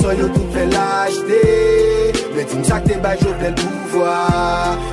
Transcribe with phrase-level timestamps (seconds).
[0.00, 1.40] so yo tout fè lajte
[2.34, 4.14] Mè tim sak te bay jo plèl pouvoi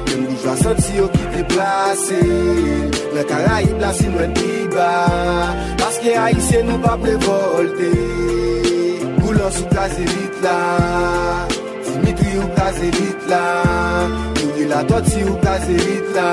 [0.08, 2.22] Mè mbouj vansant si yo ki te plase.
[3.14, 4.90] Mè Karaib la si mwen iba
[5.82, 7.92] Paske Haitien nou pa prevolte.
[9.22, 10.58] Boulan sou kaze vit la.
[11.88, 13.44] Dimitri ou kaze vit la.
[14.42, 16.32] Youri la tot si ou kaze vit la.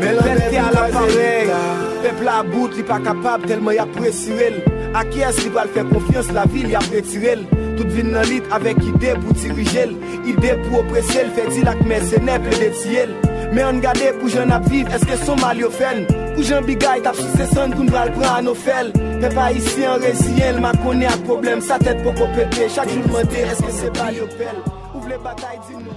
[0.00, 1.64] Mè lè mè mou kaze vit la.
[2.02, 4.62] Pepl la bout li pa kapab telman ya presirel
[4.94, 6.30] a qui est-ce qu'il va faire confiance?
[6.32, 7.38] La ville, il a retiré
[7.76, 9.90] Toute vie dans lit avec idée pour diriger
[10.26, 13.10] Idée pour oppresser, fait dit la mercenaire plein de ciel
[13.52, 17.00] Mais on garde pour jeune à vivre, est-ce que son mal fait Pour Jean Bigay,
[17.02, 19.94] t'as sous ses sons qu'on va le prendre à nos fels T'es pas ici en
[19.98, 23.92] résident, m'a connaît un problème, sa tête pour péter Chaque jour demander, est-ce que c'est
[23.92, 24.56] pas fait
[24.94, 25.92] Ouvre les batailles, dis-nous.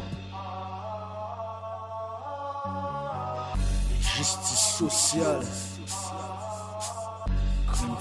[4.00, 5.42] Justice sociale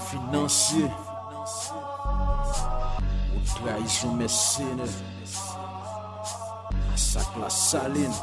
[0.09, 0.85] Finansye
[3.35, 4.87] Ou traizon mesene
[6.93, 8.13] Asak la saline.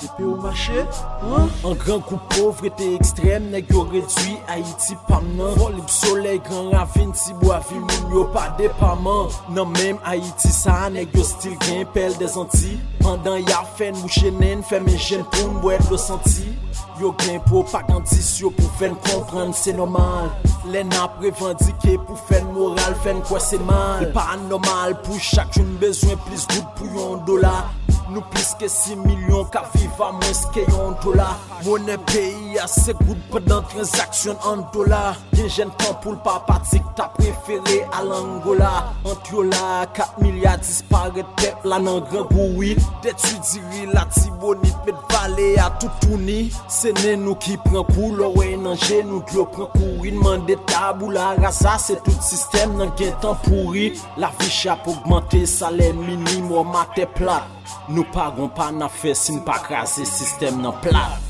[0.00, 0.86] Tepe ou mache,
[1.20, 1.50] an?
[1.66, 7.12] An gran kou povrete ekstrem, neg yo redwi Haiti pam nan Volib soley, gran ravine,
[7.12, 11.84] tibou avi, moun yo pa depaman Nan non, menm Haiti sa, neg yo stil gen
[11.92, 16.48] pel de zanti Pandan ya fen, mouche nen, feme jen pou mbwet lo santi
[17.00, 20.28] Yo gen propagandis yo pour faire comprendre c'est normal.
[20.66, 24.12] Les n'a revendiqué pour faire moral, faire quoi c'est mal.
[24.12, 27.72] Pas normal pour chacun besoin plus good pour un dollar.
[28.10, 30.20] Nous plus que 6 millions qu'à vivre à moins
[30.52, 31.38] que un dollar.
[31.64, 35.16] Monnaie pays assez good pendant transaction en dollars.
[35.32, 36.60] Des jeunes temps pour le papa
[36.96, 38.92] t'as préféré à l'Angola.
[39.04, 42.76] Entre là, 4 milliards disparaît peuple là dans grand bruit.
[43.02, 46.50] D'étudier la tibonite, mais valer à tout tourner.
[46.68, 51.78] C'est nous qui prend coup, l'oreille dans nous qui prend courir, demande tabou la rasa,
[51.78, 53.92] c'est tout système dans gain temps pourri.
[54.16, 57.46] La vie chape augmenter, salaire minimum, maté plat.
[58.00, 61.29] Nou pa gon pa na fe sin pa krasi sistem nan plat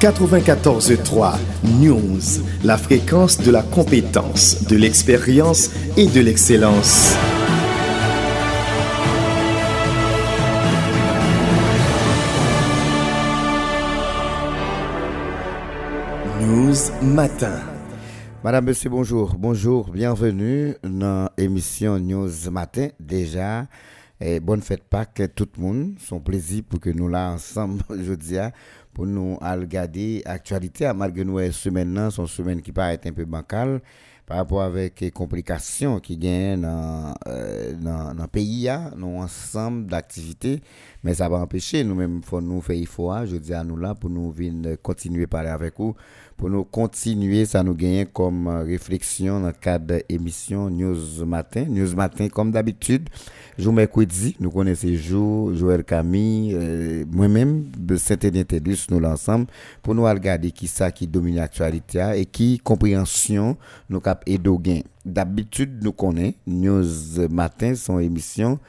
[0.00, 1.38] 94.3
[1.80, 2.20] News,
[2.62, 7.16] la fréquence de la compétence, de l'expérience et de l'excellence.
[16.40, 17.58] News Matin.
[18.44, 19.34] Madame, Monsieur, bonjour.
[19.36, 22.90] Bonjour, bienvenue dans l'émission News Matin.
[23.00, 23.66] Déjà,
[24.20, 25.94] et bonne fête Pâques tout le monde.
[25.98, 28.38] Son plaisir pour que nous là ensemble aujourd'hui
[28.98, 33.80] pour nous regarder l'actualité, malgré nous, semaine son semaine qui paraît un peu bancale
[34.26, 40.60] par rapport avec les complications qui gagnent dans euh, dans le pays, nous ensemble d'activités,
[41.04, 43.94] mais ça va empêcher nous-mêmes, faut nous faire il faut, je dis à nous là,
[43.94, 45.94] pour nous venir continuer à parler avec vous
[46.38, 51.26] pour nous continuer, ça nous gagne comme euh, réflexion dans le cadre de l'émission News
[51.26, 51.64] Matin.
[51.68, 53.08] News Matin, comme d'habitude,
[53.58, 58.44] jour mercredi, nous connaissons jour, Joël Camille, euh, moi-même, de Saint-Édien
[58.88, 59.46] nous l'ensemble,
[59.82, 63.56] pour nous regarder qui ça qui domine l'actualité et qui compréhension
[63.90, 64.80] nous cap gain.
[65.04, 68.60] D'habitude, nous connaissons News Matin, son émission,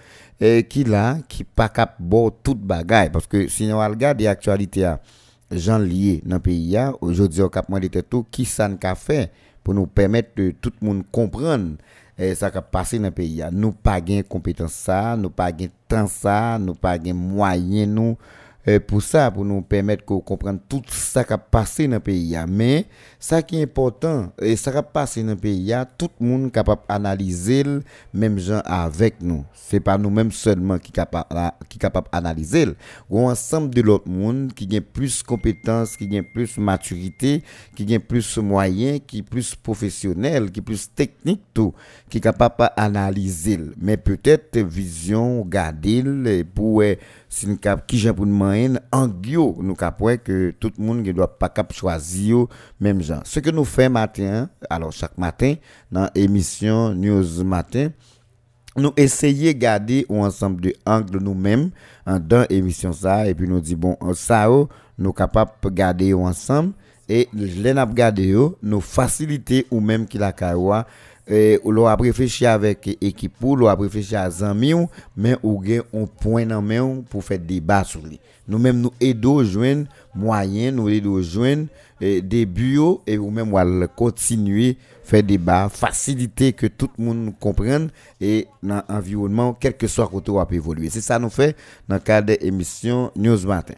[0.42, 4.92] et qui là, qui pas cap bon toute bagaille, parce que si nous regardons l'actualité,
[5.52, 8.26] gens liés dans le pays aujourd'hui au cap de tout.
[8.32, 9.32] Qui ça n'a fait
[9.64, 11.76] pour nous permettre de tout le monde comprendre
[12.18, 15.68] et ça qui passé dans le pays nous pas gain compétence ça nous pas gain
[15.88, 18.18] temps nous pas gain moyen nous
[18.78, 22.38] pour ça, pour nous permettre de comprendre tout ça qui a passé dans le pays.
[22.48, 22.86] Mais
[23.18, 26.48] ça qui est important, et ça qui a passé dans le pays, tout le monde
[26.48, 27.64] est capable d'analyser
[28.14, 29.46] même gens avec nous.
[29.54, 31.06] Ce n'est pas nous-mêmes seulement qui sommes
[31.80, 32.68] capables d'analyser.
[33.10, 37.44] Ou ensemble de l'autre monde qui a plus de compétences, qui a plus de maturité,
[37.76, 41.74] qui a plus de moyens, qui est plus professionnel, qui est plus technique, tout,
[42.10, 43.60] qui est capable d'analyser.
[43.80, 46.04] Mais peut-être vision, garder
[46.54, 46.84] pour
[47.30, 51.06] si nous cap qui j'ai pour nous en guio nous cap que tout le monde
[51.06, 52.48] ne doit pas cap choisir
[52.80, 55.54] même genre ce que nous faisons matin alors chaque matin
[55.92, 57.90] dans l'émission news matin
[58.76, 61.70] nous essayons de garder un ensemble de angles nous-mêmes
[62.06, 64.50] dans l'émission ça et puis nous dit bon ça
[64.98, 66.74] nous capables de garder ensemble
[67.08, 67.88] et les n'a
[68.62, 70.86] nous faciliter ou même qui la caroua
[71.30, 74.74] et ou a réfléchi avec équipe ou l'on a réfléchi à amis
[75.16, 78.92] mais ou gen un point dans main pour faire débat sur lui nous même nous
[79.00, 79.86] aidons joindre
[80.16, 81.68] moyen nous aidons joindre
[82.02, 83.54] des bureaux et ou même
[83.96, 87.90] continuer faire débat faciliter que tout le monde comprenne
[88.20, 91.56] et dans l'environnement quel que soit côté où évoluer c'est ça nous fait
[91.88, 93.76] dans le cadre de l'émission News Matin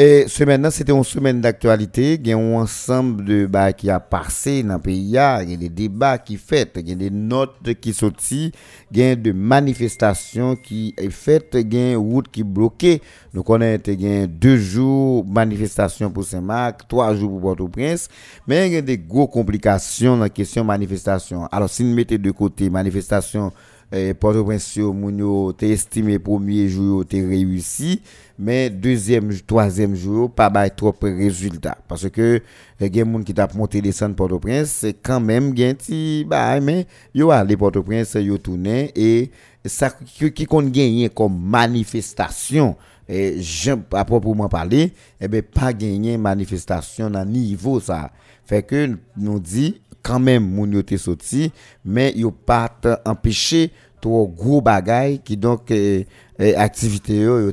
[0.00, 2.20] et semaine c'était une semaine d'actualité.
[2.22, 5.02] Il y a un ensemble de bah, qui a passé dans le pays.
[5.02, 8.52] Il y a des débats qui fait, il y a des notes qui sont il
[8.92, 13.02] y a des manifestations qui sont faites, il y a une route qui est bloquée.
[13.34, 18.08] Nous connaissons deux jours manifestation pour Saint-Marc, trois jours pour Port-au-Prince.
[18.46, 21.48] Mais il y a des grosses complications dans la question manifestation.
[21.50, 23.50] Alors, si nous mettons de côté manifestation,
[23.92, 28.00] eh, Port-au-Prince, nous estimé premier jour, tu réussi
[28.38, 31.76] mais deuxième troisième jour pas bail trop résultat.
[31.88, 32.40] Parce que
[32.78, 37.30] les gens qui t'a monté descendre Port-au-Prince c'est quand même bien ti bah mais yo
[37.30, 39.30] allé Port-au-Prince yo tourné et
[39.64, 42.76] ça qui compte gagner comme manifestation
[43.08, 48.12] et je à proprement parler eh ben pas gagner manifestation à niveau ça.
[48.46, 51.52] Fait que nous dit quand même moun yo sorti
[51.84, 52.70] mais yo pas
[53.04, 56.06] empêché trop gros bagaille qui donc eh,
[56.38, 57.52] eh, activité yo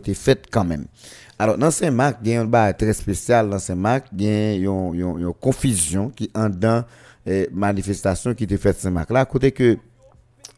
[0.52, 0.86] quand même.
[1.38, 4.54] Alors dans Saint-Marc il y a un bar très spécial dans Saint-Marc il y a
[4.54, 6.86] une confusion qui en dans
[7.26, 9.78] eh, manifestation qui était faite Saint-Marc là côté que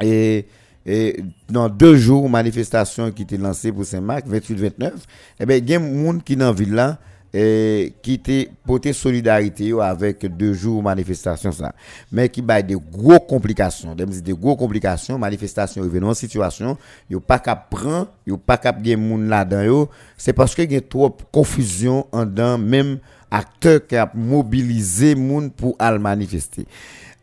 [0.01, 0.45] et
[0.85, 4.93] et dans deux jours manifestation qui était lancée pour Saint-Marc 28 29
[5.39, 6.99] et ben il y a monde qui dans ville là
[7.39, 11.71] et qui était porté solidarité avec deux jours manifestation ça.
[12.11, 13.93] Mais qui a des gros complications.
[13.93, 19.29] Des gros complications manifestation événement situation yo pas qu'à prendre yo pas qu'à gen moun
[19.29, 19.87] là-dedans
[20.17, 22.97] c'est parce que y trop confusion en dans même
[23.29, 26.65] acteur qui a mobilisé moun pour aller manifester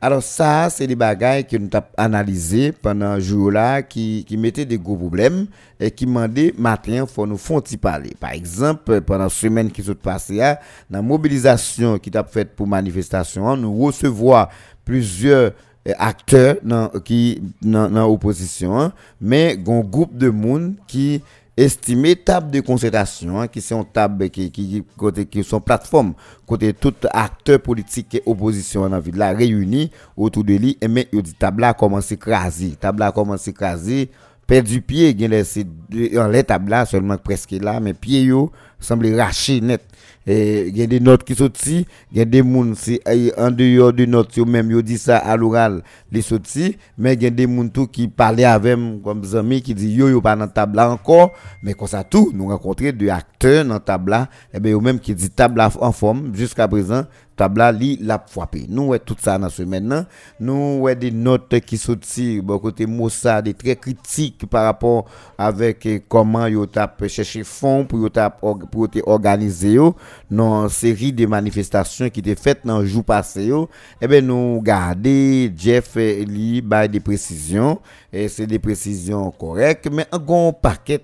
[0.05, 4.67] alors ça, c'est des bagailles que nous avons analysé pendant jour là qui, qui mettaient
[4.67, 5.47] des gros problèmes
[5.81, 8.13] et qui demandaient matin faut nous font parler.
[8.21, 10.59] Par exemple, pendant la semaine qui s'est passée, dans
[10.99, 14.45] la mobilisation qui t'a faite pour manifestation, nous recevons
[14.85, 15.53] plusieurs
[15.87, 16.57] eh, acteurs
[17.03, 18.93] qui dans l'opposition
[19.23, 21.23] mais un groupe de monde qui
[21.57, 26.15] estimé table de concertation hein, qui sont table qui qui côté qui sont plateforme
[26.47, 31.09] côté tout acteur politique et opposition en ville là réunis autour de lui et mais
[31.13, 34.11] il dit table là commence à craser table là commence à craser
[34.49, 39.83] perdu pied gain en les table seulement presque là mais pied yo semble raché net
[40.27, 43.01] et il y a des notes qui sont il y a des gens si
[43.37, 47.23] en dehors de notes yo même yo dit ça à l'oral les sorti mais il
[47.23, 50.37] y a des gens tout qui parlaient avec comme amis qui dit yo yo pas
[50.37, 51.33] dans table encore.
[51.63, 55.15] Mais comme ça tout nous rencontrer des acteurs dans table et ben yo même qui
[55.15, 57.05] dit table en forme jusqu'à présent
[57.37, 58.67] tabla li l'a frappé.
[58.69, 60.05] Nous ouais tout ça dans ce maintenant
[60.41, 65.07] nous ouais des notes qui sorti bon côté Moussa des très critiques par rapport
[65.39, 68.59] avec eh, comment yo t'a chercher fonds pour yo t'a pour
[69.07, 69.95] organiser yo
[70.31, 73.69] dans série de manifestations qui étaient faites dans jour passé yo.
[74.01, 77.81] Et eh ben nous garder Jeff eh, li ba des précisions
[78.13, 81.01] et c'est des précisions correctes mais un grand paquet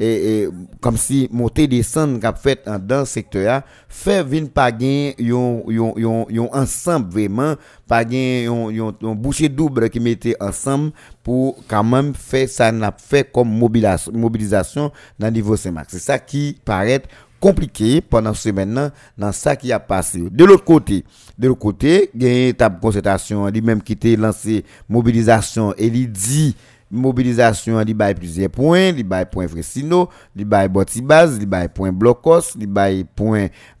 [0.00, 0.48] et,
[0.80, 5.12] comme si monter descendre qu'a fait dans secteur fait vinn pas gain
[6.52, 7.54] ensemble vraiment
[7.86, 8.04] pas
[9.14, 10.92] boucher double qui mettait ensemble
[11.22, 12.72] pour quand même faire ça
[13.32, 13.48] comme
[14.12, 15.86] mobilisation dans niveau Saint-Marc.
[15.90, 17.02] C'est ça qui paraît
[17.44, 20.24] compliqué pendant ce maintenant dans ça qui a passé.
[20.30, 21.04] De l'autre côté
[21.38, 21.52] de
[22.14, 23.46] il y a une table concertation.
[23.48, 26.56] Lui même qui était lancé mobilisation et dit
[26.94, 31.92] mobilisation li bay plusieurs points li bay point Fresino li bay Botibaz li bay point
[31.92, 32.54] Blocos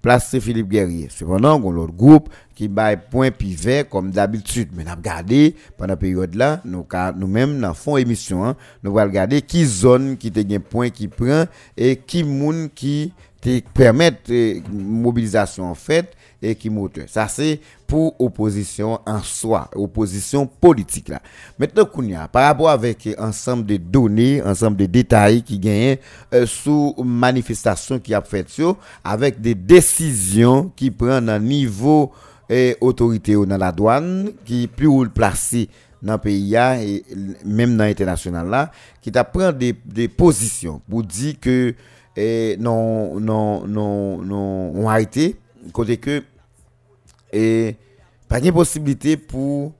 [0.02, 1.08] Place Philippe Guerrier.
[1.10, 6.34] Cependant on l'autre groupe qui bay point Pivet comme d'habitude mais n'a regardé pendant période
[6.34, 10.40] là nous nous même dans fond émission hein, nous va regarder qui zone qui te
[10.40, 11.44] gain point qui prend
[11.76, 17.06] et qui moun qui te permettre eh, mobilisation en fait et qui moteur.
[17.08, 21.08] Ça, c'est pour opposition en soi, opposition politique.
[21.08, 21.20] Là.
[21.58, 21.88] Maintenant,
[22.30, 25.96] par rapport avec ensemble de données, ensemble de détails qui gagnent
[26.34, 28.44] euh, sous manifestation qui a fait
[29.02, 32.12] avec des décisions qui prennent un niveau
[32.50, 35.68] et autorité dans la douane, qui plus placé
[36.02, 37.02] dans le pays et
[37.46, 38.70] même dans l'international là
[39.00, 41.74] qui pris des, des positions pour dire que
[42.14, 45.36] eh, non non non non on a été
[45.72, 46.22] côté que
[47.34, 47.76] et
[48.28, 49.72] pas de possibilité pour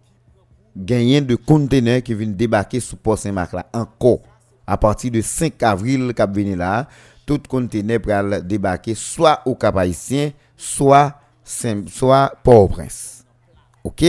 [0.77, 4.21] gagner de conteneurs qui viennent débarquer sous Port Saint-Marc là encore.
[4.67, 6.89] À partir de 5 avril cap venir là
[7.25, 13.25] tout conteneur pour débarquer soit au Cap Haïtien soit soit Port-au-Prince.
[13.85, 14.05] OK?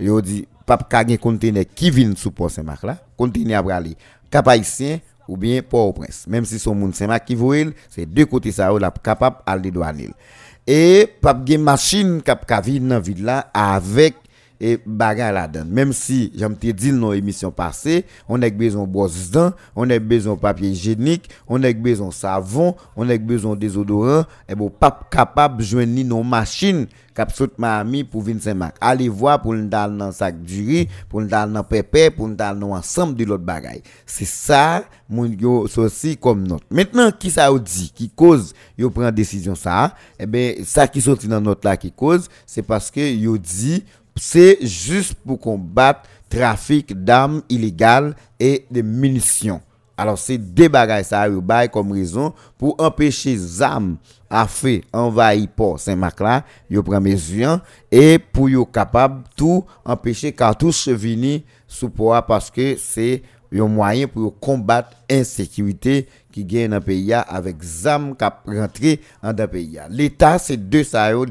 [0.00, 3.96] Yo dit pas gagner conteneur qui vient sous Port Saint-Marc là conteneur pour aller
[4.30, 6.26] Cap Haïtien ou bien Port-au-Prince.
[6.26, 7.56] Même si son monde Saint-Marc qui voit
[7.88, 10.12] c'est deux côtés ça là capable aller douane
[10.72, 14.14] et pas de machine cap ka dans ville là avec
[14.60, 15.64] et bagarre là-dedans.
[15.68, 19.30] Même si, j'aime te dit dans l'émission passée, on a besoin de brosse
[19.74, 23.60] on a besoin de papier hygiénique, on a besoin de savon, on a besoin de
[23.60, 28.76] désodorant, et bon, pas capable de joindre nos machines cap saute mami pour venir Saint-Marc.
[28.80, 32.34] Allez voir pour nous dans dans sac du riz, pour nous dans pépé, pour nous
[32.34, 33.82] dans ensemble de l'autre bagaille.
[34.06, 36.62] C'est ça mon yo aussi comme note.
[36.70, 41.28] Maintenant qui ça dit qui cause yo prend décision ça, eh ben ça qui sorti
[41.28, 43.84] dans note là qui cause, c'est parce que yo dit
[44.20, 49.62] c'est juste pour combattre trafic d'armes illégales et de munitions.
[49.96, 51.26] Alors, c'est des bagages ça
[51.72, 53.96] comme raison pour empêcher les armes
[54.28, 57.60] à fait envahir port Saint-Marc là, yo prend mesure
[57.90, 63.22] et pour yo capable tout empêcher cartouche venir sous poids parce que c'est
[63.52, 68.24] un moyen pour combattre insécurité qui gagne dans pays avec zam qui
[68.56, 69.78] rentrer dans le pays.
[69.88, 71.26] L'état c'est deux ça yo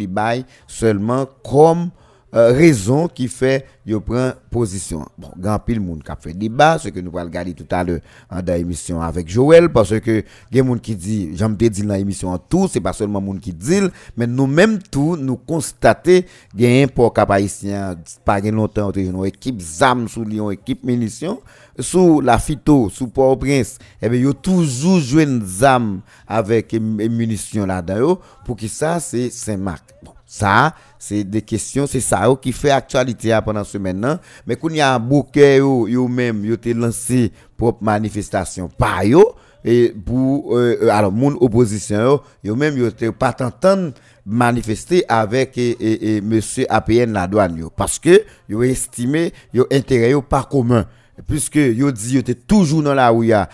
[0.68, 1.92] seulement comme
[2.36, 5.06] euh, raison qui fait yo prend position.
[5.18, 7.84] Bon, grand pile monde qui a fait débat, ce que nous allons regarder tout à
[7.84, 11.66] l'heure dans l'émission avec Joël parce que il y a monde qui dit, j'aime te
[11.66, 13.82] dire dans l'émission en tout, c'est pas seulement monde qui dit,
[14.16, 20.08] mais nous même tout nous constater gain pour cap haïtien pas longtemps une équipe zam
[20.08, 21.40] sous Lyon, équipe munitions
[21.80, 27.66] sous la phyto, sous Port-au-Prince, et eh bien, yo toujours joué une zam avec munitions
[27.66, 29.84] là-dedans pour que ça c'est Saint-Marc.
[30.32, 34.20] Ça c'est des questions, c'est ça qui fait actualité pendant ce maintenant.
[34.46, 39.04] Mais quand il y a un bouquet, yo, même, yo te lancé pour manifestation par
[39.06, 39.34] yo,
[39.64, 43.94] et pour, euh, euh, alors, mon opposition, yo, même, yo pas t'entendre
[44.26, 50.12] manifester avec et, et, monsieur APN la douane, yo, parce que yo estimé, yo intérêt
[50.12, 50.86] yo pas commun
[51.28, 53.50] puisque yo dit yo toujours dans la rue a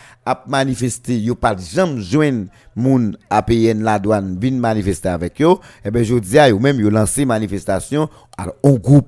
[0.48, 5.92] manifester yo pas jamais joindre moun APN la douane vinn manifester avec yo et eh
[5.92, 9.08] ben je dis yo même yo lancé manifestation alors groupe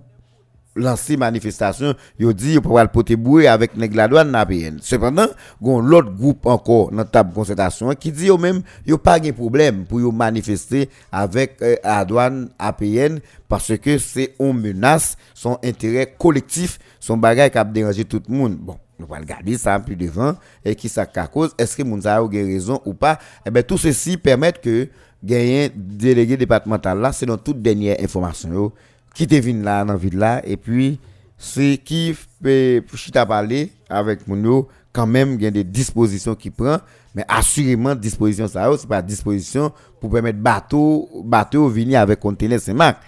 [0.77, 5.27] lancé manifestation yo dit yo pas poter bouer avec la douane APN cependant
[5.61, 9.85] gon l'autre groupe encore dans table concertation qui dit yo même yo pas de problème
[9.85, 16.79] pour manifester avec euh, la douane APN parce que c'est une menace son intérêt collectif
[16.99, 18.57] son bagage qui a dérangé tout le monde.
[18.57, 21.53] Bon, nous allons regarder ça plus devant et qui ça cause.
[21.57, 23.17] Est-ce que moun a raison ou pas?
[23.45, 24.89] Eh bien, tout ceci permet que
[25.23, 28.71] gagner délégué départemental là, c'est dans toute dernière information
[29.17, 30.99] qui te vient là dans ville là et puis
[31.39, 36.51] c'est qui peut chita parler avec moun quand même il y a des dispositions qui
[36.51, 36.77] prend
[37.15, 42.75] mais assurément disposition ça c'est pas disposition pour permettre bateau bateau venir avec conteneur c'est
[42.75, 43.01] marque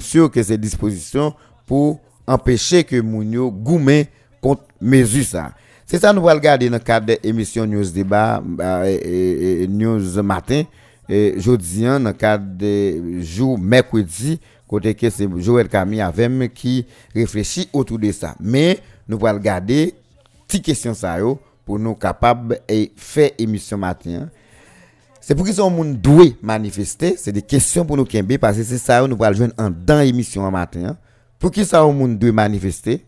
[0.00, 1.32] sûr que c'est disposition
[1.66, 4.08] pour empêcher que Mounio goumé
[4.42, 5.52] contre mesure ça.
[5.86, 8.82] C'est ça nous allons regarder dans le cadre de l'émission News Débat bah,
[9.66, 10.64] News Matin
[11.08, 16.86] et jeudi dans le cadre de jour mercredi côté que c'est Joël Camille avec qui
[17.14, 18.36] réfléchit autour de ça.
[18.38, 19.94] Mais nous allons regarder
[20.46, 21.16] petite question ça
[21.64, 24.28] pour nous capables et faire émission matin.
[25.20, 28.62] C'est pour qu'ils sont monde doué manifester, c'est des questions pour nous kembe parce que
[28.62, 30.96] c'est ça nous allons joindre en dans émission matin.
[31.38, 33.04] Pour qui ça monde doit manifester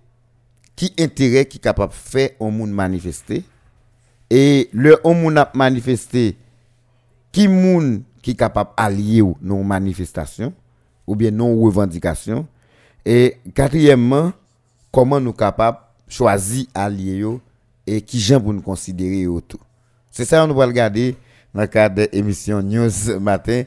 [0.77, 3.43] Qui intérêt qui capable de faire au monde manifester?
[4.29, 6.37] Et le monde a manifesté
[7.33, 10.53] qui monde qui capable d'allier nos manifestations
[11.11, 12.47] ou bien nos revendications
[13.05, 14.33] et quatrièmement
[14.93, 17.27] comment nous capables choisir allier
[17.85, 19.59] et qui gens pour nous considérer autour.
[20.13, 21.17] C'est ça on va regarder
[21.53, 23.65] dans le cadre de l'émission News Matin.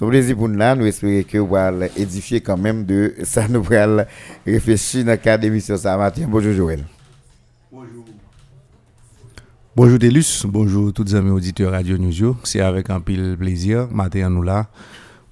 [0.00, 0.74] Un plaisir pour nous là.
[0.74, 3.46] Nous espérons que vous allez édifier quand même de ça.
[3.46, 4.06] Nous allons
[4.46, 6.24] réfléchir dans le cadre de l'émission ça matin.
[6.26, 6.82] Bonjour Joël.
[7.70, 8.04] Bonjour.
[9.76, 12.36] Bonjour Delus, bonjour tous les amis auditeurs Radio News.
[12.44, 14.68] C'est avec un pile plaisir, matin nous là,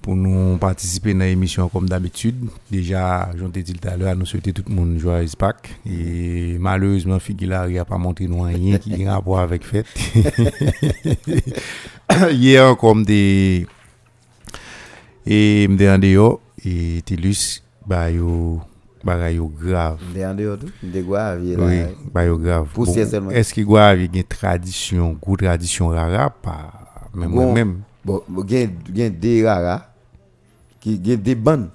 [0.05, 2.35] pour nous participer à l'émission comme d'habitude.
[2.69, 5.79] Déjà, j'en ai dit tout à l'heure, nous souhaiter tout le monde joyeux Pâques.
[5.83, 9.87] Et malheureusement, Figuilari n'a pas montré nous rien qui a rapport avec fête.
[12.31, 13.65] Hier, comme des.
[15.25, 18.61] Et m'demandé yo, et Tilus, bah yo
[19.03, 19.97] bagay yo grav.
[20.11, 20.69] Mde an de yo tou?
[20.85, 21.79] Mde gwa avye Oui,
[22.13, 22.69] bagay yo grav.
[22.77, 23.33] Poussière seulement.
[23.33, 26.29] Eski gwa avi gen tradisyon, gwo tradisyon rara?
[26.29, 26.59] Pa,
[27.17, 27.73] mwen men.
[28.05, 29.79] Bon, bon, gen, gen de rara,
[30.85, 31.67] ki, gen de ban,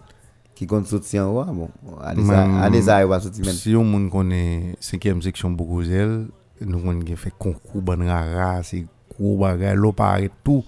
[0.55, 1.75] ki kont soti an wa, bon,
[2.07, 3.59] ane sa, Man- ane sa yo va soti men.
[3.59, 6.23] Si yon moun konen 5e seksyon Bogozel,
[6.62, 10.64] nou konen gen fe konkou ban rara, se kou bagay, lo pare tout.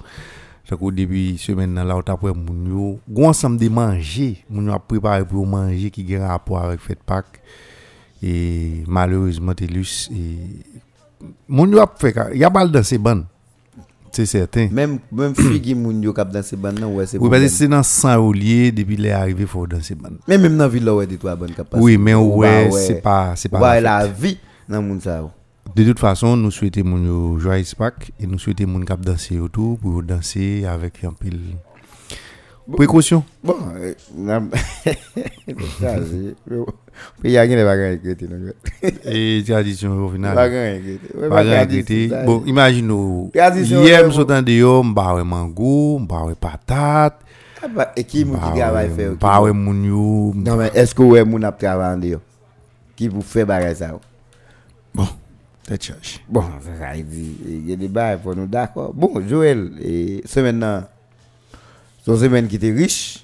[0.72, 4.87] Debi semen nan la ou tapwe moun yo, gwan sam de manje, moun yo ap
[4.88, 7.40] prepare pou yo manje ki gen rapor avek fet pak.
[8.22, 10.62] E malereusement telus, e,
[11.50, 13.25] moun yo ap fe ka, ya bal dan se ban,
[14.16, 14.69] se certain.
[14.73, 17.42] Même, même fi ki moun yo kap dan se ban nan, wè se Oui, parce
[17.42, 20.19] que c'est dans 100 rouliers, depuis les arrivés, il faut dans ces bandes.
[20.28, 22.76] Men même nan vil la wè di to a ban kap Oui, mais ouais, Ou
[22.76, 23.61] c'est pas, c'est pas.
[23.61, 24.38] Wè la la vi
[24.69, 25.31] nan moun fête.
[25.75, 29.78] De toute façon, nous souhaitons mon joyeux Pâques et nous souhaitons mon cap danser autour
[29.78, 31.40] pour danser avec un pile
[32.76, 33.25] précaution.
[33.42, 33.95] Bon, eh.
[35.81, 36.35] Sa, se...
[37.23, 37.64] Pe ya gen de
[38.49, 38.52] yo.
[39.04, 40.37] Et tradition au final.
[40.38, 42.09] Regretter.
[42.09, 43.31] sa, Bon, imagine nous.
[43.35, 47.16] Hier, nous sommes dehors, m'bawe mango, m'bawe patate,
[47.62, 49.11] Ah, ba- E ki moun ki gavay fe yo?
[49.14, 49.76] ki m'bawe moun?
[49.78, 50.33] moun yo.
[50.35, 50.57] Non
[51.47, 52.19] ap travay an de yo?
[52.99, 54.00] Ki pou fe bagay sa yo?
[54.92, 55.07] Bon,
[55.78, 56.19] charge.
[56.26, 58.90] Bon, sa sa yi di, e, gen de bagay pou nou d'akor.
[58.99, 59.95] Bon, Joël, e,
[60.26, 60.88] semen nan,
[62.02, 63.23] son semen ki te riche,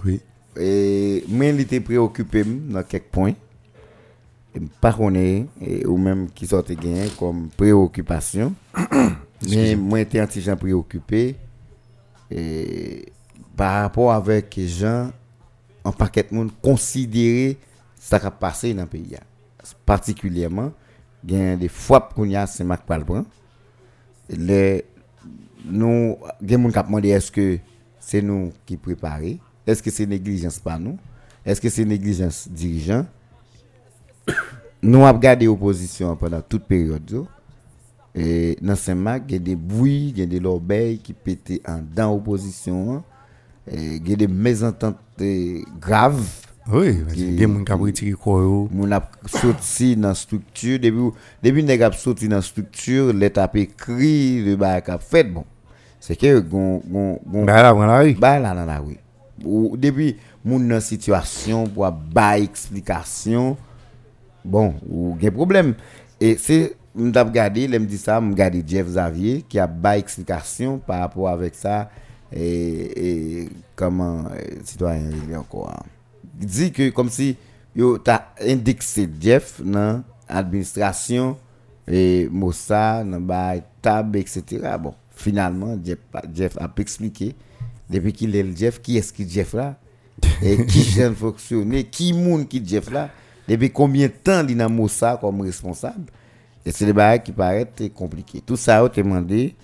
[0.00, 0.18] Oui.
[0.56, 3.38] e, men li te preokupé m nan kek point,
[4.50, 8.54] e m pa konen, e, ou menm ki sote gen kom preokupasyon,
[9.46, 11.34] men mwen te anti jan preokupé,
[12.32, 12.42] e,
[13.58, 15.12] par rapport avek jan,
[15.86, 17.54] an paket moun konsidere
[18.00, 19.24] sa ka pase nan peyi ya.
[19.88, 20.70] Partikulyèman,
[21.26, 23.26] gen de fwap koun ya se mak pal pran.
[24.30, 24.82] Le,
[25.66, 26.88] nou, gen moun kap
[28.10, 29.38] mande eske se nou ki prepare,
[29.68, 30.96] eske se neglijans pa nou,
[31.46, 33.06] eske se neglijans dirijan.
[34.82, 37.26] Nou ap gade opozisyon pendant tout peryode zo.
[38.16, 43.02] E nan semak gen de boui, gen de lobey ki pete an dan opozisyon an.
[43.68, 45.28] E, gen de mezantante
[45.78, 46.24] grave
[46.72, 48.40] Oui, parce que Qui- des gens qui ont retiré quoi
[48.72, 53.56] moun ap soti nan struktur debi ou- debi nèg ap soti nan struktur let ap
[53.60, 55.44] ekri le ba kap fet bon
[56.00, 58.14] c'est que gon gon gon Ben là, prend la rue.
[58.14, 58.96] ba la nan la oui
[60.44, 63.56] moun nan situation pour ba explikasyon
[64.44, 65.74] bon ou gen problem
[66.20, 69.98] et c'est m tap gade lem di ça m gade Jeff Xavier qui a ba
[69.98, 71.90] explikasyon par rapport avec ça
[72.32, 75.84] et, et comment euh, citoyen il encore
[76.34, 77.36] dit que comme si
[77.76, 81.36] yo ta indexé Jeff dans administration
[81.86, 84.42] et Mossa dans ba tab etc.
[84.80, 85.98] bon finalement Jeff,
[86.34, 87.34] Jeff a expliqué
[87.88, 89.76] depuis qu'il est le Jeff qui est-ce qui Jeff là?
[90.42, 93.10] Et qui jeune fonctionner qui moun qui Jeff là?
[93.48, 96.10] Depuis combien de temps il dans Mossa comme responsable?
[96.64, 98.42] Et c'est des bagages qui paraissent compliqués.
[98.44, 99.54] Tout ça a été demandé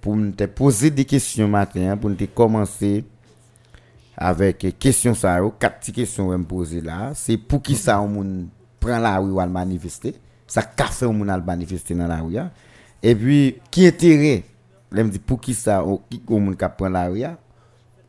[0.00, 3.04] pour te poser des questions matin hein, pour te commencer
[4.16, 7.12] avec question ça quatre petites questions que me poser là.
[7.14, 8.46] C'est pour qui ça on
[8.80, 10.14] prend la rue ou manifester?
[10.46, 12.50] Ça qu'a fait on manifester dans la rue hein?
[13.02, 14.44] et puis qui intérêt
[14.94, 17.36] là me dit pour qui ça on qui on moun ka prend la rue hein.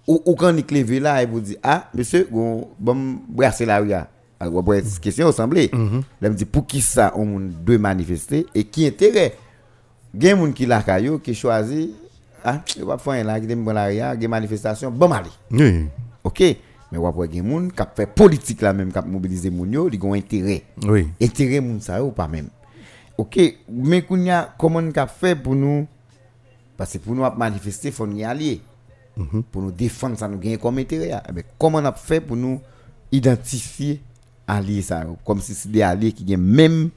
[0.07, 3.77] ou ou quand il levé là et vous dit ah monsieur gon bon brasser la
[3.77, 4.07] hein.
[4.39, 5.71] alors après question semblait
[6.21, 9.33] là me dit pour qui ça on moun doit manifester et qui intérêt
[10.15, 11.91] gen moun ki la kayo qui choisi
[12.43, 15.87] ah va faire là qui bon la hein, gen manifestation bon aller Oui.
[16.23, 16.41] OK
[16.91, 19.97] mais ou après gen moun qui fait politique là même qui mobiliser moun yo li
[19.97, 21.07] gon intérêt Oui.
[21.21, 22.47] intérêt moun sa yo pas même
[23.17, 25.87] OK mais kounya comment on ka fait pour nous
[26.77, 28.61] parce que pour nous manifester faut nous y aller
[29.51, 31.11] pour nous défendre ça nous gagner comme intérêt.
[31.29, 32.59] Eh ben, comment on a fait pour nous
[33.11, 34.01] identifier
[34.47, 35.05] alliés ça?
[35.25, 36.89] Comme si c'est des alliés qui ont même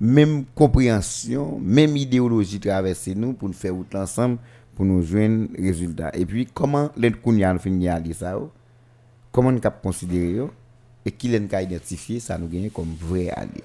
[0.00, 4.38] même compréhension même idéologie traverser nous pour nous faire route ensemble
[4.74, 8.50] pour nous joindre résultat et puis comment nous finir alliés ça yo?
[9.32, 10.50] comment on cap considérer yo?
[11.04, 13.64] et qui l'en ka identifier ça nous gagner comme vrai allié?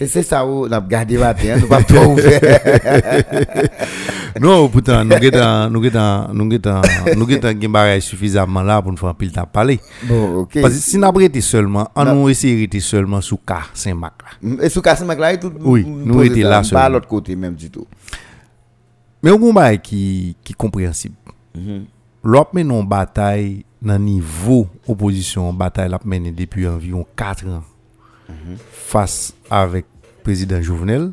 [0.00, 2.40] C'est c'est ça où on a gardé matin nous pas trop ouvert
[4.40, 6.82] Non, pourtant, nous avons nous avons nous avons
[7.16, 9.78] nous avons gen bagay suffisamment là pour nous faire un pile tap parler.
[10.04, 12.14] bon OK Parce que si nous avons été seulement, Non.
[12.14, 14.64] nous essayer été seulement sous cas Saint-Marc là.
[14.64, 16.84] Et sous casse là tout Oui, nous ça, là pas seulement.
[16.84, 17.86] à l'autre côté même du tout
[19.22, 21.16] Mais au moment qui qui compréhensible.
[21.54, 21.84] Mhm.
[22.24, 27.62] L'op men non bataille nan niveau opposition, bataille l'a mené depuis environ 4 ans
[28.70, 29.84] face avec
[30.22, 31.12] président Jovenel.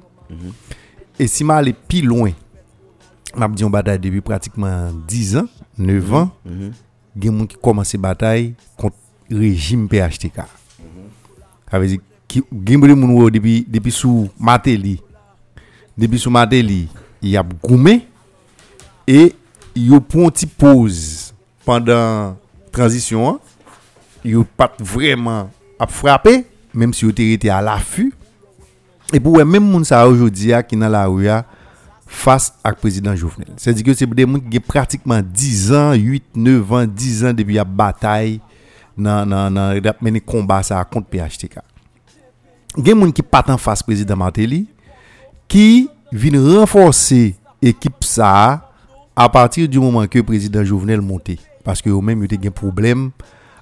[1.20, 2.32] Et si ma aller plus loin,
[3.36, 5.48] m'a dit on bataille depuis pratiquement 10 ans,
[5.78, 6.32] 9 ans,
[7.20, 8.96] gen moun qui commence bataille contre
[9.32, 10.42] régime PHTK.
[11.72, 15.02] Ça veut dire qui gimbre moun wo depuis depuis sous Mateli.
[15.98, 16.88] Depuis sous Mateli,
[17.22, 18.06] il y a goumé
[19.08, 19.34] et
[19.76, 21.34] yo prend une petite pause
[21.66, 22.38] pendant
[22.72, 23.30] transition.
[23.30, 23.40] hein.
[24.24, 28.14] Yo pas vraiment à frapper même si te été à l'affût.
[29.14, 31.44] E pou wè mèm moun sa oujodi ya ki nan la ou ya
[32.08, 33.54] fas ak prezident Jovenel.
[33.62, 36.92] Se di ki yo se bide moun ki ge pratikman 10 an, 8, 9 an,
[36.92, 38.38] 10 an debi ya batay
[38.98, 41.60] nan, nan, nan, nan meni komba sa akont PHTK.
[42.78, 44.66] Gen moun ki patan fas prezident Martelly
[45.52, 48.32] ki vin renforse ekip sa
[49.18, 51.38] a patir di mouman ke prezident Jovenel monte.
[51.66, 53.08] Paske yo mèm yo te gen problem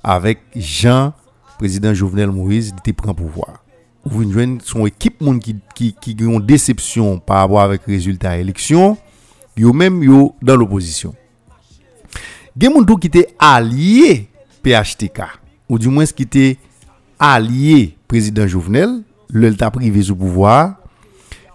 [0.02, 1.14] avèk jan
[1.60, 3.65] prezident Jovenel Moïse di te pren pouvoar.
[4.10, 8.98] Joignez son équipe qui qui qui ont déception par rapport avec résultat élection
[9.58, 11.14] yo même yo dans l'opposition.
[12.56, 14.30] Gen moun tou qui était allié
[14.64, 15.24] PHTK
[15.70, 16.58] ou du moins qui était
[17.20, 20.76] allié président Jovenel le t'a privé sous pouvoir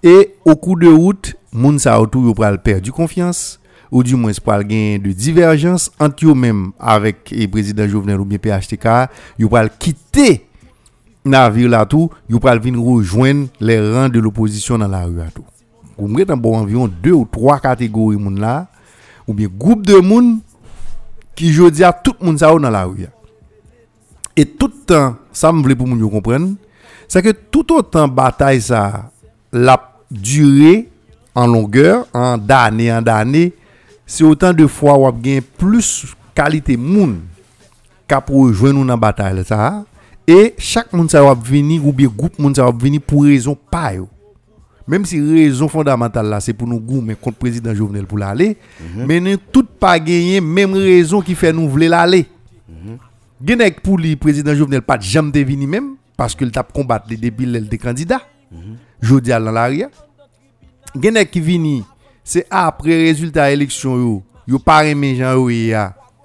[0.02, 3.60] et au cours de route moun sa autour yo pral perdu confiance
[3.90, 8.24] ou du moins pral gen de divergence entre yo même avec le président Jovenel ou
[8.24, 9.08] bien PHTK
[9.38, 10.49] yo pral quitter
[11.24, 15.30] navire là tout, yo pral vinn rejoindre les rangs de l'opposition dans la rue là
[15.34, 15.44] tout.
[15.98, 18.68] Vous m'avez dans bon environ deux ou trois catégories moun là
[19.26, 20.40] ou bien groupe de moun
[21.34, 23.06] qui jodi à tout moun ou dans la rue.
[24.36, 26.54] Et tout le temps, ça me voulait pour moun comprendre,
[27.06, 29.10] c'est que tout autant bataille ça
[29.52, 30.88] la durée
[31.34, 33.52] en longueur, en d'année en d'année,
[34.06, 37.20] c'est autant de fois ou gain plus qualité moun
[38.08, 39.84] qu'a pour rejoindre nous bataille ça
[40.30, 43.58] et chaque monde ça va venir ou bien groupe monde ça va venir pour raison
[43.68, 44.08] pas yo.
[44.86, 48.56] Même si raison fondamentale là c'est pour nous goumer contre président Jovenel pour l'aller,
[49.08, 52.26] mais nous tout pas gagner même raison qui fait nous vouloir l'aller.
[53.44, 57.16] Gen pour lui président Jovenel pas jamais de venir même parce qu'il t'a combattre les
[57.16, 58.22] débiles les candidats.
[59.02, 59.88] Jodi à dans l'arrière.
[61.00, 61.82] Gen qui vini
[62.22, 65.50] c'est après résultat élection yo, yo pas aimé Jean yo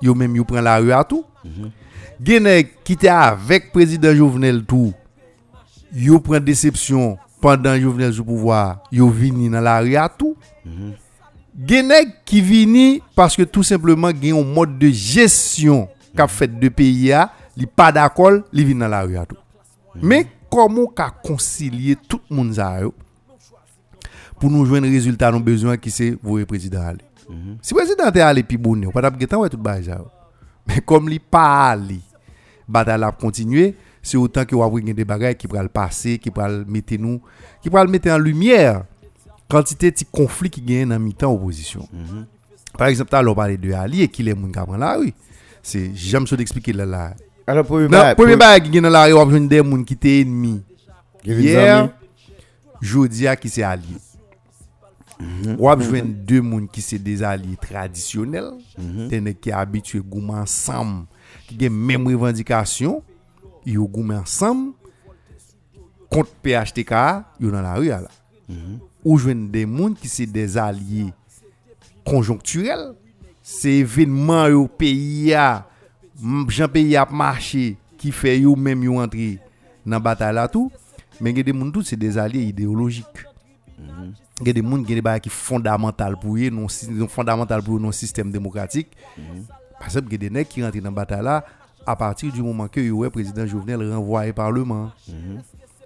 [0.02, 1.26] yo même yo prend la rue à tout.
[2.24, 2.48] Gen
[2.84, 4.94] qui était avec président Jovenel tout.
[5.94, 10.36] Yo prend déception pendant Jovenel sous pouvoir, yo vini dans la rue à tout.
[11.68, 11.92] Gen
[12.26, 17.12] qui vini parce que tout simplement gen un mode de gestion qu'a fait de pays
[17.12, 19.38] a, li pas d'accord, li vini dans la rue à tout.
[20.02, 22.80] Mais comment qu'a concilier tout le monde ça
[24.40, 27.06] pour nous joindre résultat nous besoin qui c'est vous président aller.
[27.62, 30.06] Si président est allé puis bon, on pas t'a getan ouais tout yo.
[30.68, 32.00] Mais comme pas allé,
[32.68, 36.66] bataille a continuer, c'est autant que va avoir des bagages qui le passer, qui le
[36.66, 37.22] mettre nous,
[37.62, 38.84] qui le mettre en lumière
[39.50, 41.88] quantité de conflits qui gagnent dans mi-temps opposition.
[42.78, 45.14] Par exemple, on parle de Ali et qui les moun qui la rue.
[45.62, 47.14] C'est j'aime ça d'expliquer là là.
[47.48, 49.94] Alors, premier bail- premier bagage qui gagne dans la rue, on a des moun qui
[49.94, 50.64] étaient ennemis.
[51.24, 51.90] Hier, Zami.
[52.82, 53.96] jodi a qui c'est allié.
[55.58, 58.52] Ou a besoin deux moun qui c'est des alliés traditionnels,
[59.08, 61.06] des nèg qui habitués goumer ensemble,
[61.48, 63.02] qui ont même revendication,
[63.66, 64.74] yo goumer ensemble
[66.10, 66.92] contre PHTK,
[67.40, 68.02] yo dans la rue là.
[69.06, 71.14] Ou joindre des moun qui c'est des alliés
[72.06, 72.94] conjoncturels,
[73.42, 75.68] c'est événement au pays a
[76.22, 79.40] m- Jean pays a marché qui fait yo même yo entrer
[79.86, 80.72] dans bataille là tout,
[81.22, 83.06] mais il y a des moun tout c'est des alliés idéologiques.
[84.42, 86.90] Il y a des gens qui ont des bagages qui fondamental pour eux, non sy-
[86.92, 88.90] non fondamental pour nos système démocratique.
[89.80, 91.46] Par exemple, il y a des nègres qui rentrent dans la bataille là
[91.86, 94.92] à partir du moment que le président Jovenel renvoie le Parlement.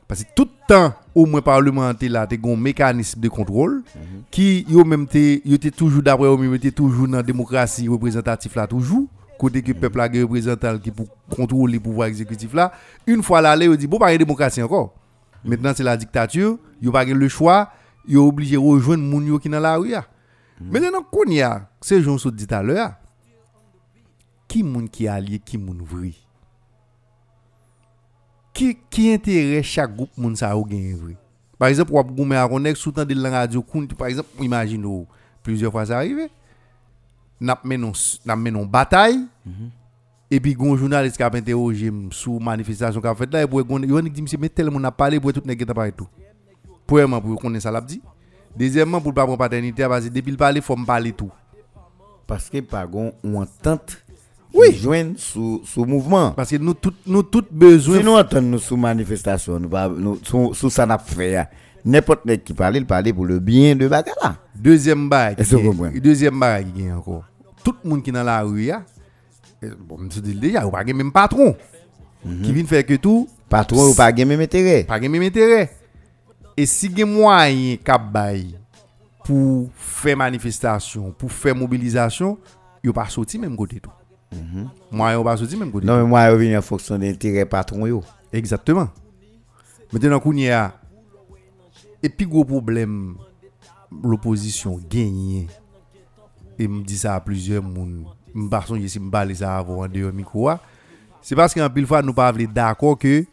[0.07, 3.83] Parce que tout le temps, au moins parlementaire là, tu as un mécanisme de contrôle
[4.31, 8.53] qui, yo même te, yo te toujours d'après eux, te toujours dans la démocratie représentative
[8.55, 9.07] là, toujours.
[9.37, 12.71] Côté que le peuple a un représentant qui pour contrôler le pouvoir exécutif là.
[13.05, 14.93] Une fois là, yo dit, bon, pas de démocratie encore.
[15.45, 17.69] Maintenant, c'est la dictature, yo pas le choix,
[18.09, 19.93] yo obligé de rejoindre moun yo qui dans la rue.
[20.59, 22.95] Maintenant, qu'on y a, c'est Jean dit tout à l'heure,
[24.47, 26.13] qui moun qui allié, qui moun vrai?
[28.53, 31.15] Qui qui intéresse chaque groupe moun sa ou gen vrai?
[31.59, 33.61] Par exemple ou goumen a konek sous temps de la radio
[33.97, 35.05] par exemple imagine
[35.43, 36.31] plusieurs fois ça arrivé
[37.39, 37.91] n'a menon
[38.25, 39.25] n'a menon bataille.
[40.31, 44.21] Et puis gon journaliste qui a interrogé sous manifestation qu'a fait là et yon dit
[44.21, 46.07] monsieur mais tel monde a parlé pour tout nèg parler tout
[46.89, 48.01] premièrement pour connaître ça l'a dit
[48.57, 51.31] deuxièmement pour pas prendre paternité parce que depuis le parler faut me parler tout
[52.25, 53.97] Parce que par contre, on entente
[54.53, 54.73] Oui.
[54.75, 56.31] joignent sous sous mouvement.
[56.31, 60.19] parce que nous tout nous tout besoin Si nous entendons nous sous manifestation, nous nous
[60.23, 61.31] sous sous ça n'a fait.
[61.31, 61.49] ya.
[61.85, 64.35] N'importe qui parle, il parle pour le bien de bagala.
[64.55, 65.35] Deuxième bail.
[65.37, 65.99] Est-ce que vous comprenez?
[65.99, 67.23] Deuxième bail qui encore.
[67.63, 68.83] Tout le monde qui est dans la rue, ya,
[69.61, 71.55] eh, bon, je dis déjà, il n'y a pas même patron
[72.25, 72.41] Mhm.
[72.41, 74.83] qui vient faire que tout, Patron ou pas gen même intérêt.
[74.83, 75.69] Pas même intérêt.
[76.59, 78.49] Et si gen moyen k'ap bay
[79.23, 82.37] pour faire manifestation, pour faire mobilisation,
[82.83, 83.89] yo pas sorti même côté tout.
[84.91, 85.87] Moyen yo pas sorti même côté.
[85.87, 87.85] Non, mais moi, je viens en fonction d'intérêt patron.
[87.87, 88.03] Yo.
[88.33, 88.89] Exactement.
[89.93, 90.73] Maintenant, qu'on y a.
[92.03, 93.15] Et puis, gros problème,
[94.03, 95.47] l'opposition gagne.
[96.57, 97.63] Et me dit ça à plusieurs
[98.49, 98.79] personnes.
[98.79, 99.65] Je ne sais pas si je parle ça
[100.13, 100.49] micro.
[101.21, 103.23] C'est parce qu'en pile fois, nous pas d'accord que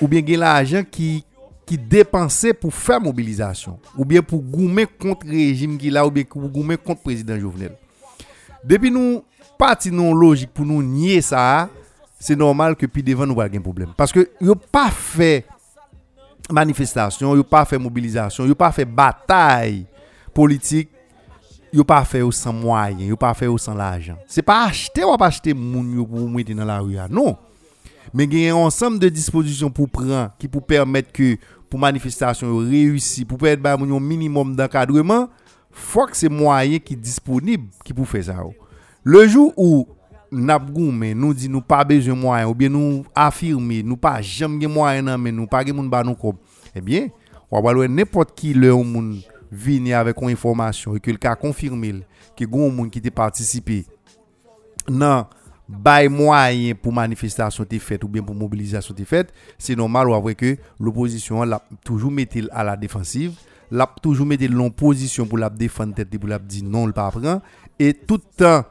[0.00, 1.22] ou bien gen la ajan ki,
[1.66, 6.26] ki depanse pou fè mobilizasyon, ou bien pou goumen kont rejim ki la, ou bien
[6.28, 7.74] pou goumen kont prezident Jovenel.
[8.66, 9.22] Depi nou
[9.58, 11.66] pati nou logik pou nou nye sa,
[12.22, 13.92] se normal ke pi devan nou wak gen problem.
[13.98, 15.44] Paske yo pa fè
[16.52, 19.82] manifestasyon, yo pa fè mobilizasyon, yo pa fè batay
[20.36, 20.92] politik,
[21.74, 24.20] yo pa fè yo san mwayen, yo pa fè yo san la ajan.
[24.30, 27.34] Se pa achete wap achete moun yo pou mwete nan la ouya, ah, nou.
[28.06, 28.18] Non.
[28.18, 31.36] Mais il y a un ensemble de dispositions pour prendre qui pour permettre que
[31.68, 35.28] pour manifestation yo réussi, pour permettre ba moun yo minimum d'encadrement,
[35.70, 38.36] faut que c'est moyen qui disponible qui pour faire ça.
[39.04, 39.86] Le jour où
[40.30, 44.58] mais nous dit nous pas besoin de moyens ou bien nous affirmer nous pas jamais
[44.58, 46.16] de moyens mais nous pas de moun ba nous
[46.74, 47.08] eh bien
[47.50, 51.36] on va voir n'importe qui le moun venir avec une information et que le cas
[51.36, 52.02] confirmé
[52.36, 53.86] que gon moun qui t'a participé
[54.88, 55.26] nan
[55.68, 60.20] bay moyen pour manifestation t'est faite ou bien pour mobilisation t'est faite c'est normal ou
[60.20, 63.34] vrai que l'opposition l'a toujours mettre à la défensive
[63.70, 67.42] l'a toujours mettre l'en position pour la défendre pour la dire non le pas prend
[67.78, 68.64] et tout le temps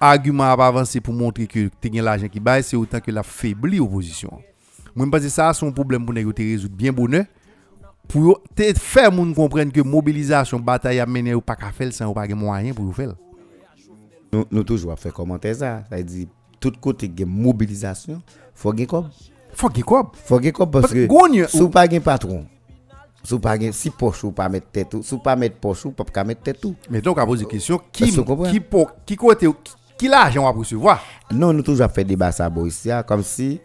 [0.00, 4.30] argument à pour montrer que tu l'argent qui baille, c'est autant que la faiblit opposition.
[4.96, 7.24] Je pense ça, un problème pour nous résoudre bien bonheur.
[8.06, 12.26] Pour faire moun que mobilisation, bataille à mener ou pas qu'à faire sans ou pas
[12.26, 13.14] de moyens pour faire.
[14.32, 15.84] Nous, nous toujours fait commenter ça.
[15.88, 16.26] Ça veut dire,
[16.60, 18.20] tout côté de mobilisation,
[18.54, 19.08] faut gagner comme.
[19.52, 21.08] Faut qu'il quoi Faut gagner comme parce que
[21.48, 22.46] si ou pas gagner patron,
[23.24, 26.24] si pas gagner si poche ou pas mettre tête si pas mettre poche ou pas
[26.24, 26.64] mettre tête.
[26.90, 28.10] Mais donc, à poser la question, qui,
[28.50, 29.48] qui, pour- qui côté,
[29.96, 31.02] qui, l'argent va recevoir?
[31.32, 32.50] Non, nous toujours fait débat ça
[32.92, 33.60] ah, comme si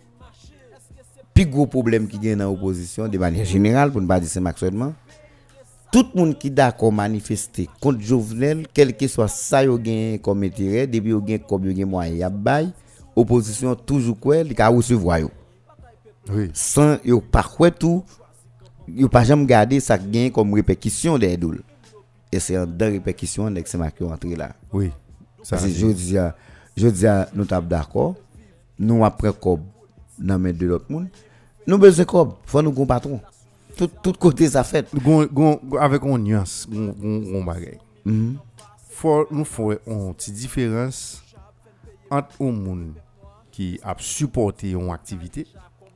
[1.33, 4.45] plus gros problème qui gagne dans l'opposition de manière générale pour ne pas dire c'est
[4.45, 4.93] actuellement
[5.93, 10.41] tout le monde qui d'accord manifester contre Jovenel quel que soit ça yo gagne comme
[10.43, 12.71] intérêt depuis yo gagne comme yo gagne moyen y a bail
[13.15, 15.29] opposition toujours quoi il ka recevoir yo
[16.33, 16.49] Oui.
[16.53, 18.03] sans yo pas quoi tout
[18.87, 21.61] yo pas jamais garder ça gagne comme répercussion des doul
[22.31, 24.91] et c'est en deux répercussions que c'est marqué entré là Oui.
[25.43, 26.15] Ça, c'est- je dis,
[26.75, 28.15] je dis, nous sommes d'accord.
[28.79, 29.59] Nous, après cob,
[30.17, 31.09] dans main de l'autre monde.
[31.67, 32.33] Nous besoin cob.
[32.45, 33.19] Faut nous patron.
[33.77, 34.87] Tout, tout côté ça fait.
[34.95, 37.79] Gon- gon- avec une nuance, gon bagay.
[38.05, 38.37] Mhm.
[38.89, 41.23] faut nous faire une petite différence
[42.11, 42.93] entre un monde
[43.51, 45.47] qui a supporté une activité,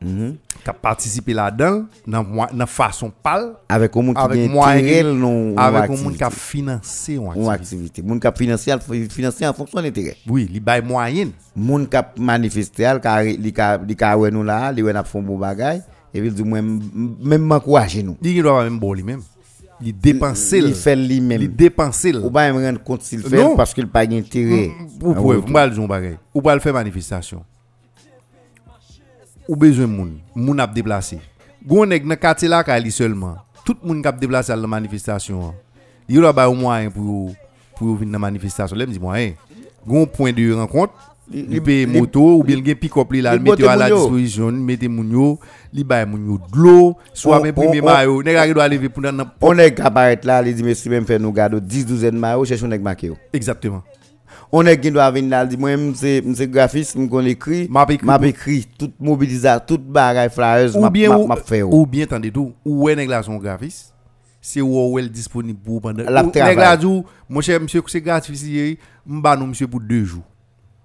[0.02, 0.38] Mhm.
[0.64, 4.22] qui a participé là-dedans, dans dans façon pâle, Avec un monde qui
[5.04, 7.50] non avec un monde qui a financé une une activité.
[7.52, 8.02] activité.
[8.02, 8.72] Monde qui a financé,
[9.10, 10.18] financer en fonction de l'intérêt.
[10.28, 11.30] Oui, il bail moyen.
[11.56, 15.22] Monde qui a manifesté, il a il a a nous là, il a fait un
[15.22, 15.82] bon bagay
[16.18, 18.18] et puis il dit même m'encourager nous.
[18.22, 19.22] Il doit même bon lui-même.
[19.80, 20.58] Il dépensé.
[20.58, 21.42] Il fait lui-même.
[21.42, 22.16] Il dépensé.
[22.16, 24.72] Ou pas me rendre compte s'il fait parce qu'il pas d'intérêt.
[25.02, 26.18] Ou Ah, pouvez, ouais, vous parlez de bagay.
[26.34, 27.44] Ou pas le faire manifestation.
[29.48, 31.20] Ou besoin moun, moun ap déplacé.
[31.64, 33.38] Gon nèg nan quartier là ka li seulement.
[33.64, 35.54] Tout moun k'ap déplacé à la manifestation.
[36.10, 37.32] Il y a ba au moyen pour
[37.76, 38.76] pour venir dans manifestation.
[38.76, 39.34] Là me dit moyen.
[39.86, 40.94] Gon point de rencontre.
[41.30, 43.90] Li- paye moto ou bien gen pick-up li là, li le mette bote à la
[43.90, 45.40] disposition, mette moun yo,
[45.74, 48.68] li bay moun yo de l'eau, soit On- même primer on- maillot, nèg a doit
[48.70, 51.86] lever pour dans On est apparaître là, il dit monsieur même faire nous garder 10
[51.86, 53.12] douzaines de maillots, cherche un nèg marqué.
[53.34, 53.84] Exactement.
[54.54, 57.68] On est qui doit venir là, il dit moi même c'est c'est graphiste, me écrit,
[57.70, 57.86] M'a
[58.24, 60.90] écrit toute mobilisation, toute bagaille flyers, m'a
[61.28, 61.60] m'a- fait.
[61.60, 61.70] yo.
[61.74, 63.94] ou bien attendez tout ou est nèg la son graphiste?
[64.40, 66.88] C'est ou elle disponible pour pendant La nèg la dit
[67.30, 70.24] mon cher monsieur c'est gratuit m'ba nous monsieur pour deux jours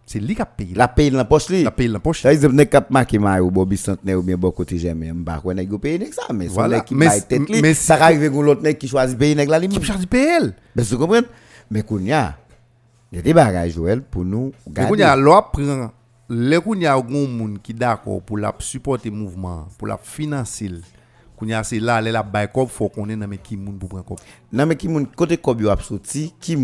[0.05, 0.75] c'est lui qui a payé.
[0.75, 2.23] La paye dans la poche la paye dans la poche.
[2.23, 5.79] Ça veut dire marqué Bobby Centenaire ou bien bon côté jamais, m'ba quoi nèg yo
[5.79, 6.81] paye nèg ça mais Voilà.
[6.81, 9.69] qui Mais c'est- tête mais ça arrive avec l'autre nèg qui choisit payer la qui
[9.69, 9.83] limite.
[9.85, 11.27] charge PL Mais vous comprenez
[11.71, 12.37] Mais kounya,
[13.11, 15.93] il y a des bagages Joël pour nous mais qu'on y a l'on prend
[16.29, 20.71] les qu'on y a gon moun qui d'accord pour la supporter mouvement pour la financer.
[21.37, 23.57] Qu'on y a c'est là les la bail comme faut qu'on est dans mais qui
[23.57, 24.17] moun pour prendre comme
[24.53, 26.57] nan men ki moun kote kob yo ap soti, ki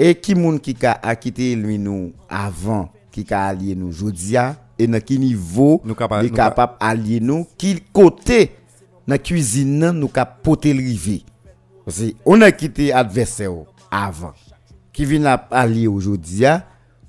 [0.00, 0.08] moun.
[0.08, 4.86] E ki moun ki ka akite lui nou avan, ki ka alye nou jodia, e
[4.86, 8.50] nan ki nivou Nou kapa- li nou ka- kapap alye nou, ki kote
[9.06, 11.22] nan cuisine nan nou ka pote l rive.
[11.84, 13.52] Parce on a quitté adversaire
[13.90, 14.32] avan,
[14.92, 15.86] ki vin ap alye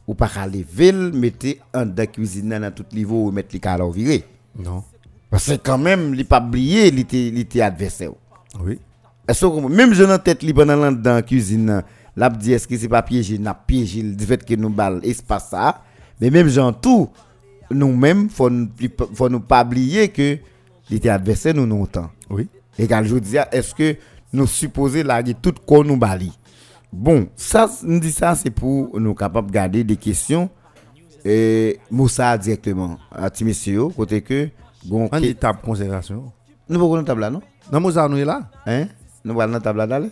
[0.07, 4.25] ou pas lever, mettez en de cuisine dans tout niveau ou mettre les cas virer.
[4.57, 4.83] Non.
[5.29, 8.11] Parce que quand même, il pas oublié, il était, adversaire.
[8.59, 8.79] Oui.
[9.69, 11.83] Même je dans tête li pendant dans la cuisine,
[12.15, 15.49] l'a dit est-ce que c'est pas piégé, n'a piégé du fait que nous balle espace
[15.49, 15.81] ça.
[16.19, 17.09] Mais même gens tout
[17.69, 18.49] nous-mêmes faut
[19.13, 20.37] faut nous pas oublier que
[20.91, 22.09] était adversaire nous non temps.
[22.29, 22.47] Oui.
[22.77, 23.95] Et quand je dis est-ce que
[24.33, 26.31] nous supposons larguer tout qu'on nous bali?
[26.91, 30.49] Bon, ça nous dit ça c'est pour nous capables de garder des questions
[31.23, 34.49] et Moussa directement à Timoteo côté que
[34.85, 36.31] bon on dit table considération.
[36.67, 37.41] Nous une table là non?
[37.71, 38.49] Non Moussa nous est là.
[38.65, 38.87] Hein?
[39.23, 40.09] Nous dans table là d'aller?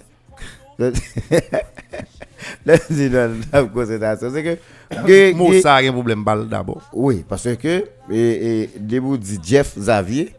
[5.35, 6.81] Moussa a un problème balle d'abord.
[6.93, 10.33] Oui, parce que et debout dit Jeff Xavier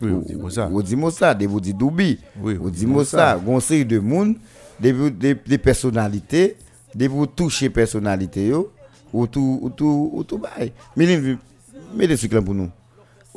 [0.00, 0.70] oui, ou, dit Moussa.
[0.96, 2.18] Moussa, debout dit Doubi.
[2.42, 4.36] Ou dit Moussa, conseil de monde
[4.78, 6.56] des, personnalités,
[6.94, 8.52] des vous toucher personnalité
[9.12, 10.72] ou tout ou tout ou tout bail.
[10.96, 11.06] Mais
[11.94, 12.70] mettez ce pour nous.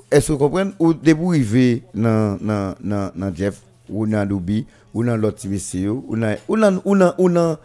[0.10, 0.72] Est-ce que vous comprenez?
[0.80, 2.38] Ou des vous arriver dans
[3.36, 7.30] Jeff ou dans Doubi ou dans l'autre monsieur ou dans ou dans ou dans ou
[7.30, 7.58] dans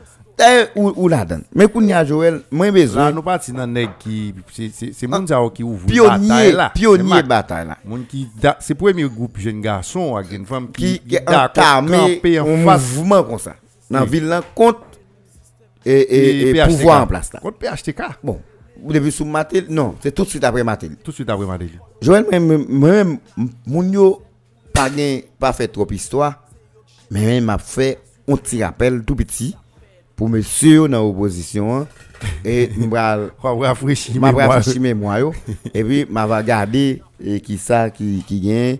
[0.77, 3.91] ou ou là dedans mais qu'on y a Joël moi besoin nous parti dans nèg
[3.99, 8.29] qui c'est c'est monde qui ouvre pionnier pionnier bataille là monde qui
[8.61, 13.57] c'est premier groupe jeune garçon avec une femme qui qui entamé un mouvement comme ça
[13.91, 14.81] dans la ville là contre
[15.85, 17.41] et, et, pouvoir en place là.
[17.41, 18.03] Contre PHTK.
[18.23, 18.41] Bon,
[18.83, 20.97] vous devez sous Matel Non, c'est tout de suite après Matel.
[21.03, 21.71] Tout de suite après Matel.
[22.03, 22.27] Joël,
[22.69, 23.19] moi-même,
[23.67, 24.23] mon yo
[24.73, 24.89] pas
[25.39, 26.45] pas fait trop histoire,
[27.11, 29.57] mais m'a fait un petit rappel tout petit
[30.17, 31.87] pour monsieur dans l'opposition hein.
[32.45, 34.21] et m'a rafraîchir
[34.81, 35.33] mémoire
[35.73, 38.79] et puis m'a regarder et qui ça qui qui gagne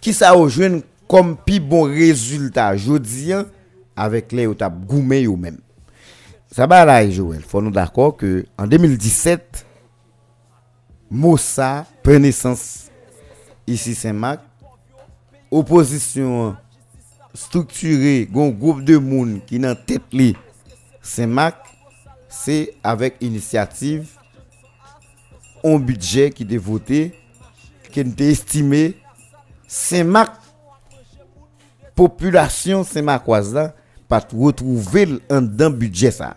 [0.00, 3.46] qui ça jeune comme plus bon résultat jodi hein,
[3.96, 5.58] avec les ou tap goumé ou même.
[6.50, 7.42] Ça va là, Joël.
[7.42, 9.66] Faut nous d'accord que en 2017,
[11.10, 12.90] Moussa prend naissance
[13.66, 14.40] ici Saint-Marc.
[15.50, 16.56] Opposition
[17.34, 20.02] structurée, un groupe de monde qui dans tête
[21.02, 21.56] Saint-Marc,
[22.28, 24.08] c'est avec initiative
[25.64, 27.14] un budget qui est voté,
[27.90, 28.94] qui est estimé.
[29.66, 30.40] Saint-Marc
[31.94, 33.74] population Saint-Marcoise là
[34.08, 36.36] pas retrouver un dans budget ça.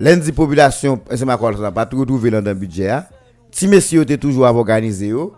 [0.00, 3.00] Lundi population ma ça pas retrouver dans budget
[3.50, 4.46] Si messieurs étaient toujours
[5.08, 5.34] yo.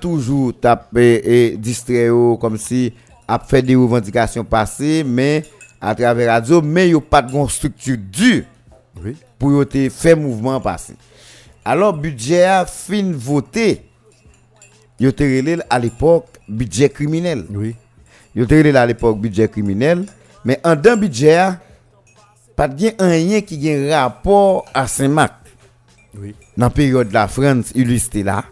[0.00, 2.08] Toujours tapé et distrait
[2.40, 2.92] comme si
[3.34, 5.44] a fait des revendications passées mais
[5.80, 8.44] à travers radio mais yo pas de structure dure
[9.02, 9.16] oui.
[9.38, 10.94] pour faire mouvement passé.
[11.64, 13.82] Alors budget a fin voté.
[15.00, 17.44] Yo te à l'époque budget criminel.
[17.50, 17.74] Oui.
[18.34, 20.04] Yo te à l'époque budget criminel
[20.44, 21.50] mais en d'un budget,
[22.56, 25.34] pas de rien qui a un rapport à Saint-Marc.
[26.18, 26.34] Oui.
[26.56, 28.44] Dans la période de la France, illustré là.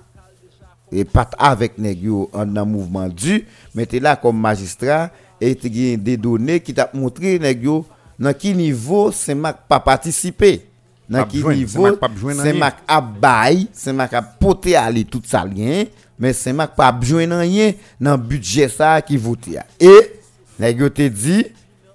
[0.93, 5.69] Et pas avec Negio en un mouvement du, mais tu là comme magistrat et tu
[5.69, 7.87] as des données qui t'ont montré Negio
[8.19, 10.67] dans quel niveau Saint-Marc pas participé.
[11.09, 11.89] Dans quel niveau
[12.35, 15.85] Saint-Marc a bail, Saint-Marc a poté aller tout ça lien,
[16.19, 19.59] mais Saint-Marc pas besoin rien dans le budget ça qui voté.
[19.79, 20.21] Et
[20.59, 21.47] Negio te dit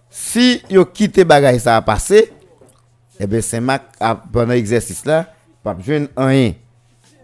[0.10, 2.32] si yo quitté bagay ça a passé,
[3.20, 3.84] eh bien Saint-Marc
[4.32, 6.54] pendant l'exercice là, pas besoin rien.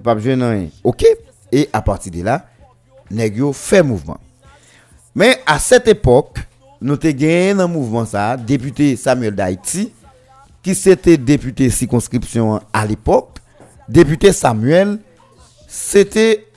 [0.03, 0.67] Pas besoin rien.
[0.83, 1.05] OK?
[1.51, 2.45] Et à partir de là,
[3.09, 4.19] nèg fait mouvement.
[5.13, 6.39] Mais à cette époque,
[6.79, 9.91] nous avons gagné un mouvement ça, député Samuel d'Haïti
[10.63, 13.37] qui c'était député circonscription à l'époque,
[13.89, 14.99] député Samuel,
[15.67, 16.47] c'était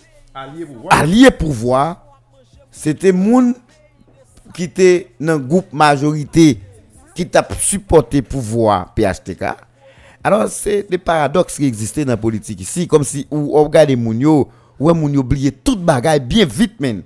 [0.91, 2.01] allié pouvoir.
[2.71, 3.55] C'était moun
[4.53, 6.61] qui était dans le groupe majorité
[7.15, 9.45] qui t'a supporté pouvoir PHTK.
[10.23, 14.19] Alors, c'est des paradoxes qui existaient dans la politique ici, comme si on regarde moun
[14.21, 14.49] yo,
[14.85, 17.03] ouais moun oublié toute bagaille bien vite, men.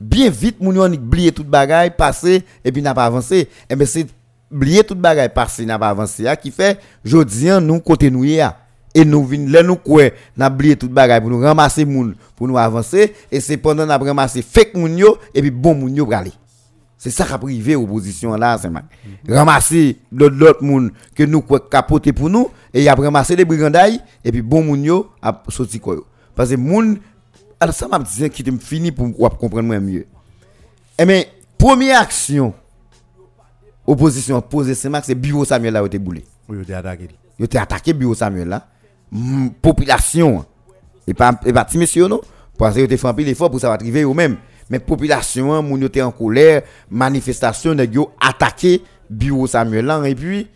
[0.00, 3.36] Bien vite, moun yo oublié toute bagaille, passé, et puis n'a pas avancé.
[3.36, 4.06] Et eh bien, c'est
[4.50, 8.24] oublié toute bagaille, passé, n'a pas avancé, qui fait, jodi, nous, côté nous,
[8.94, 10.04] et nous vin là nous quoi
[10.36, 13.96] n'a oublié toute bagaille pour nous ramasser moun pour nous avancer et c'est pendant n'a
[13.96, 16.32] ramasser fake moun yo et puis bon moun yo aller
[16.98, 18.68] c'est ça qui a privé l'opposition là, c'est
[19.32, 24.32] Ramasser l'autre monde que nous capoter pour nous et il a ramassé les brigandailles et
[24.32, 26.04] puis bon moun yo a sorti quoi.
[26.40, 26.98] Parce que moun
[27.60, 30.06] alors ça m'a dit qui me fini pour comprendre mieux.
[30.98, 31.28] Eh mais
[31.58, 32.54] première action
[33.86, 36.24] opposition posée c'est c'est bureau Samuel là où était boulé.
[36.48, 37.10] Oui, il était attaqué.
[37.38, 38.66] Il était attaqué bureau Samuel là.
[39.60, 40.46] Population
[41.06, 42.22] et pas et pas monsieur non?
[42.56, 44.38] Parce que il était fait un l'effort pour ça va arriver eux même
[44.70, 48.80] mais population moun était en colère manifestation nèg yo attaqué
[49.10, 50.48] bureau Samuel et puis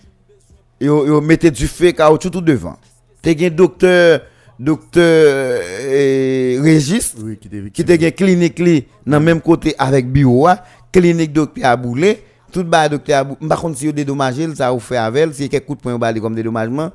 [0.81, 2.79] yo, yo mettez du feu caoutchouc tout devant.
[3.21, 4.21] T'es un docteur,
[4.59, 7.39] docteur euh, Régis, Oui,
[7.73, 10.49] qui était clinique li dans même côté avec bureau
[10.93, 12.23] clinique docteur Aboulé.
[12.53, 15.67] Tout ba docteur Aboulé m'pa konn si yo dédommagé ça ou fait avec si quelques
[15.67, 16.91] coups de poing li comme dédommagement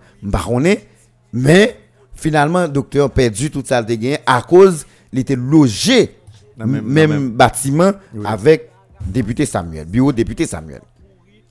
[0.45, 0.85] connait
[1.33, 1.75] mais
[2.15, 6.15] finalement docteur perdu tout ça gagné à cause il était logé
[6.57, 8.23] Dans même- même, même- bâtiment Oui.
[8.25, 8.69] avec
[9.05, 10.81] député Samuel bureau député Samuel.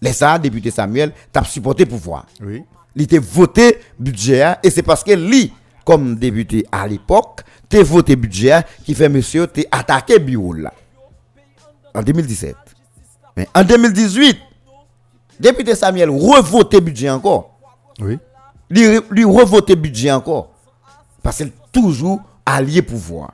[0.00, 2.24] Les ça député Samuel t'a supporté pouvoir.
[2.42, 2.62] Oui.
[2.96, 5.52] il était voté budget et c'est parce que lui
[5.88, 10.70] comme député à l'époque t'es voté budget qui fait monsieur t'es attaqué bureau là.
[11.94, 12.54] En 2017
[13.34, 14.36] mais en 2018
[15.40, 17.58] député Samuel revoté budget encore.
[18.00, 18.18] Oui.
[18.68, 20.50] lui, lui revoté budget encore.
[21.22, 23.32] Parce qu'il toujours allié pouvoir.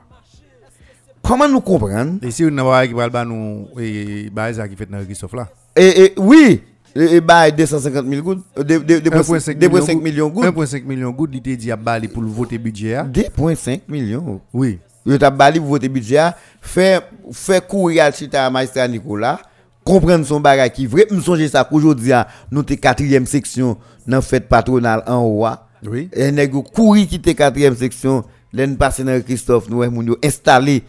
[1.21, 2.63] Comment nous comprendre Et si on n'a
[3.09, 5.49] pas nous et bah qui fait dans Christophe là.
[5.75, 6.63] et, et oui
[6.95, 11.31] et, bah 250 000 gouttes euh, de- de- de- 2,5 millions gouttes 1.5 millions gouttes,
[11.33, 12.95] il était dit à Bali pour voter budget.
[12.95, 13.09] hein.
[13.13, 14.79] 2,5 millions Oui.
[15.05, 16.31] Yo t'a bali pour voter budget,
[16.61, 16.99] fait
[17.31, 19.39] fait courir à magistrat Nicolas,
[19.83, 23.77] comprendre son bagage qui vrai, me songe ça qu'aujourd'hui ah, nous t'es quatrième section
[24.07, 25.45] dans fête patronale en haut.
[25.87, 26.09] Oui.
[26.13, 30.81] Et nèg courir quitter quatrième section, l'en passer dans Christophe, nous moun yo installé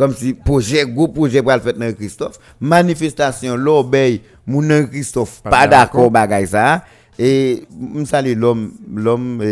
[0.00, 3.56] comme si projet gros projet pour le faire dans Christophe, manifestation
[4.46, 6.10] moun dans Christophe Pas d'accord.
[6.10, 6.82] bagage ça.
[7.18, 9.42] Et me salue l'homme l'homme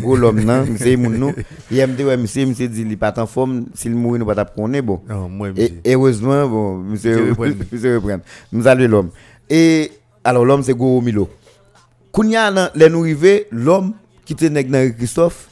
[0.00, 1.32] gros l'homme monsieur moun nou.
[1.70, 4.36] Il aime dire ouais monsieur monsieur dit il pas en forme, s'il mourir nous pas
[4.36, 5.00] t'a connaître bon.
[5.08, 7.66] Non, moi, Et heureusement, bon, monsieur, Monsieur reprend.
[7.72, 8.20] monsieur reprend.
[8.52, 9.10] Nous saluons l'homme.
[9.50, 9.90] Et
[10.22, 11.28] alors, l'homme, c'est Goro Milo.
[12.12, 13.04] Kounya, les nous
[13.50, 13.94] l'homme
[14.24, 15.48] qui nèg dans Christophe,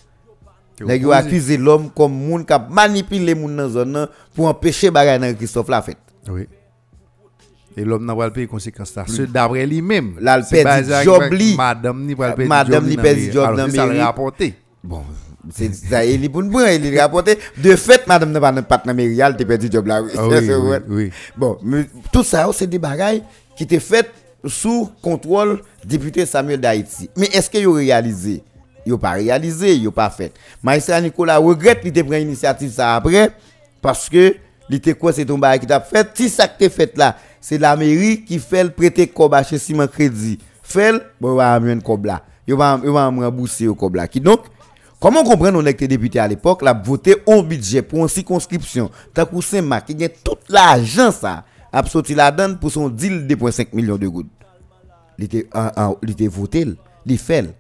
[0.86, 5.18] nèg yo accusé l'homme comme moun qui a manipulé moun dans zone pour empêcher bagay
[5.18, 5.98] dans Christophe la fête.
[6.28, 6.46] Oui.
[7.76, 9.04] Et l'homme n'a pas le payer conséquence là.
[9.06, 10.16] Ce d'après lui-même.
[10.20, 11.56] Là, le ça job li.
[11.56, 13.32] Madame ni pas le perdit Madame job li dans perdit mairie.
[13.32, 14.00] job dans c'est ça mairie.
[14.00, 14.54] rapporté.
[14.84, 15.02] Bon,
[15.50, 17.38] c'est ça, il est pour nous, il rapporté.
[17.56, 20.02] De fait, madame n'a pas pas dans mairie, elle perdu job là.
[20.16, 21.10] Ah oui, oui.
[21.36, 21.58] Bon,
[22.12, 23.22] tout ça, c'est des bagailles
[23.56, 24.10] qui étaient faites
[24.44, 27.08] sous contrôle député Samuel d'Haïti.
[27.16, 28.42] Mais est-ce qu'ils ont réalisé
[28.84, 30.32] Ils n'ont pas réalisé, ils n'ont pas fait.
[30.62, 33.30] Maïstra Nicolas regrette qu'il ait pris l'initiative ça après
[33.80, 34.36] parce que
[34.68, 36.08] il était quoi c'est ton bagage qui t'a fait.
[36.14, 39.86] Si ça que fait là, c'est la mairie qui fait le prêter à chez Simon
[39.86, 40.38] Crédit.
[40.62, 42.22] Fait bon, on va amener un cob là.
[42.46, 42.76] Il il va
[43.10, 44.06] me rembourser au cob là.
[44.06, 44.40] Donc,
[45.02, 48.88] Comment comprendre on que député à l'époque l'a voté un budget pour une circonscription?
[49.12, 53.26] Tant que Saint-Marc qui gagne tout l'argent ça a sorti la donne pour son deal
[53.26, 54.30] de 2.5 millions de gouttes.
[55.18, 55.48] Il était
[56.02, 56.66] il était voté,
[57.04, 57.52] il fait.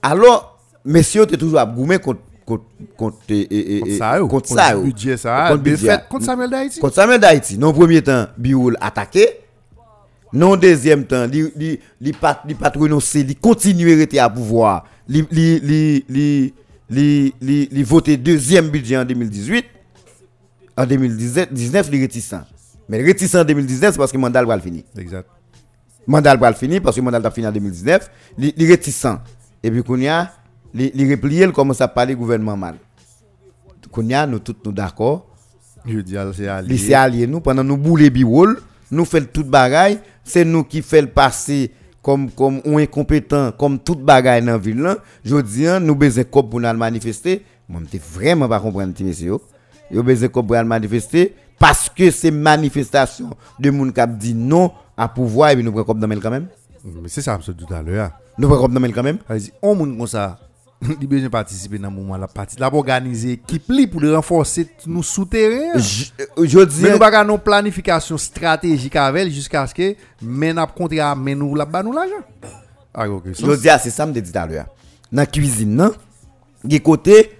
[0.00, 0.57] Alors
[0.88, 2.64] messieurs t'es toujours à contre contre contre
[2.96, 3.16] Contre
[3.98, 4.74] ça, contre Contre ça.
[4.76, 5.48] budget ça.
[5.50, 5.98] Contre budget.
[6.08, 6.80] contre Samuel d'Haïti.
[6.80, 7.58] Contre Samuel d'Haïti.
[7.58, 9.28] Non premier temps, Bioul attaqué.
[10.32, 14.84] Non deuxième temps, li li li pat li pat renoncer, li continuer rester à pouvoir.
[15.08, 16.54] Li li li li
[16.90, 19.64] li li, li voter deuxième budget en 2018.
[20.76, 22.34] En 2019, 19 li réticent.
[22.88, 24.82] Mais réticent en 2019 c'est parce que le mandat va le finir.
[24.98, 25.28] Exact.
[26.06, 29.06] Mandat va le finir parce que le mandat a fini en 2019, li, li réticent.
[29.62, 30.30] Et puis Kounia, li,
[30.74, 32.76] li replié, il commence à parler gouvernement mal.
[33.90, 35.26] Kounia, nous tous nous d'accord.
[35.86, 36.68] Je dis, c'est allié.
[36.68, 38.60] Lycée allié nous pendant nous bouler biwol,
[38.90, 41.70] nous fait tout bagaille, c'est nous qui le passer
[42.02, 44.98] comme comme on incompétent comme toute bagaille dans ville là.
[45.24, 47.44] Je dis hein, nous besoin cop pour nous manifester.
[47.68, 49.38] Moi m'étais vraiment pas comprendre monsieur.
[49.90, 50.02] yo.
[50.02, 55.08] Besoin cop pour nous manifester parce que c'est manifestation de moun qui dit non à
[55.08, 56.48] pouvoir et puis nous prenons cop dans le quand même.
[56.84, 58.10] Mais c'est ça, je tout à l'heure.
[58.36, 59.18] Nous prenons cop dans le quand même.
[59.30, 60.38] Dit, on moun comme ça,
[60.82, 62.56] il besoin de participer dans le moment la partie.
[62.58, 65.78] Là, pour organiser équipe pour le renforcer nous souterrain.
[65.78, 70.58] Je, euh, je dis Mais nous pas une planification stratégique avec jusqu'à ce que men
[70.58, 72.22] ap contrat men nous la ba nous l'argent.
[72.94, 73.06] Ah.
[73.06, 74.66] Je dis, ah, c'est ça, tout à l'heure.
[75.12, 75.92] Dans la cuisine, non?
[76.64, 77.38] De côté,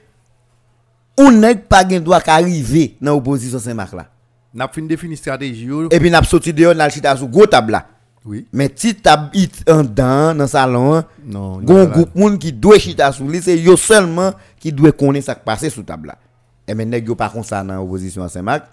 [1.16, 4.06] on n'est pas gen droit qu'arriver dans l'opposition Saint-Marc là.
[4.54, 5.68] N'a fin défini stratégie.
[5.90, 7.86] Et puis, n'a sorti dehors, n'a chita sous gros table là.
[8.28, 8.46] Oui.
[8.52, 11.62] Mais si tab it en dans le salon, Non.
[11.62, 15.34] gon groupe moun qui doit chita sous lui, c'est yo seulement qui doit connaître ça
[15.34, 16.18] qui passe sous table là.
[16.66, 18.66] Et mais nèg yo pas comme ça dans l'opposition à Saint-Marc.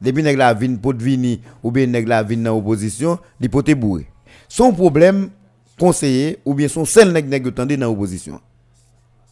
[0.00, 3.74] Depuis nèg la vinn pot vini ou bien nèg la vinn dans l'opposition, li pote
[3.74, 4.06] bourré.
[4.48, 5.30] Son problème
[5.76, 8.40] conseiller ou bien son seul nèg nèg tande dans l'opposition.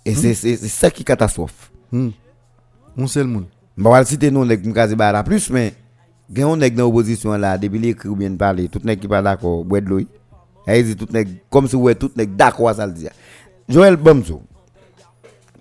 [0.05, 1.71] Et c'est c'est c'est ça qui catastrophe.
[1.93, 3.47] On seul moun.
[3.77, 5.73] Bon, va citer non nèg m'kaze ba la plus mais
[6.35, 9.09] gen on nèg dans l'opposition là depuis li écrit ou bien parler, tout nèg qui
[9.09, 10.01] pas d'accord, boire de l'eau.
[10.67, 13.11] Et tout nèg comme si ouais tout nèg d'accord ça le dire.
[13.69, 14.43] Joël Bomzo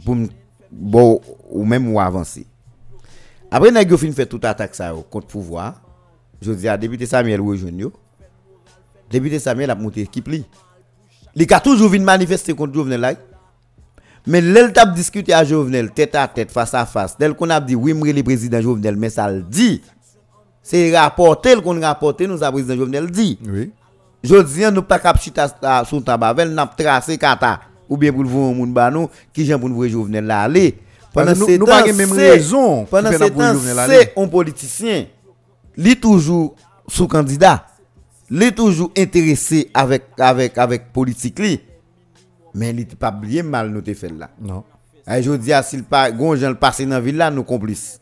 [0.03, 0.15] pour
[0.71, 2.45] bon ou même ou avancer.
[3.49, 5.81] Après nèg yo fin fait toute attaque ça contre pouvoir.
[6.41, 7.93] Je dis à député Samuel rejoindre yo.
[9.09, 10.45] Député Samuel a monté équipe li.
[11.35, 13.13] Il a toujours manifester contre Jovenel là.
[14.25, 17.17] Mais l'elle t'a discuté à Jovenel tête à tête, face à face.
[17.17, 19.81] Dès qu'on a dit oui, le président Jovenel, mais ça le dit.
[20.69, 23.39] C'est rapporté qu'on rapporté nous a président Jovenel dit.
[23.47, 23.71] Oui.
[24.21, 25.47] Je dis nous pas cap chita
[25.85, 29.61] sur tabavel, n'a tracé kata ou bien pour le voir moun ba nous qui j'aime
[29.61, 30.77] pour nous voir Jovenel là aller.
[31.13, 31.31] Pendant
[31.65, 33.53] pas temps, même raison Pendant pour temps,
[33.87, 35.05] c'est un politicien.
[35.77, 36.55] Li toujours
[36.85, 37.65] sous candidat.
[38.29, 41.61] Li toujours intéressé avec avec avec politique li.
[42.53, 44.31] Mais il pas bien mal noté fait là.
[44.41, 44.65] Non.
[45.09, 48.01] Et je dis, s'il pas, gon gens le passé dans la ville là, nous complices.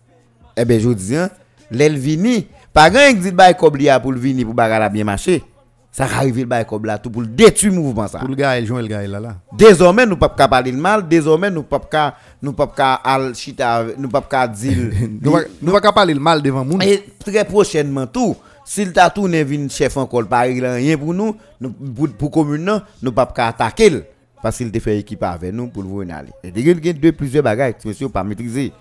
[0.57, 1.29] Eh ben, je dis, hein,
[1.71, 4.79] l'el vini, pas grand qui dit bail kob li a pour le vini pour bagarre
[4.79, 5.43] la bien marcher.
[5.91, 8.19] Ça arrive le bail kob là tout pour le détruire mouvement ça.
[8.19, 9.35] Pour le gars, le gars là là.
[9.57, 13.33] Désormais nous pas ka parler de mal, désormais nous pas ka nous pas ka al
[13.33, 14.75] chita nous pas ka dire
[15.61, 16.81] Nous va pas parler le mal devant moun.
[16.81, 18.35] et très prochainement tout
[18.65, 21.35] s'il t'a tourné vin chef encore pas rien pour nous,
[21.95, 24.03] pour, pour commune nous pas ka attaquer
[24.45, 26.29] parce qu'il te fait équipe avec nous pour le voir aller.
[26.43, 28.71] Et il y a deux plusieurs bagages que monsieur pas maîtriser.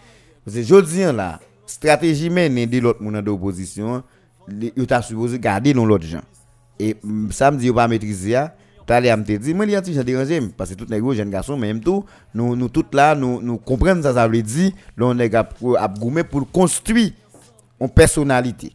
[0.44, 4.02] Parce que jodi an là, stratégie menée de l'autre monde d'opposition,
[4.48, 6.22] il t'a supposé garder dans l'autre gens.
[6.78, 8.54] Et mm, ça me dit pas maîtriser a,
[8.86, 11.80] t'as l'air me dire moi a petit dérangé parce que tout les jeunes garçons même
[11.80, 12.04] tout
[12.34, 15.32] nous nous toutes là nous nous comprenons ça ça veut dire l'on est
[15.98, 17.12] goumé pour construire
[17.80, 18.72] une personnalité.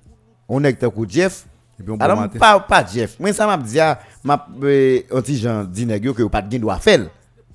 [0.47, 1.45] On est comme Jeff.
[1.79, 3.19] Et puis on peut Alors pas pas Jeff.
[3.19, 3.77] Moi ça m'a dit
[4.23, 7.09] m'a euh, anti Jean dit nèg yo que yo pas de droit faire.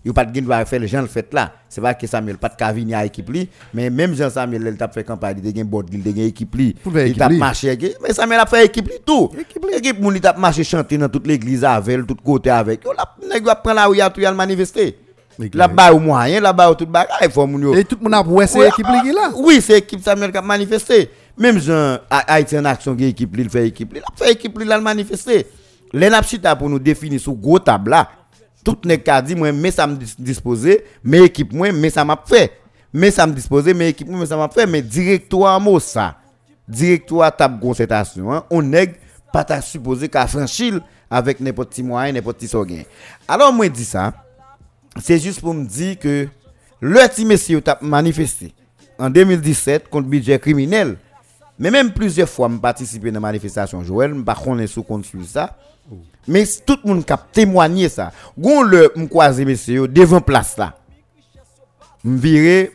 [0.04, 1.52] Yo pas de droit faire le Jean le fait là.
[1.68, 4.76] C'est pas que Samuel pas de cavini à équipe li, mais même Jean Samuel il
[4.76, 6.76] t'a fait campagne, il a board, il a équipe li.
[7.06, 9.30] Il t'a marché mais Samuel a fait équipe li tout.
[9.72, 12.84] Équipe moun il t'a marché chanter dans toute l'église avec, tout côté avec.
[12.84, 14.98] Yo la nèg yo prend la rue à tout manifester.
[15.52, 17.76] Là-bas au moyen, là-bas au tout bagaille, faut moun.
[17.76, 19.30] Et tout le monde a ouais c'est équipe li là.
[19.34, 21.10] Oui, c'est équipe Samuel qui a manifesté.
[21.36, 24.24] Même Jean Ha- Haïti en action qui équipe, li, il fait équipe, li, il a
[24.24, 25.46] fait équipe, li, il a manifesté.
[25.92, 28.08] Les napchita pour nous définir sous gros table là.
[28.64, 32.04] Tout n'est qu'à dire, moi, mais ça me dis- disposer, mais équipe, moi, mais ça
[32.04, 32.52] m'a fait.
[32.92, 34.66] Mais ça me disposer, mais équipe, moi, mais ça m'a fait.
[34.66, 36.16] Mais directoire, ça.
[36.66, 38.94] Directoire table concertation, hein, on n'est
[39.30, 42.82] pas ta supposé qu'à franchir avec n'importe petit moyen, n'importe petit sorgain.
[43.28, 44.14] Alors, moi, dis ça
[45.00, 46.28] c'est juste pour me dire que
[46.80, 48.54] le petit monsieur t'a manifesté
[48.98, 50.96] en 2017 contre budget criminel.
[51.58, 53.82] Mais même plusieurs fois, je participé dans la manifestation.
[53.82, 54.36] Joël, je ne pas
[54.66, 55.56] sous compte ça.
[56.26, 58.10] Mais tout le monde qui a témoigné ça.
[58.38, 60.74] Gon le me croiser monsieur devant place là.
[62.02, 62.72] Me virer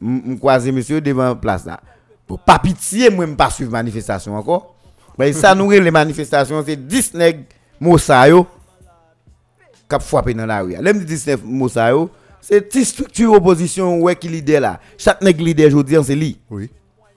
[0.00, 1.80] me croiser monsieur devant place là.
[2.26, 4.76] Pour pas pitié moi me pas suivre manifestation encore.
[5.18, 7.44] Mais ça nous les manifestations c'est 10 nèg
[7.80, 8.46] Moussa yo
[9.88, 10.76] kap frappé dans la rue.
[10.80, 12.10] L'aime 19 Moussa yo,
[12.40, 14.80] c'est petite structure opposition qui leader là.
[14.98, 16.38] Chaque nèg leader jodi an c'est lui.
[16.50, 16.70] Oui.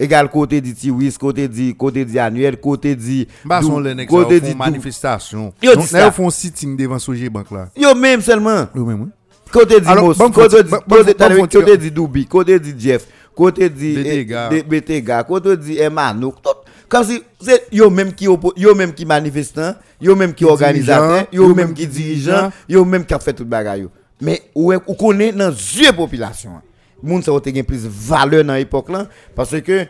[0.04, 3.28] Égal côté dit Tiwis, côté dit côté dit Annuel, côté dit
[4.08, 5.54] côté dit manifestation.
[5.62, 5.80] Yo,
[6.12, 7.70] font sitting devant Soje bank là.
[7.76, 9.10] Yo même seulement Oui même
[9.52, 10.70] côté dit Mos, côté dit
[11.48, 14.50] côté dit Doubi, côté dit Jeff, côté dit Betega.
[14.52, 16.32] eh, Betega, côté dit Emmanuel.
[16.90, 21.56] Comme si c'est yo même qui yo même qui manifestant, yo même qui organisateur, yo
[21.56, 23.90] même qui dirigeant, yo même qui a fait tout bagay yo.
[24.22, 26.62] Mais ou ou connaît dans yeux population.
[27.04, 29.86] Moun ça te gen plus valeur dans l'époque là parce que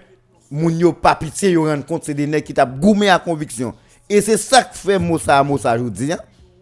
[0.49, 3.73] moun yo pas pitié yo rend compte c'est des nèg qui t'a goumé à conviction.
[4.09, 6.17] Et c'est ça qui fait Moussa Moussa aujourd'hui hein.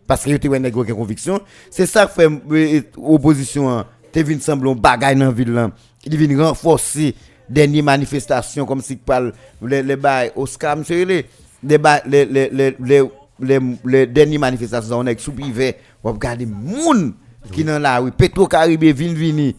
[0.05, 1.39] parce que yo wè nèg qui conviction,
[1.69, 5.71] c'est ça qui fait euh, opposition hein, te vinn semblon bagay dans ville là.
[6.03, 7.15] Il vinn renforcer
[7.49, 9.31] dernière manifestation comme si parle
[9.61, 11.25] les les bail Oscar monsieur les
[11.63, 13.03] les les les les
[13.39, 17.13] les les dernières manifestations on est sous privé on regarder moun
[17.53, 19.55] qui dans la rue Petro Caribé vinn vini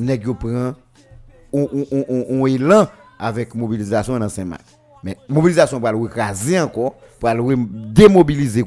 [0.00, 0.74] nèg yo prend
[1.52, 2.88] on on on on- élan
[3.18, 4.64] avec mobilisation dans Saint-Marc
[5.04, 7.56] mais mobilisation pour aller écraser encore pour aller
[7.92, 8.64] démobiliser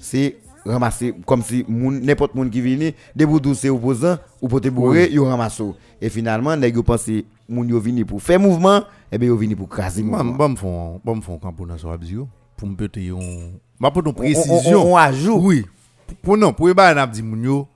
[0.00, 5.10] c'est ramasser comme si n'importe qui vini debout tous c'est opposant ou pour te bourrer
[5.12, 5.62] yo ramasse
[6.00, 7.10] et finalement nèg yo pense
[7.48, 10.24] moun yo vini pour faire mouvement et ben yo vini pour craser mouvement.
[10.24, 12.28] moi me font moi me font camp pour abzio
[12.64, 13.12] me péter
[13.78, 14.86] m'a on, précision.
[14.86, 15.40] on, on ajoute.
[15.42, 15.66] Oui.
[16.22, 17.68] Pour non, pour ba n'a dit moun yo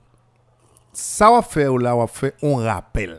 [0.93, 3.17] sa wap fè ou la wap fè, on rappel.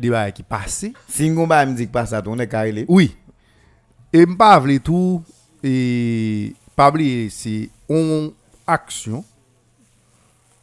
[0.00, 0.94] Di ba ki pase.
[1.12, 2.86] Singon ba mdik pasa ton e karele.
[2.88, 3.10] Oui.
[4.12, 5.20] E mpa avle tou,
[5.62, 8.30] e pabli se on
[8.70, 9.24] aksyon,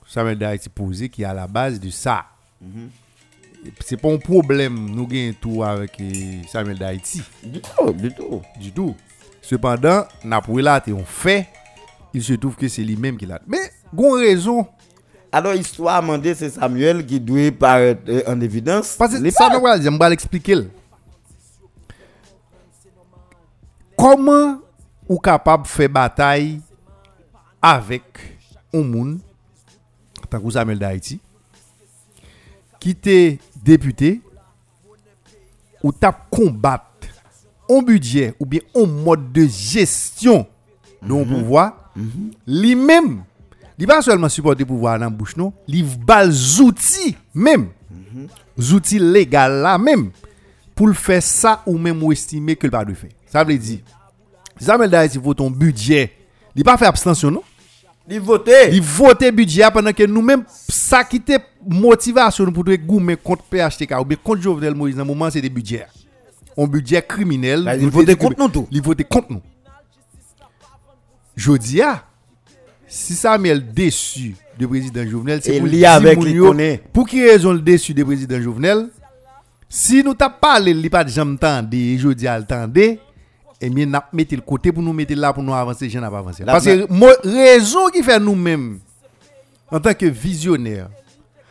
[0.07, 2.23] sa men da iti pose ki a la base di sa.
[2.61, 2.95] Mm -hmm.
[3.83, 6.09] Se pon problem nou gen tou avèk e,
[6.51, 7.21] sa men da iti.
[7.43, 8.41] Du tou, du tou.
[8.61, 8.95] Du tou.
[9.41, 11.45] Sependan, na pou elate, on fè,
[12.13, 13.47] il se touf ke se li menm ki elate.
[13.47, 14.65] Men, gon rezon,
[15.31, 18.95] alors histoire mandé c'est Samuel qui doit paraître euh, en évidence.
[18.97, 20.67] Parce que ça pas- nous va j'aime pas l'expliquer.
[23.97, 24.59] Comment
[25.09, 26.61] ou capable de faire bataille
[27.61, 28.03] avec
[28.73, 29.19] un moun,
[30.29, 31.19] tant que Samuel d'Haïti,
[32.79, 34.21] qui était député,
[35.81, 36.83] ou t'a combattre
[37.69, 40.45] un budget ou bien un mode de gestion
[41.01, 41.91] de mm pouvoir,
[42.45, 43.23] lui-même,
[43.77, 47.69] il pas seulement supporter le pouvoir dans la bouche, non, il bal outils même,
[48.57, 50.11] outils légaux là même,
[50.73, 53.11] pour le faire ça ou même ou estimer que le pas de faire.
[53.27, 53.79] Ça veut dire,
[54.57, 56.11] si Samuel d'Haïti vote un budget,
[56.55, 57.43] il pas fait abstention, non?
[58.09, 58.49] Il vote.
[58.71, 63.99] Il vote budget pendant que nous-mêmes, ça qui était motivation pour nous goumer contre PHTK
[63.99, 65.85] ou bien contre Jovenel Moïse dans le moment, c'est des budgets.
[66.57, 67.65] Un budget criminel.
[67.65, 68.67] Bah, il vote contre nous tout.
[68.71, 69.41] Il vote contre nous.
[71.83, 72.06] Ah,
[72.87, 76.33] si Samuel déçu de président Jovenel, c'est pour avec les.
[76.93, 78.87] Pour qui raison le déçu de président Jovenel?
[79.69, 82.99] Si nous t'as parlé, il pas de jamais tendé, je dis à le tendé,
[83.59, 86.19] et bien mettre le côté pour nous mettre là pour nous avancer, je n'ai pas
[86.19, 86.43] avancé.
[86.45, 88.79] Parce que mo- raison qui fait nous-mêmes
[89.69, 90.87] en tant que visionnaire,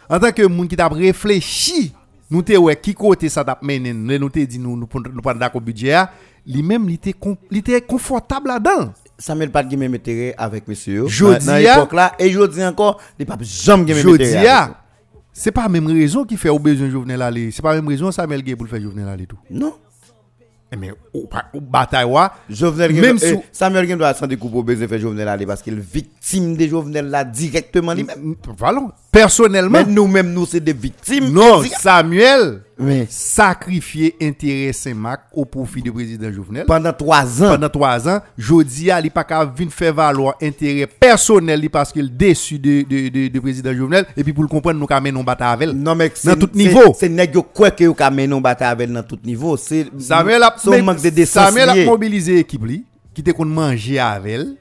[0.08, 1.92] en tant que monde qui t'a réfléchi,
[2.30, 5.20] nous te ouais qui côté ça t'a mené, nous nous te dit nous nous nous
[5.22, 6.10] pas d'accord budget, a,
[6.46, 8.94] lui-même il était con- il était confortable là-dedans.
[9.18, 11.06] Samuel pas de même intérêt avec monsieur.
[11.06, 14.08] Jodi Dans a- l'époque là, et je dis encore, il pas jamais de même Je
[14.10, 14.30] intérêt.
[14.30, 14.82] dis avec ah,
[15.32, 17.88] c'est pas la même raison qui fait au besoin Jovenel aller, c'est pas la même
[17.88, 19.38] raison Samuel Gay pour le faire Jovenel aller tout.
[19.50, 19.74] Non.
[20.72, 21.28] Eh, Mais au,
[21.60, 22.04] bataille
[22.50, 25.74] Jovenel Même sous- Samuel Gen doit s'en découper au besoin faire Jovenel aller parce qu'il
[25.74, 28.34] est victime de Jovenel là directement lui-même.
[28.58, 28.80] voilà,
[29.12, 31.30] personnellement, Mais nous-mêmes, nous, c'est des victimes.
[31.32, 31.62] non.
[31.78, 36.66] Samuel Mais sacrifié intérêt Saint-Marc au profit du président Jovenel.
[36.66, 40.86] pendant trois ans, Pendant trois ans, jodi a li pa ka vin faire valoir intérêt
[40.86, 44.78] personnel parce qu'il déçu de, de, de, de président Jovenel et puis pour le comprendre
[44.78, 45.72] nous ka menon bataille avec.
[45.72, 46.94] non, mais c'est- Dans tout c'est- niveau.
[46.98, 49.56] C'est nèg yo quoi que ka mené en bataille avec dans tout niveau.
[49.56, 50.54] C'est Samuel a.
[51.26, 54.56] Samuel a mobilisé équipe li, qui te kon manger avec elle,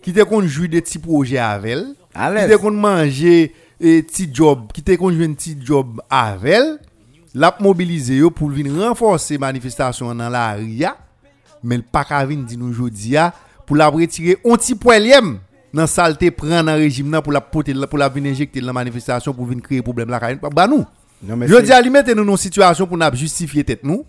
[0.00, 2.50] qui te kon jouer des petits projets avec elle, À qui l'aise.
[2.50, 6.78] te kon manger et petit job, qui te kon jouer un petit job avec elle,
[7.34, 10.96] l'a mobilisé pour venir renforcer manifestation dans la ria,
[11.62, 13.32] mais le pas ka vinn di nou jodi a
[13.66, 15.38] pour la retirer un petit poiliem
[15.74, 19.32] dans saleté prend dans régime pour la porter pour la venir injecter dans la manifestation
[19.34, 20.20] pour venir créer problème là
[20.50, 20.86] ba nous
[21.22, 24.04] je dis à nous dans une situation pour nous justifier tête nous,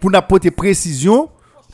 [0.00, 1.28] pour nous porter précision,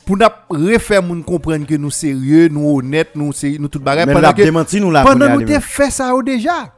[0.05, 4.19] pour nous refaire moun comprendre que nous sérieux, nous honnêtes, nous nous tout Mais pendant
[4.19, 5.03] l'a que démenti nous là.
[5.03, 6.73] pendant nous t'ai fait ça déjà.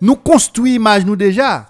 [0.00, 1.66] Nous construit image nous déjà.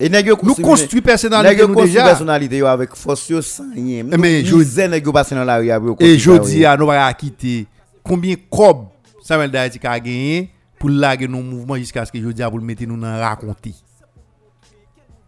[0.00, 2.04] Et Nous construit personnalité nous déjà.
[2.04, 4.04] personnalité avec force sans rien.
[4.04, 5.94] Mais je- disais nèg passer dans la rue après.
[6.06, 7.66] Et je dis à nous va quitter
[8.04, 8.86] combien cob
[9.22, 12.64] Samuel Daïti a gagné pour laguer nos mouvements jusqu'à ce que je dis pour le
[12.64, 13.74] mettre nous dans raconter?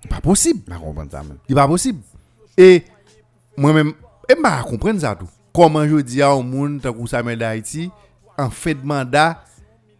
[0.08, 0.60] Pas possible.
[0.68, 1.36] Je comprends ça même.
[1.54, 1.98] Pas possible.
[2.56, 2.84] Et
[3.56, 3.92] moi-même,
[4.28, 5.28] et m'a comprendre ça tout.
[5.52, 7.90] Comment je dis à un monde tant que Samuel d'Haïti,
[8.38, 9.42] en fait de mandat,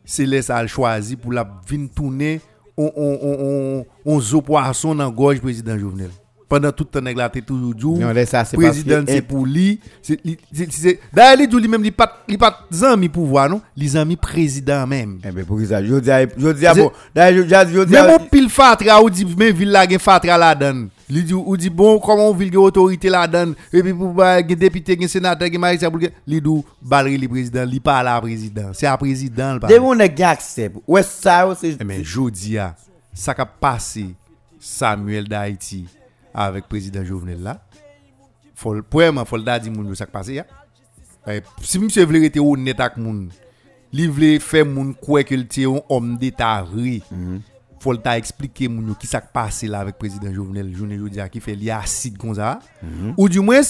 [0.05, 2.41] c'est laisser à choisir pour la venir tourner
[2.77, 6.11] on on on on on zo poisson dans gorge président Jovenel.
[6.49, 7.87] Pendant tout le temps la tête toujours dit
[8.57, 9.79] président c'est pour lui,
[11.13, 14.85] d'ailleurs il dit lui même il pas il pas zami pouvoir non, les amis président
[14.85, 15.21] même.
[15.25, 17.93] Eh ben pour ça, je dis je dis à C'est- bon, d'ailleurs je je dis
[17.93, 20.89] Même à mon pile fatra ou dit même ville la gen fatra la donne.
[21.11, 24.39] Li dit ou dit bon comment on gen autorité la donne et puis pour ba
[24.47, 28.21] gen député gen sénateur gen magistrat pour li dou balri li président li pas la
[28.21, 28.71] président.
[28.73, 30.79] C'est à président le Dès on nèg accepte.
[30.87, 32.77] Ouais ça c'est Eh, Mais jodi a
[33.13, 34.15] ça qu'a passé
[34.61, 35.87] Samuel d'Haïti
[36.33, 37.61] avec président Jovenel là.
[38.55, 40.47] Faut le premièrement faut le da di moun ça qui passé ya.
[41.27, 43.29] Eh, Si monsieur vle rete honnête avec moun,
[43.93, 47.01] li vle faire moun croire que c'est un homme d'état vrai.
[47.81, 51.41] Faut le expliquer moun qui qui passé là avec président Jovenel journée jodi a qui
[51.41, 52.59] fait li acide comme ça.
[53.17, 53.63] Ou du moins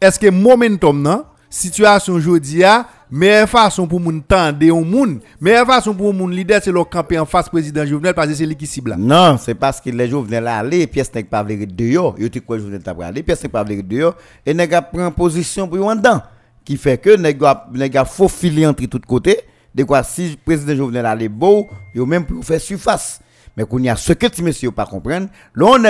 [0.00, 5.66] est-ce que momentum nan situation jodi a meilleure façon pour moun tendre un moun, meilleure
[5.66, 8.54] façon pour moun leader c'est le camper en face président Jovenel parce que c'est lui
[8.54, 8.96] qui cible.
[8.98, 10.08] Non, c'est parce que les
[10.40, 12.16] là aller, pièce n'est pas vle dehors.
[12.18, 15.10] Yo te quoi journée t'a aller, pièce n'est pas vle dehors et nèg a prend
[15.10, 16.20] position pour en dedans
[16.66, 17.40] qui fait que nèg
[17.72, 19.40] nèg a faufilé entre tous côtés.
[19.74, 23.20] De quoi si le président Jovenel aller beau, yo même pour faire surface.
[23.56, 25.82] Mais qu'on y a ce que ti monsieur pas comprendre, l'on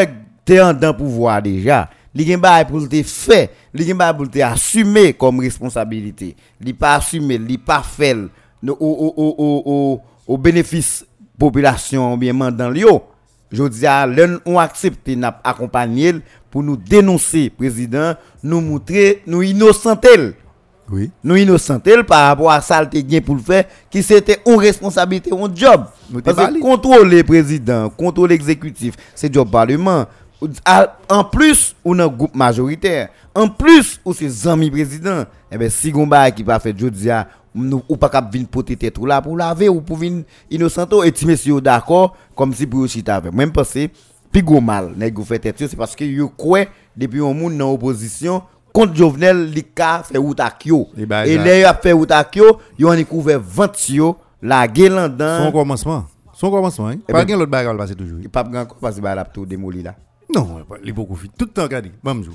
[0.44, 1.88] t'es en dedans pouvoir déjà.
[2.14, 6.36] Li gen bail pour te fait, li gen bail pour te assumer comme responsabilité.
[6.60, 8.28] Li pas assumer, li pas faire
[8.62, 11.04] au au au au au bénéfice
[11.36, 12.34] population bien
[12.74, 13.02] yo.
[13.50, 16.14] Je dis à l'un on accepte n'a accompagner
[16.50, 20.34] pour nous dénoncer président, nous montrer nous innocentel.
[20.90, 21.10] Oui.
[21.22, 25.54] Nous innocentel par rapport à ça gain pour le faire qui c'était une responsabilité, un
[25.54, 25.84] job.
[26.22, 30.04] Parce que contrôler président, contrôler exécutif, c'est job parlement.
[30.64, 33.08] À- En plus, on a un groupe majoritaire.
[33.34, 35.24] En plus, ou c'est amis président.
[35.50, 37.28] Eh ben si bail qui pas fait jodi a
[37.88, 41.24] ou pas cap venir porter tête là pour laver ou pour venir innocento et ti
[41.24, 43.90] monsieur d'accord comme si pour avec même penser
[44.32, 46.64] plus gros mal nèg fait tête c'est parce que yo quoi
[46.96, 48.42] depuis un monde dans opposition
[48.74, 53.04] contre Jovenel li ka fait route ak yo Et yo a fait ak yo en
[53.04, 56.04] couvert vent yo la gueule Son commencement.
[56.34, 56.88] Son commencement.
[56.88, 56.98] Hein?
[57.08, 58.18] Eh Pas ben- gain l'autre bagarre passer toujours.
[58.30, 58.44] pas
[58.80, 59.94] parce que bah la tout démoli là
[60.34, 61.30] Non, il est beaucoup fit.
[61.38, 61.92] Tout le temps regardé.
[62.02, 62.34] Même jour.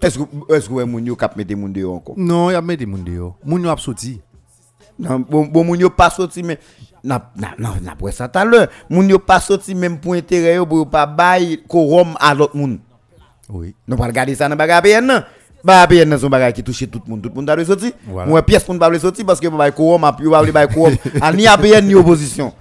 [0.00, 2.14] est-ce que est-ce que moun yo cap mettre moun dehors encore?
[2.16, 3.36] Non, il y a des moun dehors.
[3.44, 4.20] Moun yo a sorti.
[4.98, 6.58] Non, bon, bon moun yo pas sorti mais
[7.02, 8.68] n'a n'a n'a pas ça tout à l'heure.
[8.88, 12.78] Moun yo pas sorti même pour intérêt pour pas bail quorum à l'autre moun.
[13.48, 13.74] Oui.
[13.88, 15.22] Non pas regarder ça dans bagage APN non.
[15.64, 17.22] Bah APN nan son bagage qui touche tout le monde.
[17.22, 17.92] Tout le monde doit sortir.
[18.06, 20.96] Moi pièce pour ne pas sortir parce que bail quorum a pu bail bail quorum.
[21.20, 22.52] Ah, ni APN ni opposition.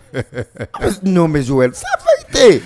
[1.04, 1.88] non mais Joël, ça
[2.32, 2.64] vérité.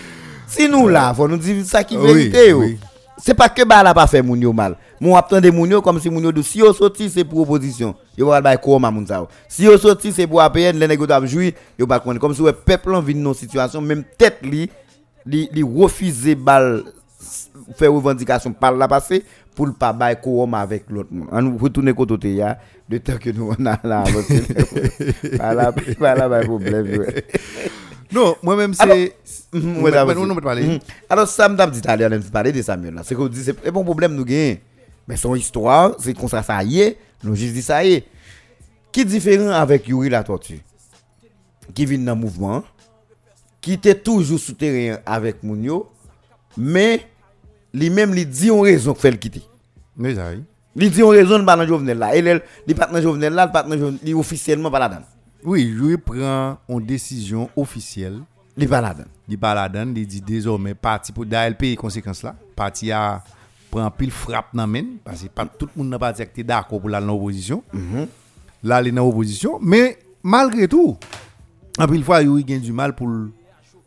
[0.47, 2.79] Si nous là, faut nous dire ça qui vérité oui.
[3.21, 4.77] C'est pas que bah la pas fait moun mal.
[5.01, 7.95] Mon attendre moun yo comme si moun yo si yo sorti c'est pour opposition.
[8.17, 9.27] Yo va ko ma moun yo.
[9.47, 12.33] Si yo sorti c'est pour APN, les nèg yo doivent jouir, yo pas connaître comme
[12.33, 14.69] si ouais peuple en vit dans situation même tête li
[15.25, 16.83] li, refuser bal
[17.75, 19.23] faire revendication par la passé
[19.59, 21.27] pour le pas bay quorum avec l'autre monde.
[21.33, 22.57] On retourner côté ya
[22.87, 24.05] de temps que nous on a là
[25.37, 27.05] pas là pas là pas problème.
[28.09, 29.15] Non, moi-même, Alors- c'est.
[29.51, 30.63] Mhm, mais parler.
[30.65, 30.79] Mhm.
[31.09, 33.01] Alors, ça m'a dit tout à l'heure, on parler de Samuel là.
[33.03, 34.59] C'est qu'on dit, c'est un problème nous gagnons.
[35.05, 36.97] Mais son histoire, c'est comme ça, ça y est.
[37.21, 38.05] Nous juste dit ça y est.
[38.93, 40.61] Qui est différent avec Yuri la tortue
[41.75, 42.63] Qui vient dans le mouvement,
[43.59, 45.89] qui était toujours souterrain avec Mounio,
[46.55, 47.01] mais
[47.73, 49.43] lui-même, dit une raison qu'il fait le quitter.
[49.99, 50.43] Mais ça, oui.
[50.75, 52.15] Il dit une raison de pas dans Jovenel là.
[52.15, 55.01] Et le il pas dans Jovenel là, pas dans il officiellement pas là-dedans.
[55.43, 58.19] Oui, je prend une décision officielle.
[58.57, 59.09] Il pas là-dedans.
[59.27, 62.33] Il pas là-dedans, il dit désormais parti pour d'ALP les conséquences là.
[62.55, 63.21] Parti a
[63.69, 66.79] prend pile frappe dans main parce que pas tout le monde n'a pas été d'accord
[66.79, 67.61] pour la dans l'opposition.
[68.63, 70.97] Là, il est dans l'opposition, mais malgré tout,
[71.77, 73.09] en pile fois il gagne du mal pour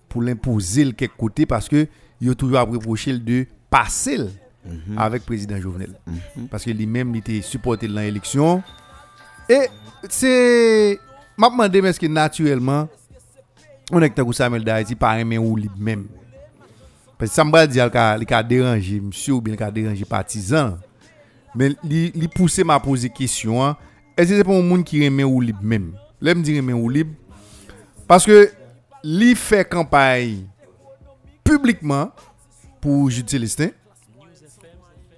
[0.09, 1.87] pour l'imposer quelque côté parce que
[2.21, 4.19] il a toujours reproché de passer
[4.65, 5.95] le avec président Jovenel.
[6.51, 8.63] Parce que lui-même il était supporté dans l'élection
[9.49, 9.69] et
[10.09, 10.99] c'est
[11.37, 12.89] m'a demandé mais est-ce que naturellement
[13.91, 16.07] on est que Samuel Daïti pas aimer ou lui-même?
[17.19, 20.79] Parce que ça me dire qu'il a dérangé monsieur ou bien qu'il a dérangé partisan.
[21.55, 23.77] Mais il poussait m'a poser question hein.
[24.17, 25.93] est-ce que c'est pour un monde qui aime ou lui-même?
[26.21, 27.13] Là me dire aimer ou libre
[28.07, 28.51] parce que
[29.05, 30.47] il fait campagne
[31.43, 32.11] publiquement
[32.81, 33.69] pour Jude Célestin.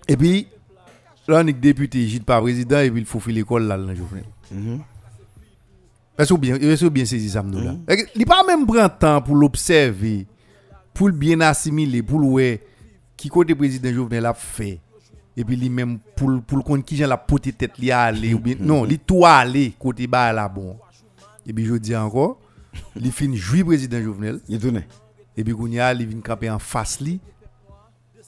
[0.09, 0.47] Et puis
[1.29, 3.87] là on est député, Jude pas président et puis il faut faire l'école là dans
[3.87, 4.23] le journée.
[6.17, 7.75] Est-ce que bien, que bien saisi ça nous là?
[8.15, 10.27] Il pas même prendre temps pour l'observer,
[10.93, 12.63] pour le bien assimiler, pour le ouais,
[13.17, 14.81] qui côté président Jovenel a fait.
[15.37, 17.91] Et puis lui même pour le- pour le compte qui j'ai la pote tête li
[17.91, 20.77] aller ou bien non, li tout aller côté bas là bon.
[21.45, 22.39] Et puis je dis encore,
[22.95, 24.85] il fin jouer président Jovenel Il tourne.
[25.37, 27.19] et puis il vient camper en face li.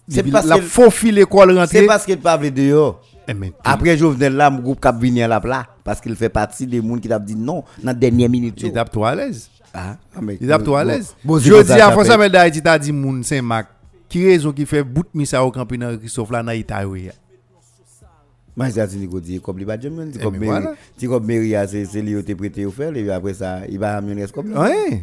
[0.08, 1.86] La faufile l'école C'est rentrer.
[1.86, 3.02] parce qu'il pas dehors.
[3.28, 6.66] Eh, mais Après Jovenel là, mon groupe cap venir là là parce qu'il fait partie
[6.66, 8.60] des gens qui t'a dit non dans la dernière minute.
[8.62, 9.50] il tape toi à l'aise.
[9.74, 11.14] Ah, mais- Il tape toi à l'aise.
[11.22, 12.12] c'est Je dis ça à ça François.
[12.12, 13.68] Samuel Daïti t'a dit moun Saint-Marc.
[14.08, 17.10] Qui raison qui fait bout de misa au campé dans Christophe là dans Italie?
[18.56, 20.62] Moi j'ai dit Nico dit comme il va jamais dit Eh, comme mais Mary.
[20.62, 20.76] voilà.
[20.96, 23.34] Dit comme Mary a, c'est c'est lui qui a prêté au faire et puis après
[23.34, 24.62] ça il va amener comme là.
[24.62, 25.02] Ouais.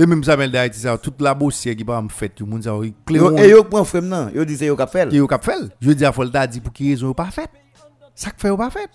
[0.00, 2.62] Et même Samuel Daïti ça toute la bossière qui pas me fait tout le monde
[2.62, 5.12] ça il clé Yo- Et yo prend frère non, yo dit c'est yo qui fait.
[5.12, 5.58] yo cap fait.
[5.80, 7.50] Je dis à Folta dit pour qui raison pas fait.
[8.14, 8.88] Ça que fait yo pas fait.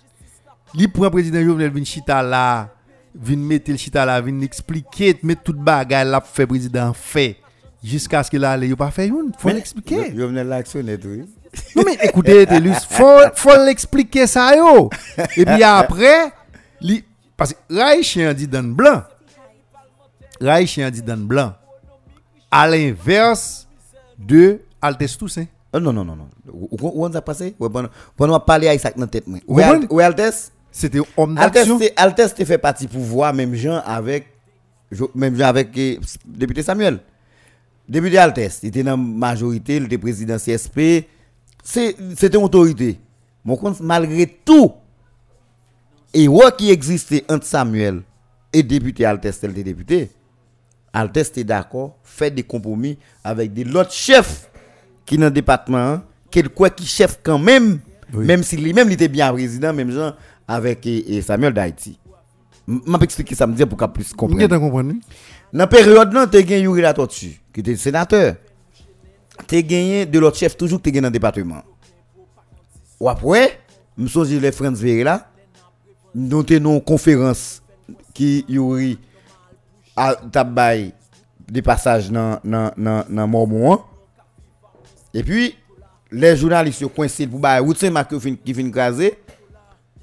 [0.74, 2.70] Li prend président Jovenel vinn chita là,
[3.14, 7.36] vinn mettre le chita là, vinn expliquer, mettre toute bagaille là faire président fait
[7.82, 9.30] jusqu'à ce qu'il allait yo pas fait une.
[9.38, 10.10] Faut l'expliquer.
[10.10, 11.08] L'actionner tout.
[11.08, 11.24] oui.
[11.76, 14.88] Non mais écoutez, Telus, faut, faut l'expliquer ça yo.
[15.36, 16.32] Et puis après,
[16.80, 17.04] li,
[17.36, 19.02] parce que Raïchien dit dans blanc.
[20.40, 21.54] Raïchien dit dans le blanc.
[22.50, 23.66] À l'inverse
[24.18, 25.46] de Altes Toussaint.
[25.72, 26.28] Oh, non non non non.
[26.52, 27.54] Où où on a passé?
[27.58, 27.68] Bon
[28.18, 29.40] on parler avec ça dans tête moi.
[29.48, 29.96] Ouais, Ouais bon.
[29.96, 31.78] ouais Altes C'était homme d'action.
[31.78, 34.28] te- Altes te fait partie pouvoir même gens avec
[35.14, 37.00] même gens avec eh, député Samuel.
[37.88, 41.06] Député Altes, il était dans la majorité, il était président CSP.
[41.62, 42.98] C'était une autorité.
[43.44, 44.72] Mon compte malgré tout
[46.12, 48.02] et qui existait entre Samuel
[48.52, 50.10] et député Altes, tel député.
[50.94, 54.48] Altes était d'accord, fait des compromis avec des autres chefs
[55.04, 57.80] qui dans le département, hein, quel quoi qui chef quand même,
[58.14, 58.24] Oui.
[58.24, 60.14] même si lui-même il était bien président, même gens
[60.46, 60.88] avec
[61.22, 61.98] Samuel d'Haïti.
[62.68, 64.46] Je vais expliquer ça me dire pour qu'on puisse comprendre.
[64.46, 64.94] Dans
[65.52, 68.36] la période tu as gagné Yuri la tortue, qui était sénateur.
[69.48, 71.62] Tu as gagné de l'autre chef toujours que tu gagné dans le département.
[73.00, 73.58] Ou après,
[73.98, 75.28] je me souviens les Franz là.
[76.14, 77.62] nous avons une conférence
[78.14, 78.58] qui y
[79.96, 80.92] à tabay
[81.48, 83.80] des passages dans dans dans dans Mormon.
[85.12, 85.54] Et puis
[86.10, 88.14] les journalistes sont coincés pour bailler route Saint-Marc
[88.44, 89.18] qui fin craser.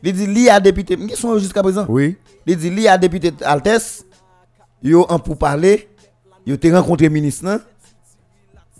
[0.03, 1.85] Il dit li a député, qui sont jusqu'à présent.
[1.87, 2.17] Oui.
[2.45, 4.03] Il dit li a député Altes
[4.83, 5.89] yo en pour parler,
[6.45, 7.61] yo te rencontré ministre nan.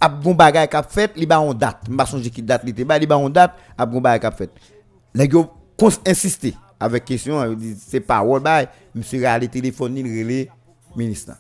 [0.02, 1.88] Ap gon bagay k'ap fait, li ba on date.
[1.90, 4.38] M'a songe qui date li te ba, li ba on date, ap gon bagay k'ap
[4.38, 4.50] fait.
[5.14, 5.46] Les gars
[6.08, 10.50] insister avec question, dit c'est pas wol bay, monsieur a le téléphone ni relé
[10.96, 11.34] ministre.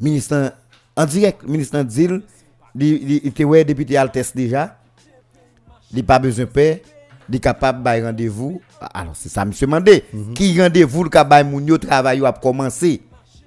[0.00, 0.54] Ministre
[0.96, 2.08] en direct, ministre dit
[2.74, 4.78] il te ouais député Altes déjà.
[5.92, 6.82] Il pas besoin paix,
[7.30, 8.60] il capable bay rendez-vous.
[8.92, 10.04] Alors c'est ça monsieur mandé.
[10.34, 13.02] Qui rendez-vous le ka bay moun yo travail a commencé.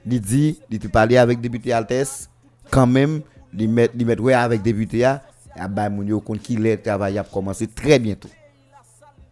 [0.10, 2.30] Il dit, il te parler avec député Altes
[2.72, 3.20] quand même,
[3.54, 5.22] il met il met ouais avec député a
[5.54, 8.30] a bay moun yo compte qui le travail a commencé très bientôt.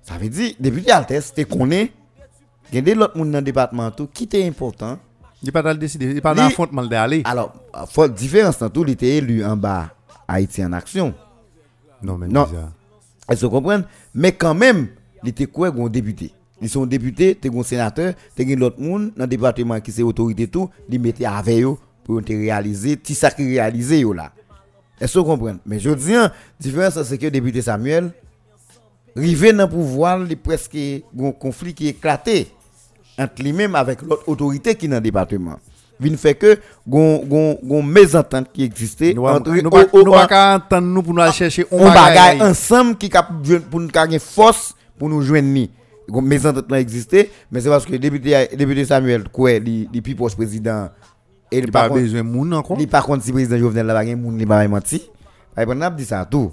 [0.02, 1.94] Ça veut dire député Altes te connaît?
[2.72, 5.00] Il y a des autres dans le département tout qui était important?
[5.44, 7.22] Il pas dans décider, il pas Li- dans affrontement d'aller.
[7.26, 7.54] Alors,
[7.90, 9.90] faut différence dans tout, il était élu en bas
[10.28, 11.14] Haïti en action.
[12.02, 12.48] Non mais Non.
[13.28, 14.88] Elles se comprennent Mais quand même,
[15.24, 16.32] il était quoi un député?
[16.62, 20.48] Ils sont députés, t'es un sénateur, t'es l'autre monde dans le département qui c'est autorité
[20.48, 24.32] tout, ils mettaient avec eux pour te réaliser, ti ça qui réalisé yo là.
[25.00, 28.12] Elles se comprennent Mais je dis, la différence c'est que le député Samuel,
[29.16, 32.48] rivé dans le pouvoir, il y a presque un conflit qui est éclaté
[33.18, 35.58] entre lui-même avec l'autre autorité qui est dans le département.
[36.02, 40.56] Il fait que gon mésentente qui existait Nous entre nous au- pas nous pas qu'à
[40.56, 43.10] entendre nous pour nous aller chercher on bagay ensemble qui
[43.72, 45.72] pour nous gagner force pour nous joindre ni
[46.10, 50.36] Gon mésentente là existait mais c'est parce que député député Samuel quoi li plus proche
[50.36, 50.90] président
[51.50, 52.78] et Il il pas besoin moun encore.
[52.78, 55.10] li par contre si président Jovenel là pas gen moun li pas menti
[55.56, 56.52] par exemple n'a dit ça tout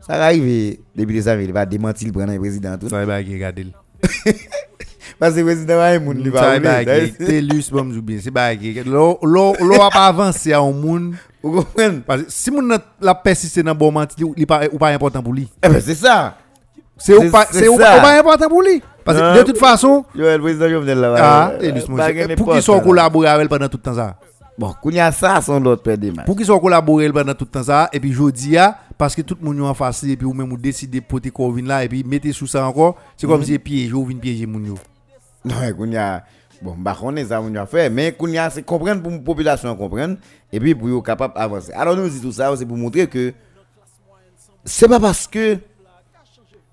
[0.00, 3.66] ça arrive député Samuel il va démentir le président tout Ça va regarder.
[5.18, 6.82] parce que président li Ça pas va
[7.72, 8.82] bon bien, c'est bagay.
[8.84, 12.00] Lo lo lo a pas à un moun vous comprenez?
[12.06, 15.48] Parce que si nan la persister dans bon menti, il ou pas important pour lui.
[15.62, 16.36] eh ben c'est ça
[16.96, 18.82] C'est ou C'est- pas c'est c'est important pour lui.
[19.04, 21.52] Parce que de toute façon, Joël président Jovenel là ah,
[22.36, 22.80] pour qu'ils sont là.
[22.80, 24.16] collaborer avec elle pendant tout le temps ça?
[24.56, 27.64] bon kounya ça son l'autre père des matchs Pour qu'ils collaborer pendant tout le temps
[27.64, 30.26] ça et puis jodi a parce que tout le monde yo en face et puis
[30.26, 33.44] ou même ou décider porter Corvin là et puis mettez sous ça encore, c'est comme
[33.44, 34.74] si piège ou vinn piéger moun yo.
[35.44, 35.54] Non,
[36.62, 39.76] bon, bah, on est ça, on a fait, mais kounya, c'est comprendre pour la population
[39.76, 40.16] comprendre,
[40.50, 41.72] et puis pour être capable d'avancer.
[41.72, 43.34] Alors, nous disons tout ça, c'est pour montrer que
[44.64, 45.58] c'est pas parce que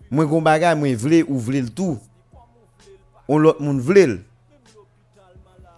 [0.10, 2.00] moi, gon bagay, moi, vle ou vle le tout,
[3.28, 4.22] on l'autre monde le,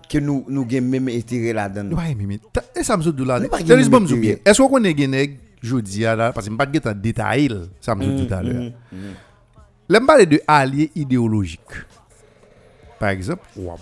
[0.07, 1.97] que nous, nous même intérêt là-dedans.
[1.97, 2.39] Ouais, mais
[2.75, 3.39] et ça me saute de là.
[3.39, 3.49] Bien?
[4.45, 4.93] Est-ce qu'on connaît
[5.63, 7.49] Geneg jodi a là parce que me pas de en détail,
[7.79, 8.71] ça me saute tout à Mm, l'heure.
[9.89, 11.59] L'aime parler de alliés idéologiques.
[12.99, 13.75] Par exemple, ou a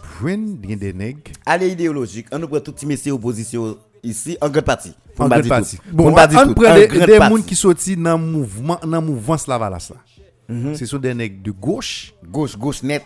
[0.76, 4.94] des nègres Allez, idéologique, on prend tout messieurs opposition ici, en grande partie.
[5.18, 5.78] En pas grande partie.
[5.92, 9.92] Bon, pas on prend En des, gens qui sortent dans le mouvement, dans mouvement Slavalas
[9.92, 10.56] là.
[10.56, 10.76] Mhm.
[10.76, 12.14] Ce sont des nègres de gauche.
[12.28, 13.04] Gauche, gauche net.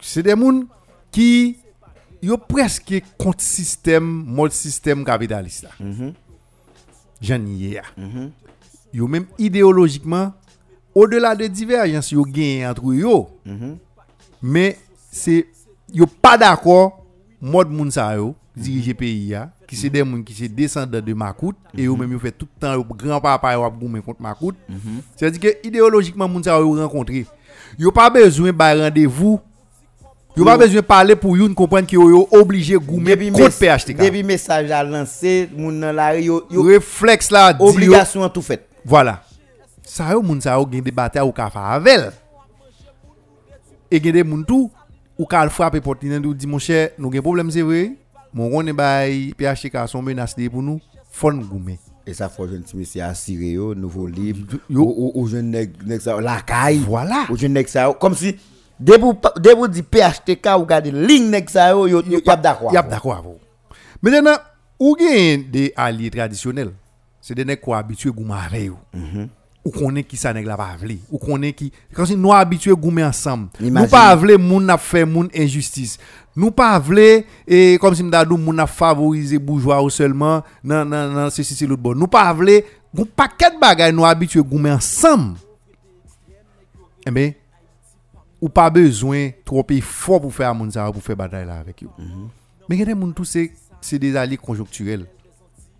[0.00, 0.64] C'est des gens
[1.10, 1.56] qui
[2.22, 5.70] yo presque contre système, mode système capitaliste là.
[5.80, 6.12] Mhm.
[7.20, 7.80] J'en y ai.
[8.92, 10.32] Yo même idéologiquement,
[10.94, 13.76] au-delà de divergences yo gagne entre yo, Mhm.
[14.42, 14.78] mais
[15.10, 15.46] c'est
[15.92, 17.04] yo pas d'accord
[17.40, 21.12] mode moun sa yo diriger pays ya qui c'est des moun qui c'est descendants de
[21.12, 24.00] Makout et yo même yo fait tout le temps yo grand papa yo a goumen
[24.02, 24.54] contre Makout
[25.16, 27.26] c'est-à-dire que idéologiquement moun sa yo rencontré.
[27.78, 29.40] Yo pas besoin ba rendez-vous
[30.36, 34.70] yo pas besoin parler pour yon comprendre que yo obligé Depuis contre PHTK Depuis message
[34.70, 38.66] à lancer, moun nan la rue, yo, yo réflexe là obligation tout fait.
[38.84, 39.22] Voilà.
[39.82, 41.50] Ça yo moun sa yo gen batailles ou ka.
[43.90, 44.70] Et gen des moun tout
[45.18, 47.92] ou ka frapper porte nan ou dit mon cher, nous gen problème c'est vrai.
[48.34, 50.80] Mon ronne bay PHK son menace de pour nous.
[51.22, 51.78] Goumen.
[52.06, 55.12] Et ça faut jeune petit monsieur assuré yo, nouveau libre, Yo.
[55.14, 56.84] ou jeune nèg ça la caille.
[56.86, 57.24] Voilà.
[57.30, 58.36] Ou jeune nèg ça comme si
[58.78, 62.72] dès vous dès vous dit PHTK ou garder ligne nèg ça yo yo a d'accord.
[62.72, 63.24] Y a d'accord.
[64.02, 64.36] Maintenant,
[64.78, 66.72] ou gen des alliés traditionnels.
[67.20, 68.76] C'est des nèg qui habitués goumen avec yo.
[69.64, 70.98] Ou konnen qui ça nèg la pas vle.
[71.10, 73.48] Ou konnen qui quand si nous habitués goumen ensemble.
[73.58, 75.98] Nous pas vle moun n'a fait moun injustice.
[76.36, 80.88] Nous pas vle et comme si m'da dou moun n'a favoriser bourgeois ou seulement nan
[80.88, 81.96] nan nan ceci c'est l'autre bon.
[81.96, 82.62] Nous pas vle
[82.94, 85.38] gon paquet de bagay nous habitués goumen ensemble.
[87.04, 87.32] Eh ben
[88.40, 91.86] ou pa bezwen trope fò pou fè a moun sa pou fè batay la avèk
[91.86, 91.92] yo.
[91.96, 92.26] Mm -hmm.
[92.68, 93.48] Men genè moun tou se,
[93.80, 95.06] se de zali konjokturel.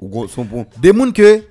[0.00, 0.66] Bon.
[0.78, 1.42] De moun ke,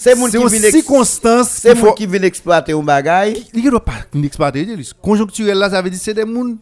[0.00, 3.36] se moun ki vin eksploate ou bagay.
[3.54, 4.64] Li gen do pa vin eksploate,
[5.00, 6.56] konjokturel la sa ve di se de moun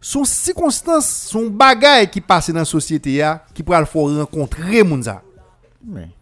[0.00, 5.22] son sikonstans, son bagay ki pase nan sosyete ya, ki pral fò renkontre moun sa.
[5.82, 6.12] Mm.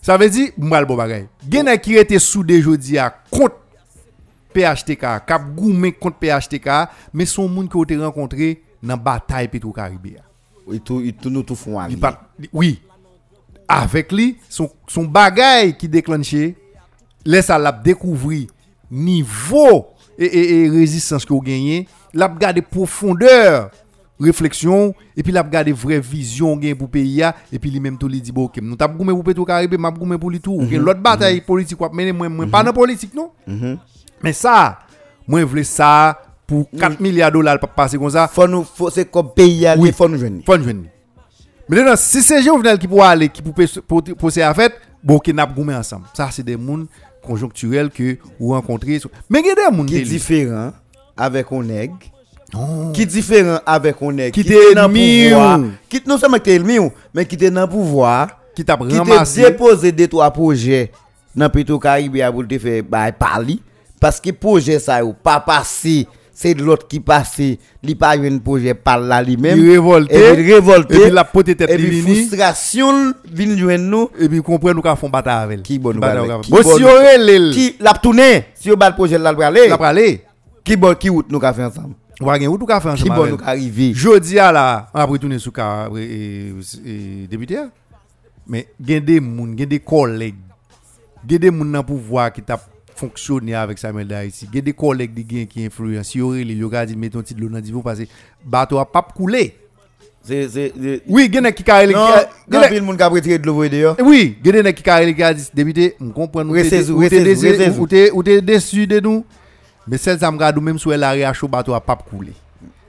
[0.00, 1.26] Sa ve di, mbal bo bagay.
[1.44, 1.84] Genè bon.
[1.84, 3.59] ki rete sou de jodi ya kont
[4.52, 6.68] PHTK, kap goumen contre PHTK,
[7.12, 10.10] mais son moun qui été rencontré dans bataille Petro-Caribé.
[10.10, 10.22] ya.
[10.72, 11.78] Il tout, il tout nous tout font
[12.52, 12.80] oui.
[13.68, 16.56] Avec lui, son, son bagay qui déclenché,
[17.24, 18.48] laisse à la découvrir
[18.90, 19.86] niveau
[20.18, 23.70] et, et, et résistance que vous gagnez, l'a garder profondeur,
[24.18, 27.22] réflexion, et puis l'a garder vraie vision gain pour pays
[27.52, 29.78] et puis lui même tout lui dit bon, ok, nous t'a goumé pour Petro Caribé,
[29.78, 30.60] m'a goumé pour lui tout.
[30.60, 32.12] Ok, l'autre bataille politique quoi mener
[32.50, 33.30] pas dans politique non?
[34.22, 34.78] Mais ça,
[35.26, 38.28] moi je voulais ça pour 4 milliards de dollars pour passer comme ça.
[38.28, 39.92] Faut nous, faut, c'est comme pays allié, Oui.
[39.92, 40.42] faut nous joindre.
[40.44, 40.84] Faut nous joindre.
[41.68, 45.46] Maintenant, si c'est Jovenel qui pourra aller, qui pour poser à fait, bon, qui n'a
[45.46, 46.06] pas ensemble.
[46.14, 46.86] Ça, c'est des mondes
[47.22, 49.00] conjoncturels que vous rencontrez.
[49.28, 50.72] Mais il y a des mondes Qui est qui différent
[51.16, 51.96] avec un nègre?
[52.92, 54.34] Qui est différent avec un nègre?
[54.34, 55.58] Qui t'est dans le pouvoir?
[55.60, 55.70] ou.
[55.88, 58.28] Qui non seulement qui est ou, mais qui était dans le pouvoir.
[58.56, 59.42] qui t'a Qui t'a ramassé.
[59.42, 60.90] déposé des trois projets
[61.36, 63.60] dans le Petro Caribé pour te faire bah, parler.
[64.00, 66.08] Parce que projet ça ou pas passé.
[66.32, 67.58] C'est l'autre qui passé.
[67.82, 69.58] Il pas eu un projet par là lui-même.
[69.58, 70.14] Il révolté.
[70.14, 70.96] Et puis révolté.
[70.96, 74.10] Et puis la pote tête Et puis frustration vient joindre nous.
[74.18, 75.62] Et puis comprendre nous qu'à font bataille avec.
[75.62, 75.92] Qui bon.
[75.92, 78.46] Qui Bon, si on est Qui l'a tourné.
[78.54, 79.68] Si on bat le projet là, le aller.
[79.68, 80.24] la pralé.
[80.64, 81.94] Qui bon qui route nous qu'a fait ensemble?
[82.22, 83.92] On va gagner ou tout faire Qui bon nous qu'a arrivé?
[83.94, 85.52] Jodi a la, on a retourné sous
[85.98, 87.58] et, député.
[87.58, 87.68] a.
[88.46, 90.34] Mais gen des moun, gen des collègues,
[91.28, 92.58] gen des moun nan pouvoir qui t'a
[92.96, 94.48] fonctionné avec Samuel d'Haïti.
[94.52, 96.14] Gen des collègues di gen qui influence.
[96.14, 98.04] Yo rele, yo ga di met ton titre l'eau nan parce que
[98.44, 99.56] bateau a pas couler.
[100.22, 101.92] C'est c'est c'est- Oui, gen qui rele.
[101.92, 102.06] Non,
[103.08, 103.96] retiré de l'eau d'ailleurs.
[104.02, 107.14] Oui, des qui ka rele qui a dit député, on comprend nous Restez- ou te
[107.14, 109.24] restez- déçu- de nous.
[109.86, 110.18] Mais celle
[110.60, 112.34] même sur l'arrêt à chaud bateau a pas couler.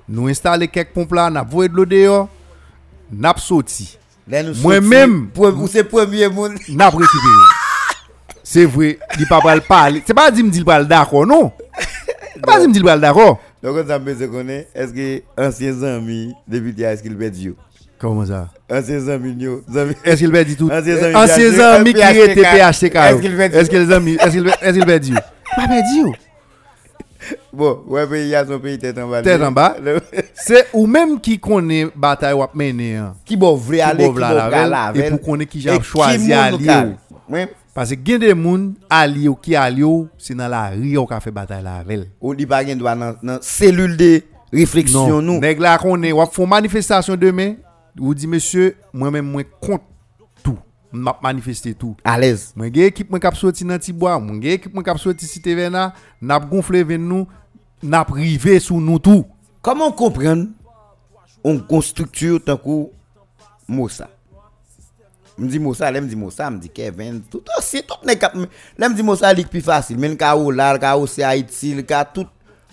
[0.09, 2.27] Nous installer quelques pompes là, n'a voyé de l'eau dehors,
[3.11, 3.33] n'a
[4.43, 5.29] nous Moi-même.
[5.33, 6.53] sorti, Ou c'est premier moun.
[6.69, 7.60] n'a pas récupéré.
[8.51, 10.03] C'est vrai, il pas pas le parler.
[10.05, 11.53] C'est pas dire me dire pas d'accord non?
[12.33, 13.39] C'est pas dire me dire pas d'accord.
[13.63, 14.67] Donc on s'en se connaît.
[14.75, 17.55] Est-ce que anciens amis député est-ce qu'il perd you?
[17.97, 18.49] Comment ça?
[18.69, 19.37] Anciens amis.
[20.03, 20.69] Est-ce qu'il dire tout?
[20.69, 22.95] Anciens amis qui étaient PHTK.
[22.95, 25.21] Est-ce qu'il dire- Est-ce que les amis est-ce qu'il est-ce qu'il va dire
[25.55, 26.11] Pas va dire.
[27.53, 29.21] Bon, ouais pays a son pays tête en bas.
[29.21, 29.77] Tête en bas.
[30.33, 33.13] C'est ou même qui connaît bataille ou mener hein.
[33.23, 36.33] Qui bon vrai aller, qui bon la et pour connaître qui j'ai choisi
[37.29, 41.21] moun Parce que des moun allié ou qui allié ou, c'est dans la rue qu'a
[41.21, 42.07] fait bataille la vel.
[42.19, 45.39] Ou di pa gen doit dans dans cellule de réflexion nous.
[45.39, 47.55] Nèg la konnen, wap font manifestation demain,
[47.97, 49.85] ou dit monsieur, moi-même moi contre
[50.43, 50.59] tout.
[50.91, 51.95] M'a manifester tout.
[52.03, 52.51] À l'aise.
[52.57, 56.39] Moi gen équipe k'ap sorti dans Tibois, moi gen équipe k'ap sorti Cité Vena, n'a
[56.39, 57.25] gonflé ven nous,
[57.81, 59.25] n'a privé sous nous tout.
[59.61, 60.47] Comment comprendre
[61.43, 62.89] on constructure tant que
[63.67, 64.09] Moussa
[65.41, 68.33] me dit Moussa, me dit Moussa, me dit Kevin, tout aussi tout n'est cap.
[68.77, 71.05] Là me dit Moussa lik plus facile, mais le cas où là, le cas où
[71.07, 72.25] c'est Haïti, le cas tout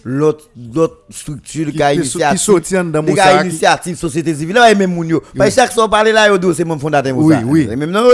[0.05, 2.31] l'autre le Qui- qui- initiative.
[2.31, 5.23] qui sorti en dedans le Moussa qui- initiative société civile là même moun yo.
[5.37, 7.41] Parce que chaque fois parler là yo do c'est mon fondateur Moussa.
[7.45, 7.69] Oui, oui.
[7.73, 8.05] Et même non.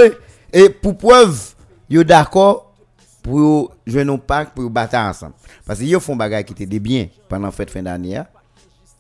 [0.52, 1.38] Et pour preuve,
[1.90, 2.72] yo d'accord
[3.22, 5.34] pour jouer nos pacte pour battre ensemble.
[5.66, 8.16] Parce que yo font bagay qui était des biens pendant fête fin d'année.
[8.16, 8.26] hein.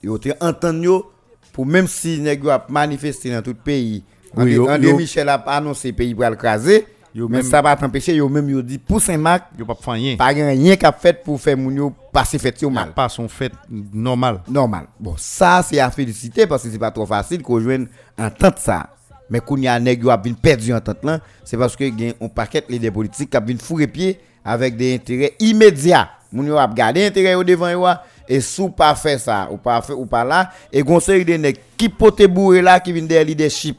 [0.02, 1.10] Yo te entend yo
[1.52, 4.04] pour même si nèg yo a manifesté dans tout le pays.
[4.36, 6.86] Oui, André, Michel a annoncé pays pour le craser.
[7.14, 10.16] Mais ça va t'empêcher yo même yo dit pour Saint-Marc Yo pas faire rien.
[10.16, 13.52] pas rien qu'a fait pour faire moun yo passer fête yo mal Pas son fait
[13.70, 14.40] normal.
[14.48, 14.86] normal.
[14.98, 17.86] Bon, ça c'est à féliciter parce que c'est pas trop facile qu'on joigne
[18.18, 18.88] entente ça.
[19.30, 22.14] Mais qu'on y a nèg yo a bien perdu entente là, c'est parce que gen
[22.20, 26.08] on paquet leader politique qui a bien fourré pied avec des intérêts immédiats.
[26.32, 27.86] Moun yo a gardé intérêt au devant yo
[28.28, 31.34] et sous pas faire ça ou pas faire ou pas là et gon série de
[31.34, 33.78] nèg qui pote bourré là qui vient derrière leadership.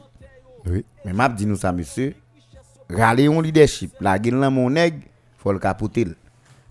[0.68, 0.84] Oui.
[1.04, 2.14] Mais m'a dit nous ça monsieur,
[2.90, 4.94] râler un leadership, la gen là mon nèg,
[5.38, 6.06] faut le capoter.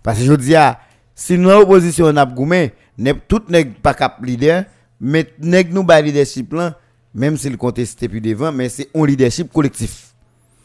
[0.02, 0.78] Parce que je dis ah,
[1.14, 2.72] si nous opposition n'a goumé,
[3.28, 4.64] tout nèg pas cap leader,
[5.00, 6.78] mais nèg nous ba leadership là,
[7.14, 10.12] même s'il contesté plus devant, mais c'est un leadership collectif.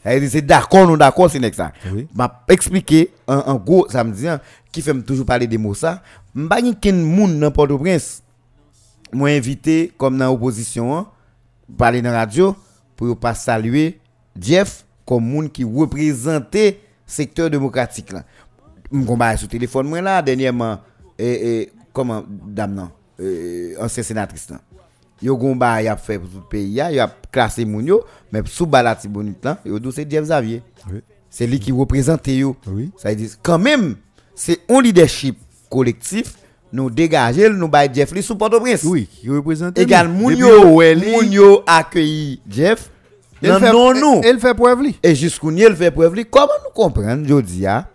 [0.04, 1.72] C'est d'accord, non d'accord, c'est nèg ça.
[1.92, 2.08] Oui.
[2.14, 6.02] M'a expliqué en, en gros samedi hein, qui fait me toujours parler des mots ça.
[6.34, 8.22] M'pa ken moun dans Port-au-Prince.
[9.12, 11.06] Moi invité comme dans l'opposition hein,
[11.78, 12.56] parler dans la radio
[13.02, 13.98] pour yo pas saluer
[14.40, 18.24] Jeff comme monde qui représentait secteur démocratique là.
[18.92, 20.78] M'gomba sur téléphone moi là dernièrement
[21.18, 22.90] et, et comment dame non
[23.20, 24.60] euh, ancien sénatrice là.
[25.20, 29.08] Yo y a fait pour le pays, y a classé moun yo, mais sous balati
[29.08, 30.62] bonite là, yo c'est Jeff Xavier.
[30.88, 31.00] Oui.
[31.28, 32.54] c'est lui qui représente yo.
[32.68, 32.92] Oui.
[32.96, 33.96] Ça veut dire, quand même,
[34.34, 35.38] c'est un leadership
[35.68, 36.34] collectif,
[36.72, 38.84] nous dégager, nous bailler Jeff Lee sous Port-au-Prince.
[38.84, 39.78] Oui, qui représente.
[39.78, 42.90] Égal, moun yo, moun yo accueilli Jeff,
[43.50, 44.20] non, fait- non, non.
[44.22, 44.98] Elle fait preuve li.
[45.02, 47.08] Et jusqu'où nous le fait preuve, li, comment nous comprendre,
[47.66, 47.86] ah,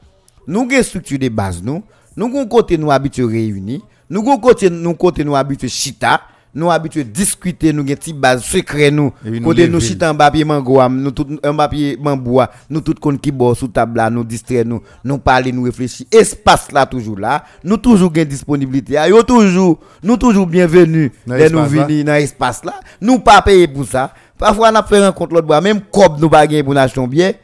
[0.48, 1.84] nous avons une structure de base, nous,
[2.16, 5.68] nous avons un côté nous habitués réunis, nous avons un côté nous côté nous habitués
[5.68, 6.22] chita,
[6.56, 9.12] nous habitués discuter, nous avons petite base secret, nous,
[9.43, 13.32] côté nous chita en papier mango, nous tout, un papier mamboua, nous tout kon qui
[13.32, 17.78] bord sous table nous distrait, nous, nous parler, nous réfléchir, espace là toujours là, nous
[17.78, 23.20] toujours gain disponibilité, ah, yo toujours, nous toujours bienvenus, nous venir dans l'espace là, nous
[23.20, 26.46] pas payer pour ça, parfois on a fait rencontre l'autre bois, même cob nous pas
[26.48, 27.40] gagner pour nous acheter un billet,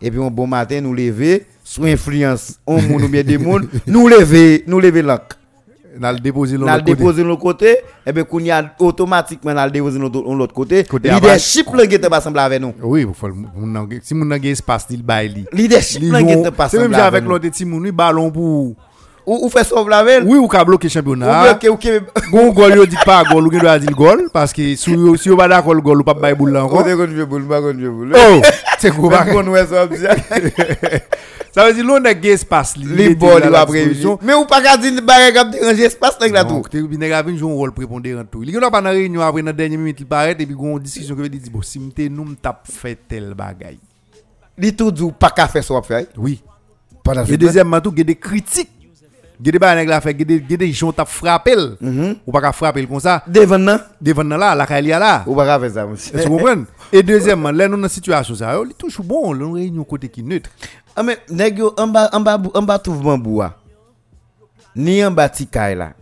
[0.00, 3.68] et puis un bon matin nous lever sous influence on moun ou bien des moun
[3.86, 5.02] nous lever nous lever
[5.98, 7.78] N'a déposé nous l'autre le déposer de l'autre côté.
[8.06, 10.84] Et bien qu'on y a automatiquement nous le déposer de l'autre côté.
[11.02, 12.74] Leadership là qui pas semblable avec nous.
[12.82, 13.06] Oui,
[14.02, 15.44] si moun nan gen espace, il bail li.
[15.52, 17.30] leadership là qui gon- était pas C'est même avec avec nous.
[17.30, 18.76] L'autre petit moun, ballon pour.
[19.28, 21.42] Ou ou fait sauver la veille Oui, ou bloquer ou championnat.
[21.42, 21.90] bloquer ou qui
[22.32, 25.28] Gon gol yo dit pas gol, ou doit dire gol parce que si yo si
[25.36, 26.82] pas d'accord le gol ou pas bail boule encore.
[26.82, 28.40] qu'on veut boule pas veut boule Oh,
[28.78, 33.50] c'est quoi pas qu'on ouais ça veut dire l'on a gen espace les là il
[33.50, 33.72] la va
[34.22, 37.12] mais ou pas qu'à dire barre comme déranger espace là tout Donc, te bi nèg
[37.12, 38.42] avin joue un rôle prépondérant tout.
[38.42, 41.14] Il y pas dans réunion après dans dernière minute il paraît et puis gon discussion
[41.14, 43.78] que veut dire bon si m'te nous m'tap fait tel bagay.
[44.56, 45.74] li tout dit pas qu'à faire ça
[46.16, 46.42] Oui.
[47.04, 48.70] pendant Et deuxièmement tout, il y a des critiques.
[49.40, 51.54] Il y a des bagay nèg la fait, des gens t'a frappé.
[52.26, 53.22] Ou pas frapper comme ça.
[53.26, 55.22] devant nan Devant là, la caille là.
[55.26, 56.64] ou pas faire ça monsieur Tu comprends?
[56.92, 60.24] Et deuxièmement, là nous dans situation ça, yo, il touche bon, là réunion côté qui
[60.24, 60.50] neutre.
[60.96, 63.54] Ah mais nèg yo en bas en bas en bas bambou a.
[64.74, 65.92] Ni en bas ti kay la.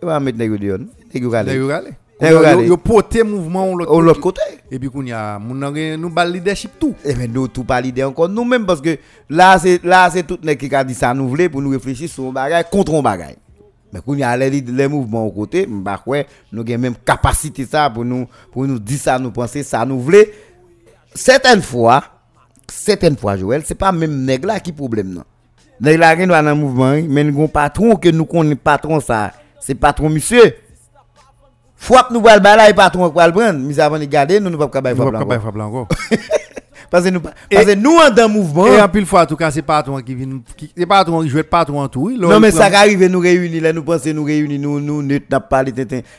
[0.00, 0.86] E va mettre nèg yo dehors.
[1.12, 1.80] Nèg yo Là.
[2.20, 2.40] Yo.
[2.42, 4.40] Là, yo porter mouvement Au l'autre côté.
[4.70, 6.94] Et puis qu'on y a moun nan gen nou bal leadership tout.
[7.04, 8.98] Eh ben nous tout pas l'idée encore nous même parce que
[9.30, 12.08] là c'est là c'est tout nèg qui a dit ça nous voulait pour nous réfléchir
[12.08, 13.36] sur un bagage contre un bagage.
[13.92, 16.94] Mais quand il y a les, les mouvements au côté, m'ba ouais, nous avons même
[17.04, 20.32] capacité ça pour nous pour nous dire ça nous penser ça nous voulait.
[21.14, 22.02] Certaines fois,
[22.66, 25.24] certaines fois Joël, c'est pas même nèg là qui problème non.
[25.80, 29.76] Nèg là qui dans un mouvement, mais nous patron que nous connaît patron ça, c'est
[29.76, 30.56] patron monsieur.
[31.78, 34.68] Que nous va le balayer patron le prendre, mais avant de garder nous ne pouvons
[34.68, 35.88] pas bailler Nous pas là là encore.
[36.90, 39.36] parce que nous parce que nous en dans mouvement Et en pile fois en tout
[39.36, 40.40] cas c'est pas toi qui vient
[40.76, 40.86] c'est
[41.22, 42.08] qui joue pas toi en tout.
[42.08, 45.18] Là, Non, mais ça arrive, nous réunir, là, nous pensons nous réunir, nous, nous, nous,
[45.30, 45.72] n'a pas les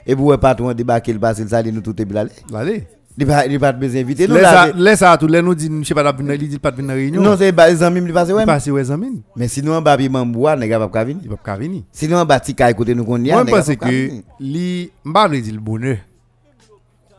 [0.06, 2.32] et pour tout débarquer le passé, ça nous tout est bien allé.
[2.54, 2.88] Allez.
[3.20, 6.50] Il il pas besoin d'inviter, Laisse ça tout, là nous dit je sais pas il
[6.50, 7.22] dit pas de venir réunion.
[7.22, 8.44] Non, c'est pas les amis, il passe, ouais.
[8.44, 9.22] il passe ouais zamine.
[9.36, 11.24] Mais sinon, en bas, il boit, n'est pas pas venir.
[11.24, 11.82] Il pas venir.
[11.92, 14.92] Sinon, en bas, si à côté nous qu'on y a, Moi je pense que li
[15.04, 15.98] vle dire le bonheur.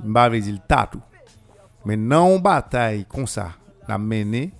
[0.04, 1.00] Vle dire le tatou.
[1.84, 3.48] Mais non une bataille comme ça,
[3.88, 4.52] la mener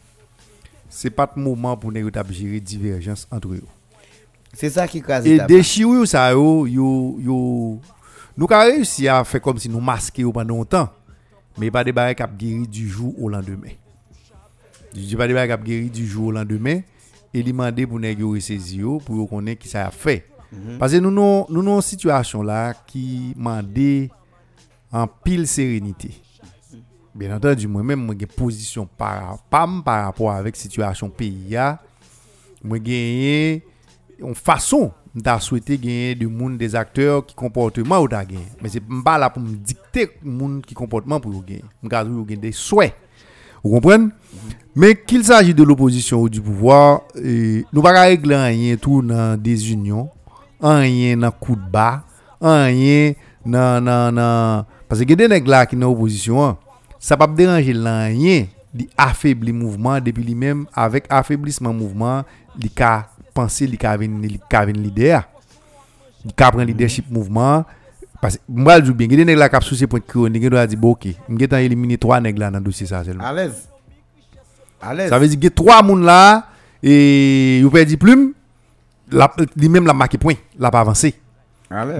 [0.89, 3.62] c'est pas le moment pour nous gérer divergence entre eux.
[4.55, 5.26] C'est ça qui crase.
[5.26, 7.80] Et déchirure ça yo yo yo
[8.36, 10.89] nous avons réussi à faire comme si nous masquer pendant longtemps
[11.59, 13.70] mais pas des barrières qui guéri du jour au lendemain.
[14.94, 16.80] Je dis pas des barrières qui guéri du jour au lendemain
[17.34, 20.26] et demander pour nèg yo ressaisir yo, pour connaître qui ça a fait.
[20.78, 24.11] Parce que nous nous nous une situation là qui mandé
[24.90, 26.11] en pile sérénité.
[27.14, 31.56] Bien entendu, moi-même, moi, j'ai position par, pam par rapport avec situation pays.
[31.56, 31.80] a.
[32.62, 33.64] Moi, j'ai
[34.20, 34.92] une façon
[35.22, 38.46] d'à souhaiter gagner du monde des acteurs qui comportement ou d'à gagner.
[38.62, 41.64] Mais c'est pas là pour me dicter monde qui comportement pour gagner.
[41.82, 42.94] Je garde gagner des souhaits.
[43.62, 44.08] Vous comprenez?
[44.76, 49.40] Mais qu'il s'agit de l'opposition ou du pouvoir, eh, nous pas régler rien tout dans
[49.40, 50.09] des unions,
[50.60, 52.05] rien dans coup de bas,
[52.40, 53.12] rien
[53.44, 56.56] dans dans dans parce que des nègres là qui dans opposition, hein,
[57.01, 62.22] ça pas déranger rien, il affaiblit mouvement depuis lui-même avec affaiblissement mouvement,
[62.56, 64.30] il ka penser il ka venir
[64.82, 65.28] leader.
[66.24, 67.64] Il ka prendre leadership mouvement
[68.20, 70.42] parce que moi je dis bien, il y a des nègres qui souci point chronique,
[70.42, 73.24] il doit dire bon OK, m'gè tan éliminer trois nègres là dans dossier ça seulement.
[73.24, 73.68] À l'aise.
[74.82, 75.10] À l'aise.
[75.10, 76.48] Ça veut dire que trois moun là
[76.82, 78.32] et vous perdu plume,
[79.10, 81.14] la lui même la marqué point, la pas avancé.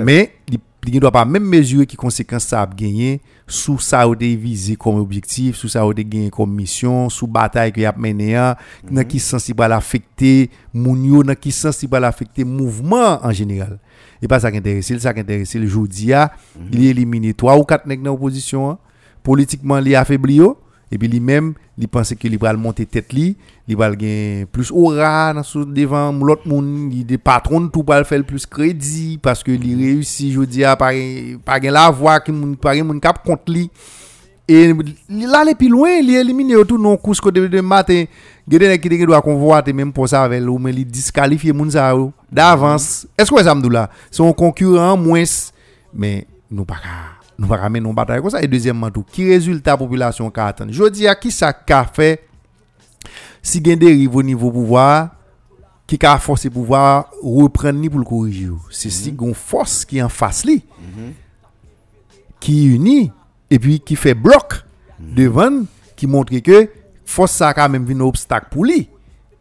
[0.05, 4.15] Mais il ne doit pas même mesurer qui conséquences ça a gagné sous ça ou
[4.15, 7.85] des visé comme objectif, sous ça ou des gagné comme mission, sous bataille que y
[7.85, 8.35] a mené
[8.91, 13.25] dans qui sens il va l'affecter moun yo, dans qui sens il va l'affecter mouvement
[13.25, 13.79] en général.
[14.23, 16.33] Et pas ça qui intéresse, c'est ça qui intéresse le joudi a,
[16.73, 18.79] il élimine trois ou quatre nèg dans opposition hein.
[19.23, 20.59] politiquement il affaibli yo
[20.91, 23.37] et puis lui-même il pense que il monter tête li
[23.67, 28.47] il va gagner plus aura devant l'autre monde il des patrons tout va faire plus
[28.47, 30.93] crédit parce que il réussit je dis à par
[31.45, 33.71] par la voix qui moun par moun cap contre lui
[34.51, 34.73] Et
[35.11, 38.05] là, les plus loin, il élimine tout non course que de matin.
[38.51, 41.95] Gede qui doit convoiter même pour ça avec ou mais il disqualifier moun ça
[42.33, 43.07] d'avance.
[43.19, 45.25] Est-ce que ça me là Son concurrent moins
[45.93, 46.81] mais nous pas
[47.39, 48.43] nous va ramener nos bataille comme ça.
[48.43, 50.67] Et deuxièmement, tout, qui résultat population ka atteint.
[50.69, 52.27] Je dis à qui ça qu'a fait,
[53.43, 55.11] si gen dérive au niveau pouvoir,
[55.87, 58.51] qui a forcé pouvoir reprendre ni pour le corriger.
[58.71, 59.17] C'est si mhm.
[59.17, 61.13] gon force qui en face li, mhm.
[62.41, 63.13] qui unit,
[63.51, 64.65] et puis qui fait bloc
[65.01, 65.15] mhm.
[65.15, 65.63] devant,
[65.97, 66.69] qui montre que
[67.05, 68.89] force ça a même un obstacle pour lui.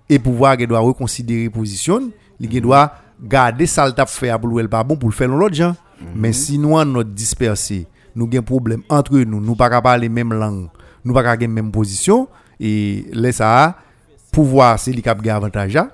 [0.10, 4.84] Et pouvoir qui doit reconsidérer position, il doit garder ça le fait pour le pas
[4.84, 5.76] bon pour le faire l'autre gens.
[6.16, 10.34] Mais si nous notre dispersé nous avons un problème entre nous nous pas parler même
[10.34, 10.68] langue
[11.04, 12.28] nous pas avoir même position
[12.60, 13.76] et laisse ça
[14.32, 15.90] pouvoir c'est lui qui a avantage là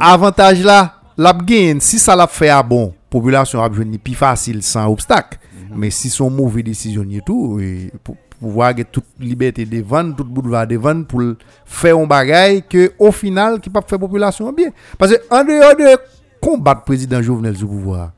[0.00, 4.90] avantage là la gain si ça l'a fait à bon population a plus facile sans
[4.90, 5.38] obstacle.
[5.74, 10.16] Mais si son mauvais décision et tout et pour pouvoir avoir toute liberté de vendre
[10.16, 11.22] toute boulevard de vendre pour
[11.64, 14.70] faire un bagage que au final qui pas faire population bien.
[14.98, 15.98] Parce que en dehors de
[16.40, 18.12] combattre président Jovenel sous pouvoir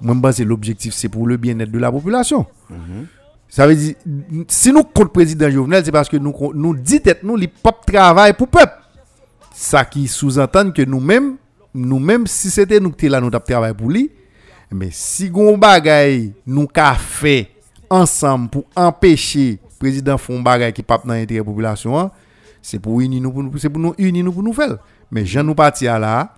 [0.00, 2.46] moi c'est l'objectif c'est pour le bien-être de la population.
[3.48, 3.94] Ça veut dire
[4.48, 8.32] si nous contre président Jovenel c'est parce que nous nous dit nous les pas travail
[8.32, 8.78] pour peuple.
[9.54, 11.36] Ça qui sous-entend que nous-mêmes
[11.74, 14.10] nous-mêmes si c'était nous qui là nous travail pour lui.
[14.72, 17.50] Mais si gon bagay nous ka fait
[17.88, 22.10] ensemble pour empêcher président font bagay qui pas dans l'intérêt population hein,
[22.62, 24.78] c'est pour nous pour pour nous unir nous pour nous faire.
[25.10, 26.34] Mais j'en nous parti là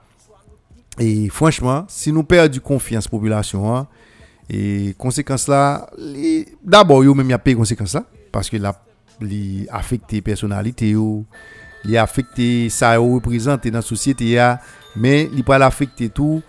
[0.98, 3.86] Et franchement, si nous perdons confiance population, hein,
[4.50, 5.88] et conséquence là,
[6.62, 8.74] d'abord, yo même y a payé conséquences là, parce que la
[9.20, 11.24] li affecté personnalité yo,
[11.84, 14.38] li affecté ça représente dans la société
[14.96, 16.42] mais il peut affecter tout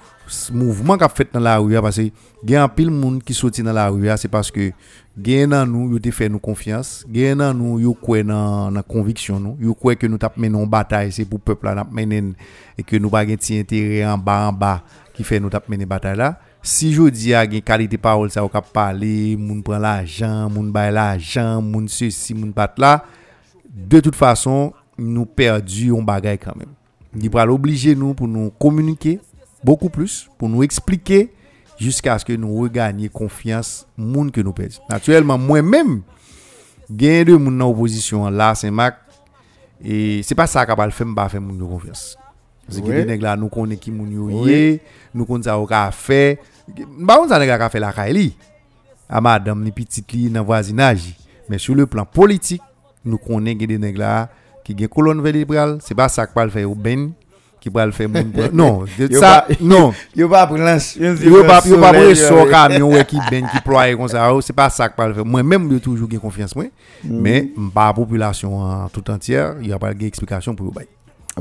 [0.51, 2.09] mouvement qu'a fait dans la rue parce que
[2.47, 4.71] y a un pile monde qui sorti dans la rue c'est parce que
[5.17, 9.39] gain dans nous yo fait nous confiance gain dans nous yo croit dans la conviction
[9.39, 12.33] nous yo croit que nous t'a mené en bataille c'est pour peuple là mener
[12.77, 14.83] et que nous pas gain intérêt en bas en bas
[15.13, 16.39] qui fait nous t'a mené bataille là.
[16.61, 20.71] Si je dis a gain qualité parole ça ou cap parler moun prend l'argent moun
[20.71, 23.03] bail l'argent moun ceci moun pat là
[23.69, 26.69] de toute façon nous perdu on bagaille quand même.
[27.15, 29.19] Il va l'obliger nous pour nous communiquer
[29.63, 31.31] beaucoup plus pour nous expliquer
[31.79, 34.75] jusqu'à ce que nous regagnions confiance monde que nous perdons.
[34.89, 36.01] Naturellement, moi-même,
[36.89, 38.97] gain de mon opposition là, c'est Mac
[39.83, 42.17] et c'est pas ça qui va le faire pas faire mon confiance.
[42.65, 44.81] Parce que les là nous connaissons qui yo yé,
[45.13, 46.39] nous connaissons au fait.
[46.97, 48.35] Ba on nèg ka fait la kaili.
[49.09, 51.15] À madame ni petite li dans voisinage.
[51.49, 52.61] Mais sur le plan politique,
[53.03, 54.29] nous connaissons des là
[54.63, 57.11] qui gen colonne vertébrale, c'est pas ça qui va le faire au ben
[57.63, 58.83] qui va le faire moun non
[59.17, 59.93] ça non.
[60.15, 64.09] yo pas lance yo pas yo pas pour so camion qui ben qui ployer comme
[64.09, 64.29] ça.
[64.41, 65.25] C'est pas ça que va le faire.
[65.25, 66.65] Moi même de toujours gain confiance moi.
[67.05, 70.87] Mais pas population en tout entière il y a pas de explication pour bail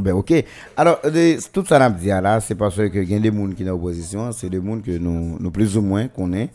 [0.00, 0.32] ben ok.
[0.76, 3.48] Alors de, tout ça n'a dit là c'est parce que il y a des gens
[3.48, 6.50] qui sont en opposition c'est des gens que nous nous plus ou moins connaît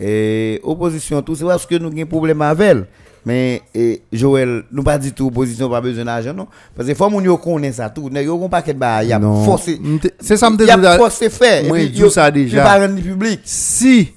[0.00, 2.86] et opposition tout c'est parce que nous avons un problème avec elle
[3.24, 6.46] mais et Joël, nous pas dit tout opposition pas besoin d'argent non?
[6.74, 9.78] Parce que faut yo connaît ça tout nèg yo kon paquet ba y a forcé
[10.18, 14.14] c'est ça me y a forcé fait moi dit ça déjà pas rendre public si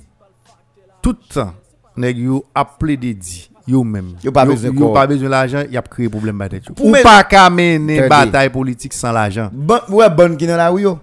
[1.02, 1.54] tout temps
[1.98, 5.76] nèg yo appelé de dit yo même yo pas besoin yo pas besoin l'argent y
[5.76, 10.10] a créé problème ba tête ou pas ka mener bataille politique sans l'argent bon ouais
[10.10, 11.00] bonne qui dans la rue yo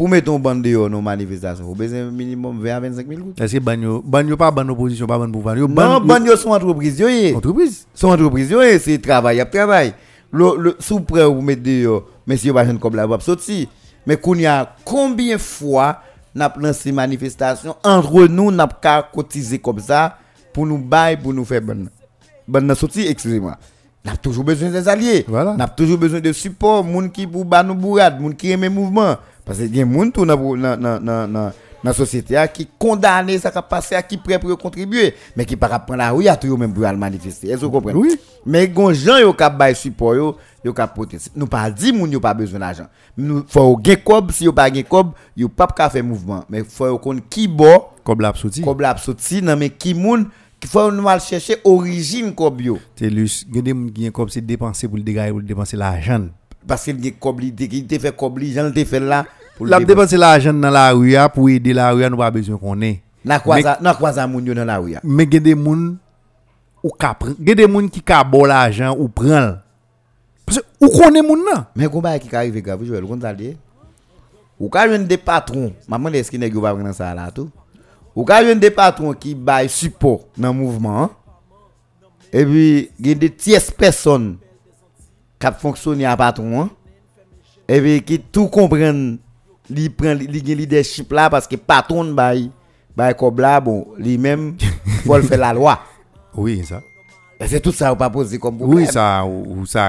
[0.00, 3.52] pour mettre un bande de nos manifestations, vous besoin minimum 20 à 25 000 Est-ce
[3.52, 7.04] que banyo banyo pas bonne opposition pas bonne pouvoir Non, banyo sont entreprises.
[7.36, 7.86] Entreprise.
[7.92, 9.92] Sont entreprises c'est travail, travail.
[10.32, 13.68] Le le sous prêt vous mettez de monsieur pas comme la va sorti.
[14.06, 16.00] Mais qu'on y a combien fois
[16.34, 20.16] n'a lancé manifestation entre nous n'a pas cotiser comme ça
[20.54, 21.90] pour nous bailler pour nous faire bonne
[22.48, 23.58] bonne sortie excusez-moi.
[24.02, 25.26] N'a toujours besoin des alliés.
[25.28, 25.54] Voilà.
[25.58, 29.16] N'a toujours besoin de support, moun qui pour ba nous bourrade, moun qui aime mouvement
[29.44, 31.52] parce que il y a moun tout dans
[31.82, 35.78] dans société qui condamné ça qui passé à qui prêt pour contribuer mais qui pas
[35.78, 37.48] prendre la rue à tout même pour aller manifester.
[37.48, 37.98] Est-ce que vous comprenez?
[37.98, 38.20] Oui.
[38.44, 41.30] Mais gon gens yo ka bail support yo ka protester.
[41.34, 42.86] Nous pas dit moun yo pas besoin d'argent.
[43.16, 46.44] Nous faut gain cob si yo pas gain cob yo pas ka faire mouvement.
[46.50, 50.28] Mais faut qu'on qui bo cob la sorti cob la sorti non mais qui moun
[50.60, 52.78] qu'il faut nous aller chercher origine cob yo.
[52.94, 56.26] Telus gade moun qui cob c'est dépenser pour le dégager pour dépenser l'argent
[56.66, 58.14] parce qu'il y li il te fait
[58.54, 59.26] j'en te fait là
[59.60, 63.00] la dépenser l'argent dans la rue pour aider la rue nous pas besoin qu'on est
[63.24, 65.96] na quoi ça moun dans la rue mais il y a des moun
[66.82, 69.56] ou ka prend il y a des moun qui ka bon l'argent ou prend
[70.46, 71.64] parce que ou connaît moun nan?
[71.76, 73.56] Mais combat qui arrive grave Joël ça lié
[74.58, 75.72] ou ka des patrons.
[75.88, 77.50] Maman est-ce qu'il nèg pas prendre ça là tout?
[78.14, 81.10] Ou ka des patrons qui bail support dans mouvement
[82.32, 84.36] Et puis, il y a des tierces personnes
[85.40, 86.68] qui fonctionnent à patron.
[87.68, 89.18] Et puis, qui tout comprennent.
[89.72, 92.12] Ils prennent le leadership là parce que patron
[93.14, 93.86] comme là bon
[95.06, 95.78] faut faire la loi
[96.34, 96.80] Oui, ça.
[97.38, 99.86] et c'est tout ça ou pas poser comme problème Oui, ça, ou, ou ça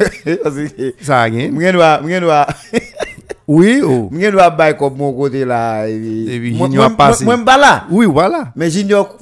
[0.54, 1.50] que, ça a gagné.
[1.50, 2.46] Mwen doit mwen doit
[3.48, 4.08] Oui, oh.
[4.12, 5.98] mwen doit bail comme mon côté là et
[6.38, 7.24] puis Junior passé.
[7.24, 8.52] moi- là Oui, voilà.
[8.54, 9.16] mais junior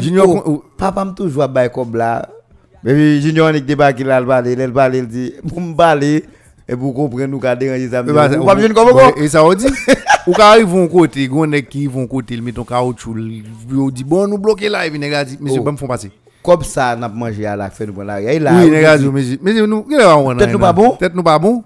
[0.00, 2.28] junior papa me toujours comme là
[2.84, 6.24] mais junior on débat qui là le parler il parler il dit pour me parler
[6.68, 9.52] et pour comprendre nous ka déranger ça Eh ben, ou pas besoin Et ça on
[9.54, 9.66] dit.
[10.26, 13.44] Ou quand arrive vont côté, nèg qui vont côté, il met ton caoutchouc, il
[13.92, 14.88] dit bon nous bloquer là a
[15.24, 15.64] dit monsieur Oh.
[15.64, 16.10] pas me font passer.
[16.42, 19.86] comme ça n'a mangé à la fin nous et là Oui, dit monsieur, monsieur nous,
[20.38, 20.90] Tête nous pas bon?
[20.92, 21.62] Tête nous pas bon?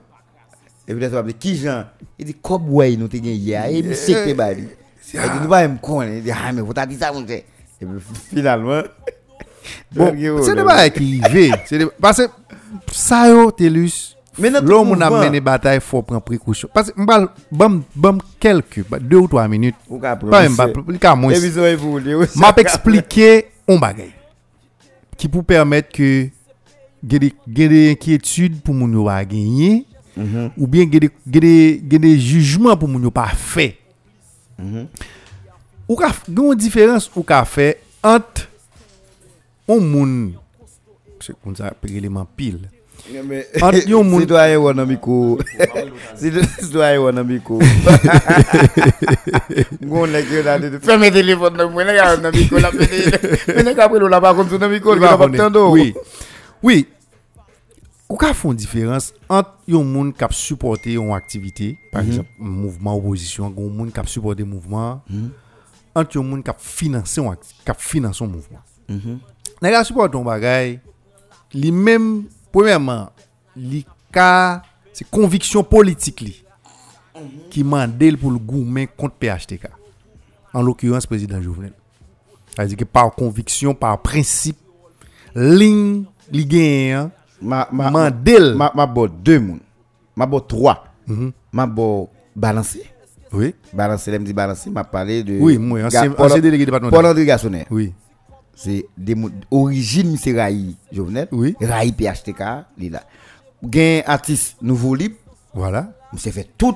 [0.89, 1.85] et puis là qui Jean?
[2.19, 5.69] Il dit comme ouais nous gagné hier et puis c'est que il dit nous pas
[5.69, 7.45] me connaître il dit ah mais vous t'as dit ça mon et
[7.81, 7.87] puis
[8.31, 8.83] finalement
[9.95, 11.55] Bon, arrivent.
[11.67, 12.23] C'est des- parce que
[12.93, 16.69] ça yo telus Mais dans tout L'homme on a mouvement- mené bataille faut prendre précaution
[16.73, 19.75] parce que m'bal bam bam quelques ba- deux ou trois minutes.
[19.89, 20.87] Ou ka Pas même pas prononcé.
[20.87, 21.33] plus qu'à moins.
[21.33, 24.11] Émission est pour lui, oui, ça m'a ka- expliqué un bagay
[25.17, 26.29] qui pour permettre que
[27.09, 29.09] gen des gen des inquiétudes pour moun yo
[30.17, 30.51] Mhm.
[30.57, 30.85] ou bien
[32.01, 33.77] des jugements pour moun yo pas fait.
[34.59, 34.87] Mhm.
[35.89, 37.45] Ou ka gen une différence ou ka
[39.69, 40.33] un moun
[41.21, 42.71] c'est comme ça élément pile.
[43.87, 45.39] Yon moun- Citoyen ou nan miko.
[46.19, 47.59] Citoyen ou nan miko.
[49.81, 53.01] Gon nek yo nan de ferme téléphone nan mwen nek a nan miko la pene.
[53.55, 55.25] Mais nek apre lo la pa kon sou nan miko, Il li va la pa
[55.25, 55.45] connaître.
[55.45, 55.71] tando.
[55.73, 55.95] Oui.
[56.63, 56.87] Oui.
[58.09, 63.53] Ou ka font différence entre yon moun kap supporter yon activité, par exemple, mouvement opposition,
[63.57, 65.03] yon moun kap supporter mouvement,
[65.95, 67.37] entre yon moun kap financer yon
[67.77, 68.65] financer yon mouvement?
[69.63, 70.79] Nèg a supporter yon bagay,
[71.55, 73.11] li même premièrement,
[73.57, 74.63] li ka
[74.93, 76.45] c'est conviction politique li
[77.51, 79.69] qui mandel pour le gouvernement contre PHTK.
[80.55, 81.73] En l'occurrence président Jovenel.
[82.55, 84.57] C'est-à-dire que par conviction, par principe,
[85.35, 86.47] ligne li
[87.41, 88.55] Ma ma mandel.
[88.57, 89.61] ma ma bo deux moun.
[90.17, 90.85] Ma bo trois.
[91.07, 91.33] Mhm.
[91.53, 92.83] Ma bo balancer.
[93.33, 93.55] Oui.
[93.73, 96.09] Balancer, l'aime dit balancer, m'a parlé de Oui, moi, ancien
[96.41, 96.99] délégué départemental.
[96.99, 97.67] Paul André Garçonnet.
[97.71, 97.93] Oui.
[98.61, 99.15] C'est des
[99.53, 101.29] origine c'est Raï Jovenel.
[101.31, 101.55] Oui.
[101.61, 102.43] Raï PHTK,
[102.77, 103.05] li là.
[103.63, 105.15] Gen artiste nouveau libre,
[105.55, 105.93] Voilà.
[106.13, 106.75] m'se fait tout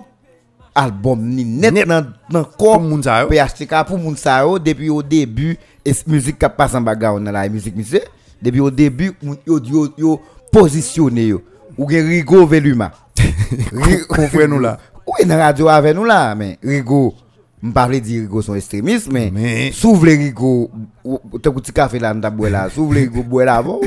[0.75, 3.29] album ni net nan Pour corps.
[3.29, 7.49] PHTK pour moun sa depuis au début et musique qui passe en bagarre dans la
[7.49, 8.01] musique monsieur
[8.41, 10.21] depuis au début moun- yo yo, yo
[10.53, 11.43] positionné yo
[11.77, 12.93] ou gen Rigo Veluma
[14.09, 14.79] Confrère nous là.
[15.07, 17.15] oui dans radio avec nous là mais Rigo
[17.63, 20.71] me parler dire Rigo sont extrémistes mais, Mais- s'ouvre les Rigo
[21.05, 23.81] ou- te petit café là dans boire là s'ouvre les Rigo boire là avant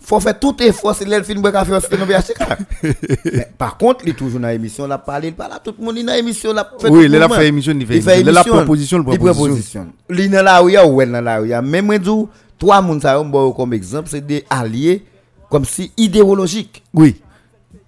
[0.00, 2.92] faut faire tout effort c'est le fin boire café c'est PHTK
[3.32, 5.84] mais par contre il est toujours dans l'émission là parler il parle à tout le
[5.84, 6.52] monde il dans l'émission
[6.88, 8.28] Oui, il a fait émission, il fait Il.
[8.28, 9.34] Il a proposition, il Il proposition.
[9.34, 9.86] proposition.
[10.08, 11.62] Li nan la ou ya ou nan la ou ya.
[11.62, 11.98] Même moi
[12.58, 15.04] trois m'bo comme exemple, c'est des alliés
[15.48, 16.82] comme si idéologiques.
[16.94, 17.16] Oui.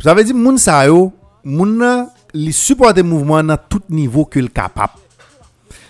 [0.03, 1.13] Ça veut dire moun sa yo,
[1.45, 2.55] moun li
[3.05, 4.93] mouvement dans tout niveau que le capable.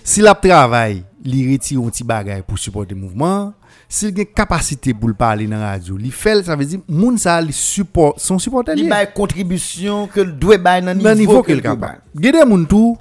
[0.03, 3.53] Si la travay, li reti yon ti bagay pou supporte mouvment,
[3.93, 8.19] si gen kapasite pou l'parle nan radyo, li fel, sa vezi, moun sa li support,
[8.23, 8.87] son supporte li.
[8.87, 12.01] Li bay kontribisyon ke l'dwe bay nan nivou ke l'kabay.
[12.25, 12.97] Gede moun tou,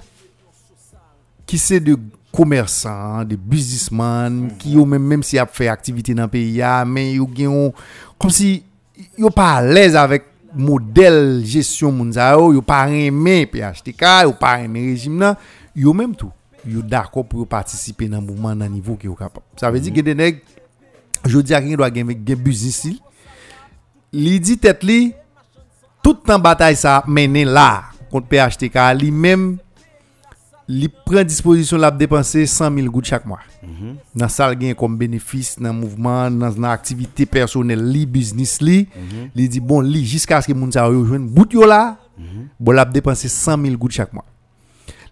[1.48, 1.96] ki se de
[2.32, 4.58] komersan, de bizisman, mm -hmm.
[4.60, 7.72] ki yo men, menm si ap fè aktivite nan peyi ya, men yo gen yon,
[8.16, 8.62] kom si
[9.18, 14.56] yo pa alèz avèk model jesyon moun sa yo, yo pa remè PHTK, yo pa
[14.60, 15.36] remè rejim nan,
[15.74, 16.30] yo menm tou.
[16.64, 19.44] Yo d'accord pour participer dans mouvement dans niveau que yo capable.
[19.56, 20.42] Ça veut dire que des nèg
[21.24, 22.86] je dis à quelqu'un doit gen business
[24.12, 24.38] li.
[24.40, 25.12] Dit tête li
[26.02, 29.58] tout temps bataille ça mené là contre PHTK li même
[30.68, 33.40] li prend disposition la dépenser 100 000 gouttes chaque mois.
[34.14, 38.88] Dans ça gagne comme bénéfice dans mouvement dans dans activité personnelle li business li
[39.34, 41.96] li dit bon li jusqu'à ce que moun sa yo joine bout yo là
[42.60, 44.24] bon la dépenser 100 000 gouttes chaque mois.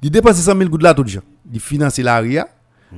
[0.03, 1.21] Li dépenser 100 000 gouttes là tout gens.
[1.53, 2.49] Li financer la RIA.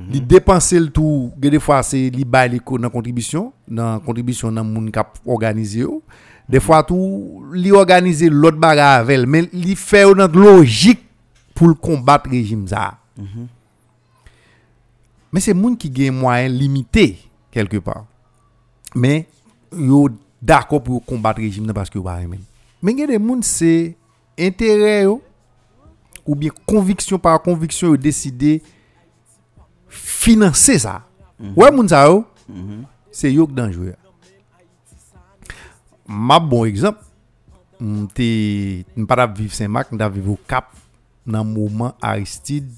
[0.09, 1.31] Li dépenser le tout.
[1.37, 2.25] Des fois c'est li
[2.63, 6.01] ko dans contribution dans contribution dans k'ap organiser yo.
[6.49, 11.03] Des fois tout li organiser l'autre bagarre avec elle, mais li fait dans logique
[11.53, 12.97] pour le combattre régime ça.
[15.31, 17.17] Mais c'est moun qui gagne moyen limité
[17.51, 18.05] quelque part.
[18.95, 19.27] Mais
[19.77, 20.09] yo
[20.41, 22.19] d'accord pour combattre régime nan parce que yo pas
[22.81, 23.95] mais il y a des moun c'est
[24.39, 25.21] intérêt yo
[26.25, 28.61] ou bien conviction par conviction, ou décider
[29.89, 31.03] financer ça.
[31.39, 31.53] Mm -hmm.
[31.55, 33.95] Ouais, moun sa yo, mm c'est yo dangereux.
[36.07, 36.99] Ma bon exemple,
[37.79, 40.65] m'te, pas vivre Saint-Marc, m'ta vivre au Cap,
[41.25, 42.69] dans le moment Aristide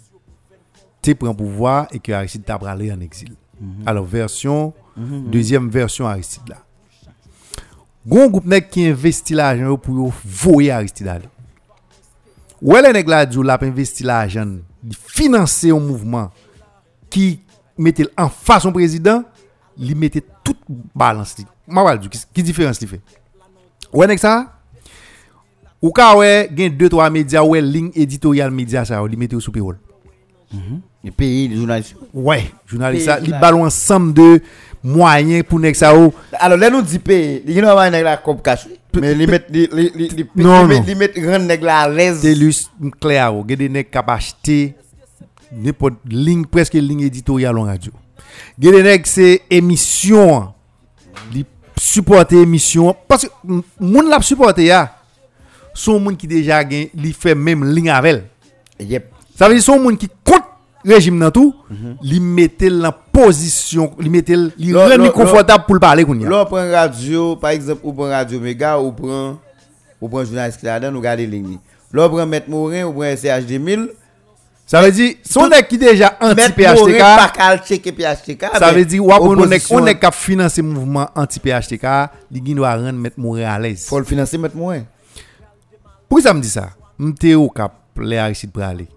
[1.02, 3.32] te prend pouvoir et que Aristide t'a aller en exil.
[3.32, 3.88] Mm -hmm.
[3.90, 5.32] Alors, version, mhm, mhm.
[5.32, 6.58] deuxième version Aristide là.
[8.08, 11.30] Gon groupe qui investit l'argent pour voyer Aristide aller.
[12.66, 14.58] Ou elle nèg la dit l'a investi l'argent,
[14.92, 16.32] financer un mouvement
[17.12, 17.40] qui
[17.78, 19.24] mettait en face au président,
[19.78, 20.58] il mettait toute
[20.96, 21.36] balance.
[21.68, 23.02] Ma va dire qui différence il fait.
[23.94, 24.52] Ou nèg ça
[25.80, 29.52] ou ka ouais, gen 2 3 médias ouais ligne éditoriale média ça, il mettait sous
[29.52, 29.78] payroll?
[30.52, 30.82] Mhm.
[31.04, 31.96] Les pays, les journalistes.
[32.12, 34.42] Ouais, journalistes, ils ballon ensemble de
[34.84, 35.94] moyens pour nek ça
[36.40, 38.40] Alors là nous dit pays, il y a un la comme.
[39.02, 40.84] Mais ils mettent les les les non non.
[40.88, 42.20] Ils mettent grand nèg la à l'aise.
[42.22, 42.56] C'est lui
[43.00, 44.76] clair, il des nèg cap acheter
[45.52, 47.92] n'importe ligne presque ligne éditoriale en radio.
[48.58, 50.54] Des nèg c'est émission.
[51.34, 51.46] Li
[51.78, 53.32] supporter émission parce que
[53.80, 54.98] moun l'a supporter ya.
[55.74, 58.24] Son moun qui déjà gain, li fait même ligne avec.
[58.80, 59.12] Yep.
[59.38, 60.45] Ça veut dire son monde qui compte
[60.86, 61.98] régime dans tout, mhm.
[62.02, 66.30] li mettait en position, li mettait li rend confortable pour parler kounya.
[66.30, 69.38] Là prend radio par exemple ou prend radio méga ou prend
[70.02, 71.58] ou prend journaliste là-dedans nous garder ligne.
[71.94, 73.90] Là prend mettre Morin ou prend CH 2000
[74.68, 76.98] ça veut dire, son nèg qui déjà anti-PHTK.
[76.98, 78.46] Pas qu'à checker PHTK.
[78.58, 81.86] Ça veut dire, on est on est cap financer mouvement anti-PHTK,
[82.32, 83.86] li doit rendre mettre Morin à l'aise.
[83.88, 84.82] Faut le financer mettre Morin.
[86.10, 86.70] Pourquoi ça me dit ça?
[86.98, 88.88] M'te au cap les Aristide pour aller.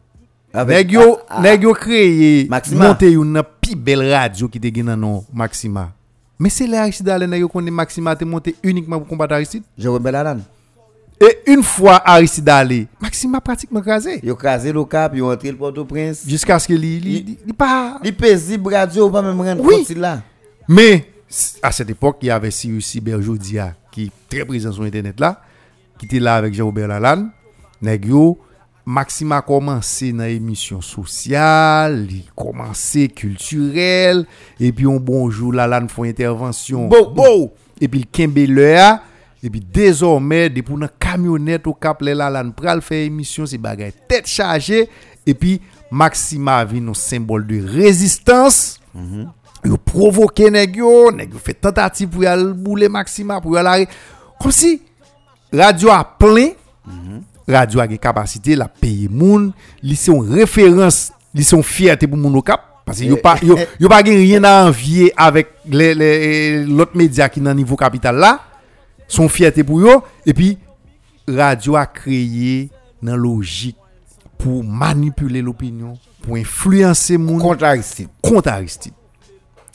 [0.55, 5.93] Nèg yo, nèg yo créé monter une pi belle radio qui te gen non Maxima.
[6.39, 9.63] Mais c'est là Aristide Allen nèg yo connaît Maxima te monter uniquement pour combattre Aristide?
[9.77, 10.39] Je rebelle Alan.
[11.21, 14.21] Et une fois Aristide allé, Maxima pratiquement crasé.
[14.23, 16.23] Yo crasé le cap, yo entré le Port-au-Prince.
[16.27, 19.85] Jusqu'à ce que li li, pas li paisible radio pas même rendre oui.
[19.97, 20.23] là.
[20.67, 21.11] Mais
[21.63, 25.43] à cette époque, il y avait Cyrus Berjodia qui est très présent sur internet là,
[25.99, 27.31] qui était là avec Jean-Robert Lalanne.
[27.83, 28.39] Nèg yo
[28.89, 34.23] Maxima komanse nan emisyon sosyal, li komanse kulturel,
[34.57, 36.87] epi yon bonjou la lan fon intervensyon.
[36.89, 37.29] Bo, bo!
[37.85, 38.89] Epi l kenbe le a,
[39.45, 43.93] epi dezormè, depou nan kamyonet ou kap le la lan pral fè emisyon, se bagay
[44.09, 44.87] tèt chaje,
[45.29, 45.59] epi
[45.93, 49.31] Maxima vi nou sembol de rezistans, mm -hmm.
[49.69, 53.89] yo provoke negyo, negyo fè tentative pou yal boule Maxima, pou yal are,
[54.41, 54.79] kom si
[55.53, 56.55] radio a plen,
[56.87, 57.27] mm -hmm.
[57.49, 59.53] Radio a une capacité la payer moun,
[59.83, 63.19] li son référence, li son fierté pour moun au cap parce yo,
[63.79, 68.41] yo pas rien à envier avec l'autre média qui dans niveau capital là,
[69.07, 70.59] son fierté pour yo et puis
[71.27, 72.71] radio a créé
[73.03, 73.77] dans logique
[74.39, 78.09] pour manipuler l'opinion, pour influencer moun contre Aristide.
[78.23, 78.95] Contre Aristide.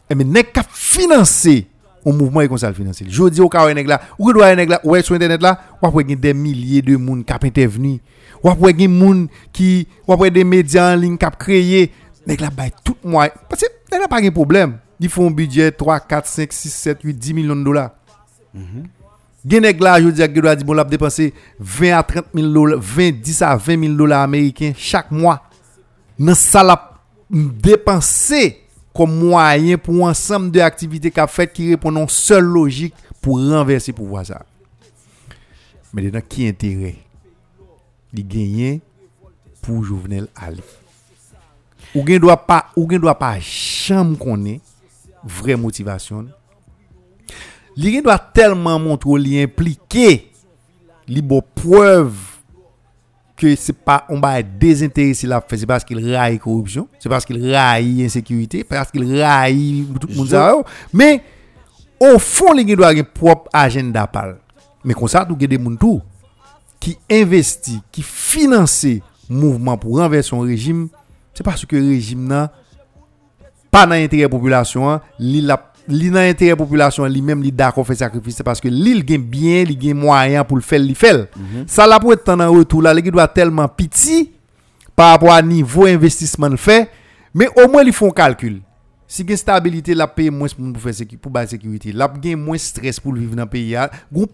[0.09, 1.67] Et mais n'est qu'à financer
[2.05, 3.05] un mouvement est comme ça le financer.
[3.07, 5.59] Je dis au cas où nèg là, ou doit nèg là, ouais sur internet là,
[5.81, 8.01] ou après des milliers de monde qui intervenu.
[8.43, 11.91] Ou après des monde qui ou après des médias en ligne qui créé
[12.27, 14.77] nèg là bay tout mois parce que nèg là pas de problème.
[14.99, 17.91] Ils font un budget 3 4 5 6 7 8 10 millions de dollars.
[19.45, 23.11] Gen nèg là, je dis que bon l'a dépenser 20 à 30 000 dollars, 20
[23.11, 25.43] 10 à 20 000 dollars américains chaque mois.
[26.17, 26.91] Dans ça la
[27.29, 28.62] dépenser
[28.93, 33.93] kom mwayen pou ansam de aktivite ka fet ki repon non sol logik pou renverse
[33.95, 34.43] pou vwa sa.
[35.93, 36.95] Men denan ki entere
[38.13, 38.79] li genyen
[39.63, 40.63] pou Jouvenel Ali.
[41.93, 42.63] Ou gen dwa pa,
[43.19, 44.57] pa chanm konen
[45.23, 46.27] vre motivasyon.
[47.77, 50.09] Li gen dwa telman montre ou li implike
[51.09, 52.32] li bo preuve
[53.35, 57.25] que c'est pas on va désintéressé la fait c'est parce qu'il raille corruption c'est parce
[57.25, 60.63] qu'il raille insécurité parce qu'il raille tout le monde oh.
[60.93, 61.23] mais
[61.99, 64.37] au fond les gens doivent avoir propre agenda pal
[64.83, 66.01] mais comme ça tout des gens tout
[66.79, 68.85] qui investit qui finance
[69.29, 70.89] mouvement pour renverser son régime.
[71.33, 72.51] C'est parce que le régime n'a
[73.71, 75.55] pas dans l'intérêt de la population l'île
[75.87, 79.75] li nan intérêt population lui-même li d'accord faire sacrifice parce que l'île gagne bien li
[79.75, 81.65] gagne moyen pour le faire li fait mhm.
[81.67, 84.31] ça là pour être en retour là il doit tellement petit
[84.95, 86.89] par rapport à niveau investissement le fait
[87.33, 88.61] mais au moins ils font calcul
[89.07, 92.99] si une stabilité la paye moins pour faire pour la sécurité la gagne moins stress
[92.99, 93.89] pour vivre dans le pays un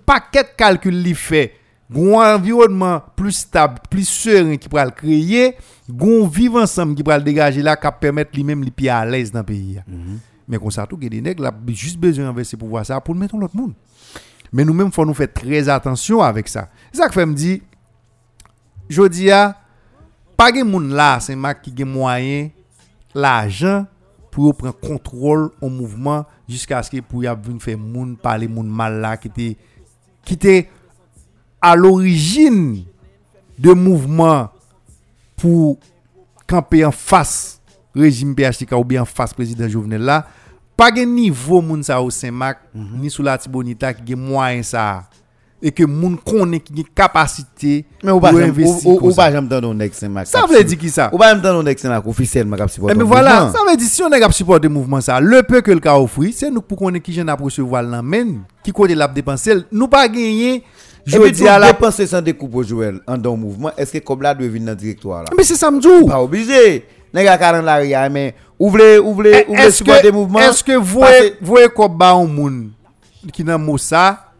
[0.05, 1.53] paquet de calcul li fait
[1.95, 5.55] un environnement plus stable, plus serein qui pourra le créer,
[5.89, 9.31] un vivre ensemble qui pourra le dégager là, qui permettre lui-même les pieds à l'aise
[9.31, 9.81] dans le pays.
[9.88, 9.97] Mhm.
[9.97, 12.84] Mais Men kon sa tou gen de neg la Just bezon anve se pou vwa
[12.88, 13.76] sa Pou nou meton lot moun
[14.49, 17.59] Men nou men fò nou fè trez atensyon avèk sa Zak fè mdi
[18.89, 19.53] Jodi ya
[20.39, 22.49] Pa gen moun la se mak ki gen mwayen
[23.13, 23.85] La ajan
[24.34, 28.69] Pou yo pren kontrol ou mouvman Jiska aske pou ya vin fè moun Pale moun
[28.69, 29.51] mal la ki te
[30.26, 30.55] Ki te
[31.61, 32.80] al orijin
[33.59, 34.49] De mouvman
[35.38, 35.77] Pou
[36.49, 37.59] Kampe an fas
[37.93, 40.27] rejim PHTK ou bien face président Jovenel là
[40.80, 45.03] pas de niveau moun au Saint-Marc ni sous la Tibonita qui a moyen ça
[45.61, 49.77] et que moun connaît qui a capacité Mais ou pas investir ou- pas jamais dans
[49.81, 50.27] ex Saint-Marc.
[50.27, 51.10] Ça veut dire qui ça?
[51.11, 52.95] Ou pas même dans ex Saint-Marc officiellement cap supporter.
[52.95, 55.60] Eh, mais voilà, ça veut dire si on est de supporter mouvement ça, le peu
[55.60, 58.95] que le cas offre, c'est nous pour ait qui j'en approche recevoir l'amène, qui côté
[58.95, 60.64] l'a dépenser, nous pas gagner
[61.06, 63.72] Je dis à la dépenser sans découpe Joël en dans mouvement.
[63.76, 65.30] Est-ce que comme là doit venir dans directoire là?
[65.35, 66.07] Mais c'est ça me dit.
[66.07, 66.85] Pas obligé.
[67.14, 70.40] Nèg a 40 la ria mais ouvrez ouvrez ouvrez Est-ce supporter mouvement.
[70.40, 71.02] est-ce que vous
[71.41, 71.68] voyez
[71.98, 72.69] ba un monde
[73.34, 74.31] qui dans mot ça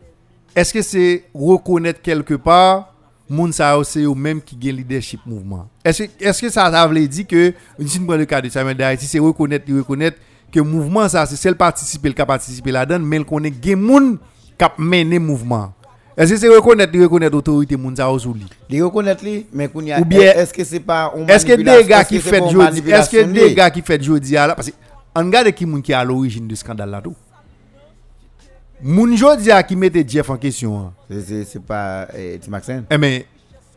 [0.56, 2.94] Est-ce que c'est reconnaître quelque part
[3.30, 5.68] moun ça c'est eux même qui gagne leadership mouvement?
[5.84, 8.78] Est-ce que est-ce que ça ça veut dire que nous prenons le cas de Samuel
[8.78, 10.18] D'Haïti c'est reconnaître reconnaître
[10.52, 14.18] que mouvement ça c'est celle participer le cap participer là-dedans mais le connaît gagne moun
[14.58, 15.74] cap mener mouvement
[16.20, 18.46] Est-ce que c'est reconnaître reconnaître autorité moun ça sous lui?
[18.70, 19.24] Les reconnaître
[19.54, 22.04] mais qu'on y a Ou bien- est-ce que c'est pas une Est-ce que des gars
[22.04, 24.76] qui fait jodi, est-ce que des gars qui fait jodi là parce que
[25.16, 27.16] on regarde qui moun qui est à l'origine ce scandale là tout.
[28.84, 30.78] Moun jodi qui mettait Jeff en question.
[30.78, 30.94] hein.
[31.10, 32.84] C'est- c'est pas eh, Tim Maxen.
[32.92, 33.26] Eh mais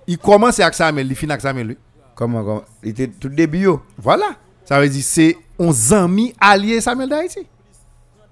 [0.09, 1.69] il commence avec Samuel, il finit avec Samuel.
[1.69, 1.78] lui.
[2.16, 2.62] Comment comment?
[2.82, 3.81] Il était tout début yo.
[3.97, 4.27] Voilà.
[4.64, 7.47] Ça veut dire c'est 11 amis alliés Samuel d'Haïti.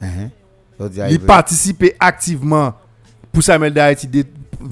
[0.01, 2.75] Ça dit, Il participait activement
[3.33, 4.25] pour Samuel d'Haïti dé-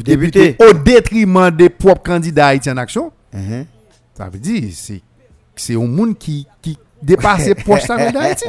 [0.05, 0.57] Débuter.
[0.61, 3.11] au détriment des propres candidats haïtiens en action.
[3.35, 3.65] Hein.
[4.15, 5.01] Ça veut dire c'est
[5.57, 8.45] c'est un monde qui qui dépasse proche Samuel d'Haïti.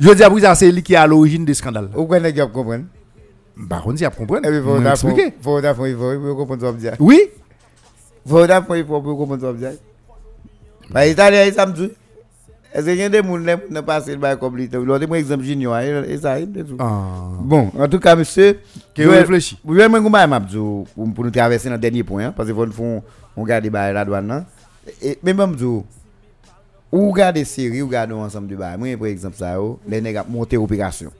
[0.00, 1.90] Je veux dire ça c'est lui qui est à l'origine de ce scandale.
[1.96, 2.84] Ou connaît gars comprendre.
[3.56, 4.04] Bah on dit
[4.62, 5.34] faut Moi, d'apprendre expliquer.
[5.42, 6.96] faut comprendre.
[7.00, 7.20] Oui.
[8.26, 9.72] Faut me dire.
[10.90, 11.50] Bah italien.
[12.74, 15.78] Est-ce que y a des gens qui ne passent pas comme lui L'autre exemple junior
[15.78, 16.76] et ça il tout.
[16.78, 17.30] Ah.
[17.40, 18.58] Bon, en tout cas monsieur,
[18.96, 22.52] moi, je m'a dit pour pour nous traverser dans le dernier point, hein, parce que
[22.52, 23.02] vous font
[23.36, 24.30] on garde la douane.
[24.30, 24.44] hein.
[25.02, 25.64] Et même je
[26.90, 28.78] ou regardez série, ou regardez ensemble de bail.
[28.78, 31.12] Moi, par exemple, ça, yo, les nègres ont monté opération.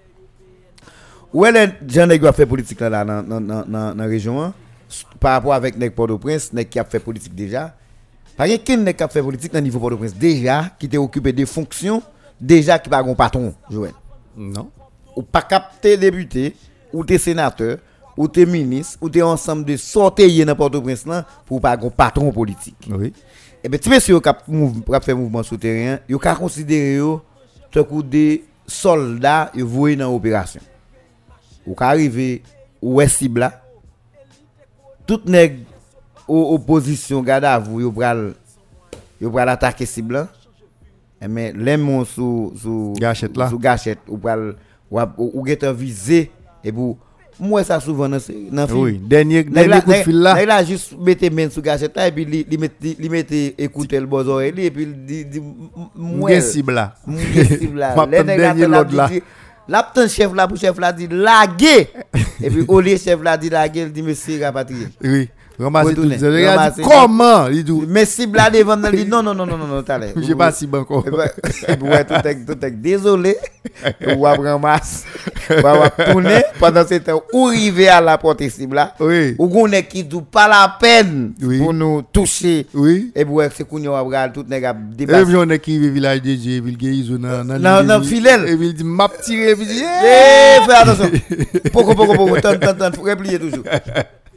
[1.32, 4.54] Où est les gens qui ont fait politique dans la région, hein,
[5.20, 7.74] par rapport avec les Port-au-Prince, les qui a fait politique déjà.
[8.38, 11.32] Par exemple, qui n'est a fait politique dans le niveau Port-au-Prince déjà, qui était occupé
[11.32, 12.00] des fonctions,
[12.40, 13.92] déjà qui pas un patron, Joël
[14.36, 14.70] Non.
[15.16, 16.54] ou pas capté député,
[16.92, 17.78] ou t'es sénateur,
[18.16, 21.04] ou t'es ministre, ou t'es ensemble de sortir dans Port-au-Prince
[21.44, 22.88] pour pas un patron politique.
[22.88, 23.12] Oui.
[23.64, 27.00] Et bien, ti monsieur qui a fait mouvement souterrain, yo ka considéré
[27.88, 30.60] coup des soldats yo voyé dans opération.
[31.66, 32.42] Ou ka arrivé
[32.80, 33.62] ou est cible là.
[35.08, 35.67] Tout nèg au
[36.28, 38.34] opposition garde à vous yo pral
[39.20, 40.28] yo pral attaquer cible là.
[41.20, 43.48] Eh, Mais les mon sous sous Gâchette là.
[43.48, 44.54] sous gâchette ou pral
[45.46, 46.30] get visé
[46.62, 46.96] et pour
[47.40, 48.78] moi ça souvent dans sé- dans film.
[48.80, 48.98] Oui.
[48.98, 50.34] Dernier dernier coup de fil là.
[50.34, 52.58] nèg la juste mette main sous gâchette là et puis li li
[53.08, 55.42] mette li écouter le oreille li, et puis il dit dit
[55.94, 56.94] moi cible là.
[57.06, 59.08] les dernier l'autre là.
[60.08, 61.88] Chef là pour chef là dit laguer
[62.42, 65.28] et puis au lieu chef là dit laguer il dit monsieur rapatrié Oui.
[65.58, 66.02] Tout.
[66.02, 67.72] Regarde comment il dit?
[67.88, 69.84] mais cible là devant il dit non non non non non
[70.22, 71.04] j'ai pas si bon encore.
[71.04, 73.36] ouais, tout est, tout est désolé.
[74.16, 75.04] Ou ramasse.
[76.12, 77.22] Tourner pendant ce temps.
[77.32, 78.94] Ou arriver à la porte cible là.
[79.00, 79.34] Oui.
[79.36, 82.66] Ou qu'on est qui pas la peine pour nous toucher.
[82.72, 83.10] Oui.
[83.16, 86.22] Et ouais, c'est qu'on y a bral, tout pas Et puis on est qui village
[86.22, 86.60] de Dieu,
[87.18, 88.48] dans dans nan filel.
[88.48, 91.10] Et il dit m'a tiré puis Eh, fais attention.
[91.72, 92.40] Poco, poco, poco.
[92.40, 92.92] Tant, tant, tant.
[92.92, 93.64] Faut replier toujours.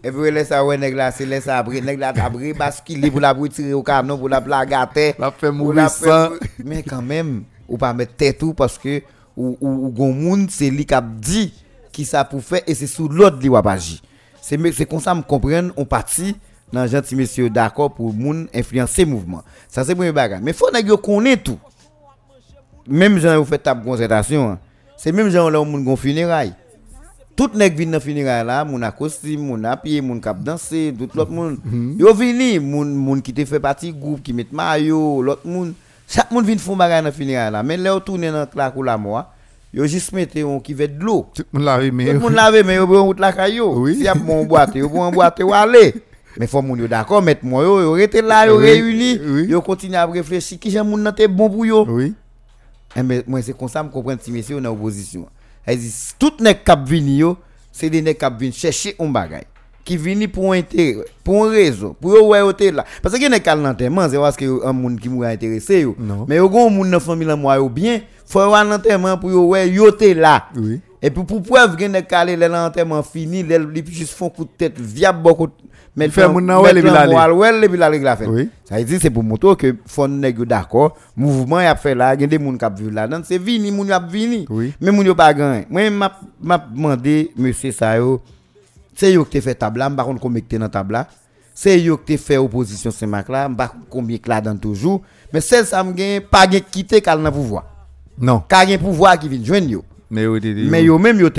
[0.04, 1.64] Et puis, laisse ça, ouais, nèg là, c'est laisse ça.
[1.64, 3.34] Nèg là, pour la
[3.74, 4.40] au canon, pour la.
[5.20, 6.30] La fait Ou mourir la sang.
[6.42, 9.02] fait- Mais quand même, ou pas mettre tête tout parce que
[9.38, 11.54] ou ou ou gon moun c'est lui qui a dit
[11.92, 14.02] qui ça pour faire et c'est sous l'autre li wap agi.
[14.42, 16.36] C'est me- c'est comme ça me comprendre on parti
[16.74, 19.44] dans gentil monsieur d'accord pour moun influencer mouvement.
[19.70, 20.42] Ça c'est premier bagage.
[20.42, 21.60] Mais faut nèg yo connaît tout.
[22.88, 24.50] Même gens vous fait table concertation.
[24.52, 24.60] hein.
[24.98, 26.54] C'est même gens là où moun gon funérailles.
[27.42, 30.94] Tout nèg vin dans funérailles là, moun a costume, moun a pied, moun kap danser,
[30.94, 31.56] tout l'autre moun.
[31.98, 35.74] Yo vini, moun moun qui te fait partie groupe qui met maillot, l'autre moun,
[36.08, 37.64] chaque moun vin font bagay dans funérailles là.
[37.64, 39.34] Mais là ou tourner dans claque ou la moi,
[39.74, 41.30] yo juste mette on qui veut de l'eau.
[41.34, 43.74] Tout le monde l'a mais Tout le monde lave mais yo bon route la caillou.
[43.74, 43.96] Oui.
[43.96, 45.96] Si y a bon boîte, yo bon boîte ou aller.
[46.38, 49.48] Mais faut moun yo d'accord mettre moi yo, yo rete là yo oui.
[49.50, 51.88] yo continue à réfléchir qui j'aime moun nan te bon pour yo.
[51.90, 52.14] Oui.
[52.96, 55.26] Eh, mais moi c'est comme ça me comprendre si monsieur dans opposition.
[56.20, 57.38] Tout nèg k'ap vini yo,
[57.72, 59.44] c'est des nèg k'ap vinn chercher un bagay.
[59.84, 62.86] Qui vini pour un intérêt, pour un réseau, pour ouais hôtel là.
[63.02, 65.96] Parce que nèg kal l'enterrement, c'est parce que un moun qui mou intéressé yo.
[66.00, 66.26] Non.
[66.28, 69.70] Mais yo gon moun dans famille là moi yo bien, faut à l'enterrement pour ouais
[69.70, 70.48] te là.
[70.56, 70.80] Oui.
[71.04, 74.52] Et puis pour preuve gen nek calé les l'enterrement fini, li juste font coup de
[74.56, 75.48] tête via beaucoup
[75.96, 78.50] mais fait ouais, mettre et moelle, ouais, et fait.
[78.64, 82.16] Ça veut dire c'est pour moto que fon nèg d'accord, mouvement y a fait là,
[82.16, 84.46] gen des moun k'ap vivre là, dedans c'est vini moun yo ap vini.
[84.80, 85.66] Mais moun yo pas gagne.
[85.72, 88.22] Moi m'a m'a demandé monsieur ça yo
[88.96, 91.08] c'est yo qui fait table là, m'pa contre combien t'es dans table là.
[91.56, 95.02] C'est yo qui fait opposition Saint-Marc là, m'pa combien là dans toujours.
[95.34, 97.66] Mais celle ça me gagne pas gagne quitter kal dans pouvoir.
[98.20, 98.44] Non.
[98.48, 99.84] Ka gagne pouvoir qui vient joindre yo.
[100.12, 101.30] Mais yo te Mais yo même yo.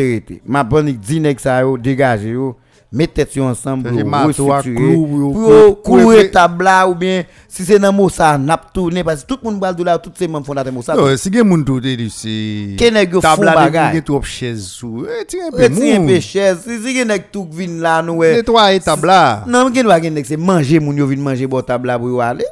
[0.47, 2.57] Ma bonne dit nèg ça yo dégage yo.
[2.95, 8.37] Mettez tête yo ensemble pour courir table là ou bien si c'est dans mot ça
[8.37, 10.75] n'a tourner parce que tout le monde parle de là ces fondateurs
[11.17, 12.77] si gen moun tou te di c'est
[13.23, 15.07] Table là, gen trop chaise sous.
[15.07, 16.09] Eh, ti un peu Retiens un moun.
[16.09, 16.21] peu.
[16.21, 18.37] Si gen nèg tout vinn là nou ouais.
[18.37, 19.45] Nettoyer table là.
[19.47, 22.09] Non, gen wa gen nèg c'est manger moun yo vinn manger bon table là pour
[22.11, 22.45] yo aller.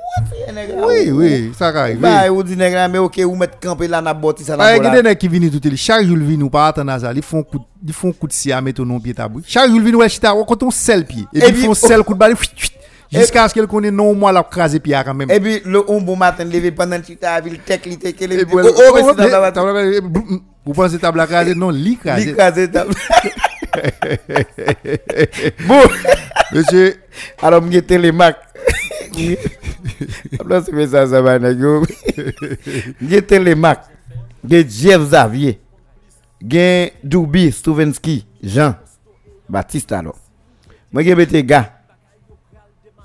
[0.52, 0.70] Nèg.
[0.76, 1.98] Oui, oui, ça arrive.
[1.98, 4.76] Bah, ou nèg mais OK ou mettre camper là n'a ça là.
[4.76, 7.42] gen des qui vini tout le chaque jour vini ou pas attendre ça, ils font
[7.42, 9.40] coup ils font coup de scie à mettre non pied tabou.
[9.46, 12.18] Chaque jour vini chita ou quand on sel pied et puis font sel coup de
[12.18, 12.34] balle
[13.12, 15.30] jusqu'à ce qu'elle connaît non moi la craser pied quand même.
[15.30, 17.98] Et puis le on bon matin levé pendant que tu t'as vu le tech li
[17.98, 19.52] tech puis, Oh, oh, dans la
[20.64, 22.34] Vous pensez table craser non, li craser.
[22.34, 22.94] Table.
[25.66, 25.80] Bon,
[26.52, 26.96] Monsieur
[27.40, 28.36] alors télémac.
[30.40, 31.72] Abla se mè sa sa ba nèk yo.
[33.10, 33.84] Gen Telemak,
[34.44, 35.58] gen Jeff Xavier,
[36.40, 38.76] gen Doubi Stouvenski, Jean,
[39.50, 40.14] Baptiste alo.
[40.90, 41.64] Mwen gen bete ga,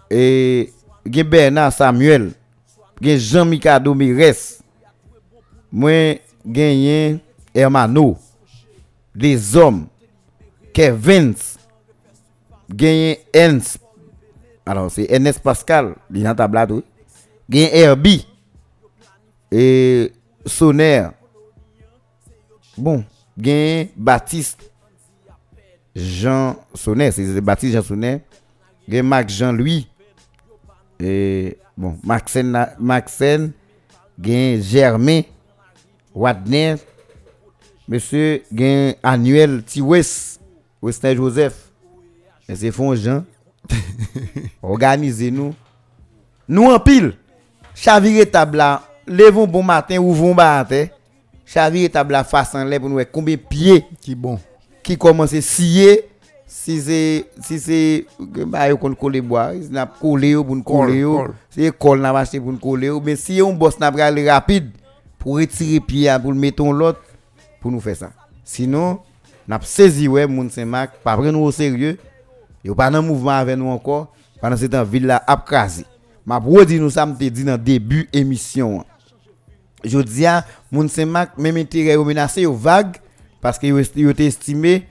[0.10, 0.72] e,
[1.06, 2.32] gen Bernard Samuel,
[3.02, 4.62] gen Jean Mikado Mires,
[5.72, 7.20] mwen gen yen
[7.56, 8.16] Hermano,
[9.16, 9.88] des hommes,
[10.76, 11.56] Kevins,
[12.70, 13.85] gen yen Ernst,
[14.66, 16.26] Alors c'est Ernest Pascal, il
[17.58, 18.26] est dans.
[19.52, 20.12] Et
[20.46, 21.08] Sonner.
[22.78, 23.06] Bon,
[23.38, 24.72] gen Baptiste
[25.96, 28.22] Jean Sonner, c'est Baptiste Jean Sonner.
[28.88, 29.88] Gen Marc Jean-Louis.
[31.00, 33.52] Et bon, Maxen, Maxen,
[34.22, 35.22] Germain
[36.14, 36.76] Wadner.
[37.88, 40.40] Monsieur gen Annuel Tiwes,
[40.82, 41.72] Westin Joseph.
[42.50, 43.24] Et c'est font Jean.
[44.62, 45.54] Organisez-nous.
[46.48, 47.14] Nous en pile.
[47.74, 48.82] Chavire table là.
[49.08, 50.88] Levons bon matin, ouvrons matin.
[51.46, 54.40] Chavire table là face en l'air pour nous voir combien de pieds qui bon?
[54.86, 56.06] qui commence à scier.
[56.48, 58.06] Si c'est si c'est
[58.46, 61.28] bah yo kon coller bois, n'a coller yo pour nous coller yo.
[61.50, 64.70] C'est colle n'a acheté pour nous coller yo, mais si on boss n'a pas rapide
[65.18, 67.02] pour retirer pied pour le mettre l'autre
[67.60, 68.12] pour nous faire ça.
[68.44, 69.00] Sinon,
[69.48, 71.98] n'a saisi ouais moun Saint-Marc, pas prendre au sérieux.
[72.66, 74.12] Yo pas dans mouvement avec nous encore
[74.42, 75.86] pendant ce temps ville là a crasé.
[76.26, 78.84] M'a nous ça m'te dit dans début émission.
[79.84, 82.98] Je dis à moun Saint-Marc même intérêt menacé yo vague
[83.40, 84.88] parce que yo t'es estimé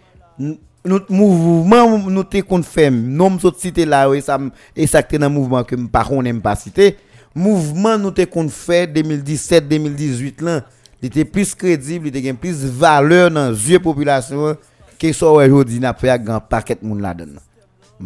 [0.84, 4.38] notre mouvement nous te fait nom saute cité là et ça
[4.76, 6.96] et ça dans mouvement que m pas connaît pas cité
[7.34, 10.64] mouvement nous te qu'on fait 2017 2018 là
[11.02, 14.56] il était plus crédible il était plus valeur dans yeux population
[14.96, 17.40] que ça aujourd'hui n'a un grand paquet monde là-dedans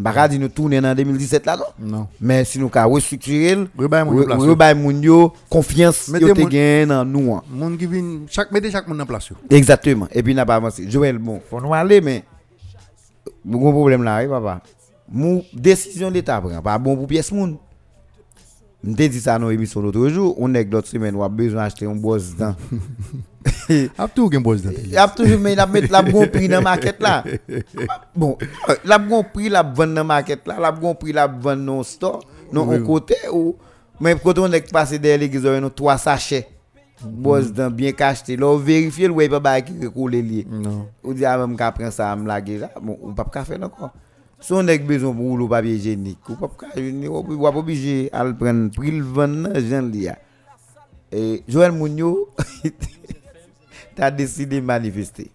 [0.00, 1.64] m'pa dire nous tourner dans 2017 là non?
[1.78, 2.06] Non.
[2.20, 7.40] mais si nous ka restructurer Rebay moun yo confiance yo te dans nous.
[7.50, 9.30] Moun qui vient chaque mettez chaque monde en place.
[9.50, 10.08] Exactement.
[10.12, 10.88] Et puis, n'a pas avancé.
[10.90, 12.24] Joël, bon, faut nous aller, mais.
[13.44, 14.62] Bon problème là, oui, papa.
[15.10, 17.56] Mou décision l'État prend, pas bon pour pièce moun.
[18.84, 21.84] M'te dit ça dans l'émission l'autre jour, on est l'autre semaine, on a besoin d'acheter
[21.86, 22.54] un boss dedans.
[23.98, 24.70] A tout gen boss dans.
[24.70, 27.24] Il a toujours mais il a mettre la bon prix dans la market là.
[28.14, 28.38] Bon,
[28.84, 31.78] la bon prix la vendre dans la market là, la bon prix la vendre dans
[31.78, 32.20] le store,
[32.52, 33.56] non au côté ou
[34.00, 36.48] mais quand on est passé derrière l'église, on a trois sachets.
[37.02, 38.36] Boss dedans bien cacheté.
[38.36, 40.46] Là, on vérifie le ouais pas qui recoule lié.
[40.50, 40.88] Non.
[41.04, 43.92] Ou di avem ka pren sa am lage la, bon, ou pap ka fe encore.
[44.40, 48.06] Si on ek bezon pou roulo papier hygiénique, ou pap ka, ou ou wap oblige
[48.14, 50.18] al pren pril van nan jan li ya.
[51.10, 52.28] Et Joël Mounio,
[53.96, 55.30] ta décidé manifester.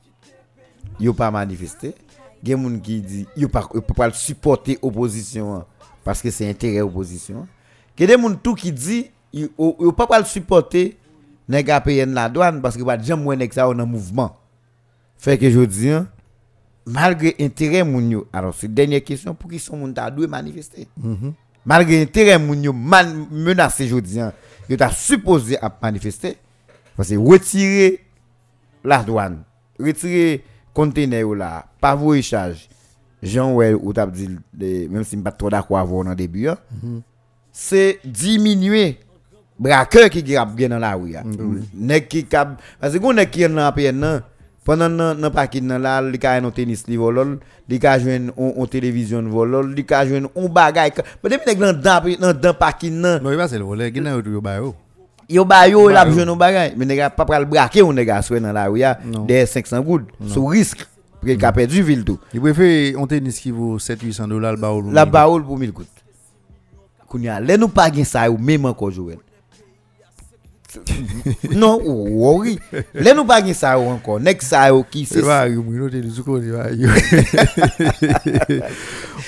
[0.99, 1.95] Yo pas manifester.
[2.43, 5.65] Gen moun qui dit, yo pas, pas le supporter opposition hein,
[6.03, 7.47] parce que c'est intérêt opposition.
[7.95, 10.97] Que des moun tout qui dit, yo, yo pas le supporter
[11.47, 14.37] nèg a payer la douane parce que pas jamais nèg ça dans mouvement.
[15.17, 16.07] Fait que je dis, hein,
[16.85, 20.87] malgré intérêt moun yo, alors c'est dernière question pour qui sont moun ta doué manifester.
[21.65, 24.33] Malgré intérêt moun yo man, menacé je dis, hein,
[24.69, 26.37] yo ta supposé à manifester
[26.95, 27.99] parce que retirer
[28.83, 29.43] la douane,
[29.79, 30.43] retirer
[30.73, 32.67] conteneur là, pas charge.
[33.21, 34.27] Jean ouais ou t'a dit
[34.59, 36.57] même si pas trop d'accord avec dans début, hein,
[37.53, 38.99] c'est diminuer
[39.57, 41.15] braqueur qui bien dans la rue.
[41.15, 41.23] hein.
[41.73, 44.23] Nèg qui parce que nèg qui PN nan,
[44.63, 47.35] Pendant nan, nan pakin nan la, li ka yon tenis li volol,
[47.67, 50.93] li ka jwen on, on télévision volol, li ka jwen on bagay.
[51.21, 53.91] Mais depuis nèg nan dan, nan dan pakin nan, Non, va c'est le volet.
[53.93, 54.73] Gen nan yo tou yo ba yo.
[55.29, 56.73] yo ba yo, la jwen on bagay.
[56.77, 58.83] Mais nèg pas pral braquer on nèg a soué dans la rue
[59.27, 60.87] des 500 gouttes, sous risque.
[61.19, 62.19] Pour qu'il a perdu ville tout.
[62.33, 64.93] Il préfère un tennis qui vaut 700-800 dollars le baoul.
[64.93, 65.87] La baoul pour 1000 gouttes.
[67.13, 69.19] Kounya, lè nou pa gen sa yo même encore jouer.
[71.51, 72.59] non, ou- oui.
[72.93, 74.19] Lè nou pa gen sa yo encore.
[74.23, 75.63] Nek yo qui C'est c'est pas va yo.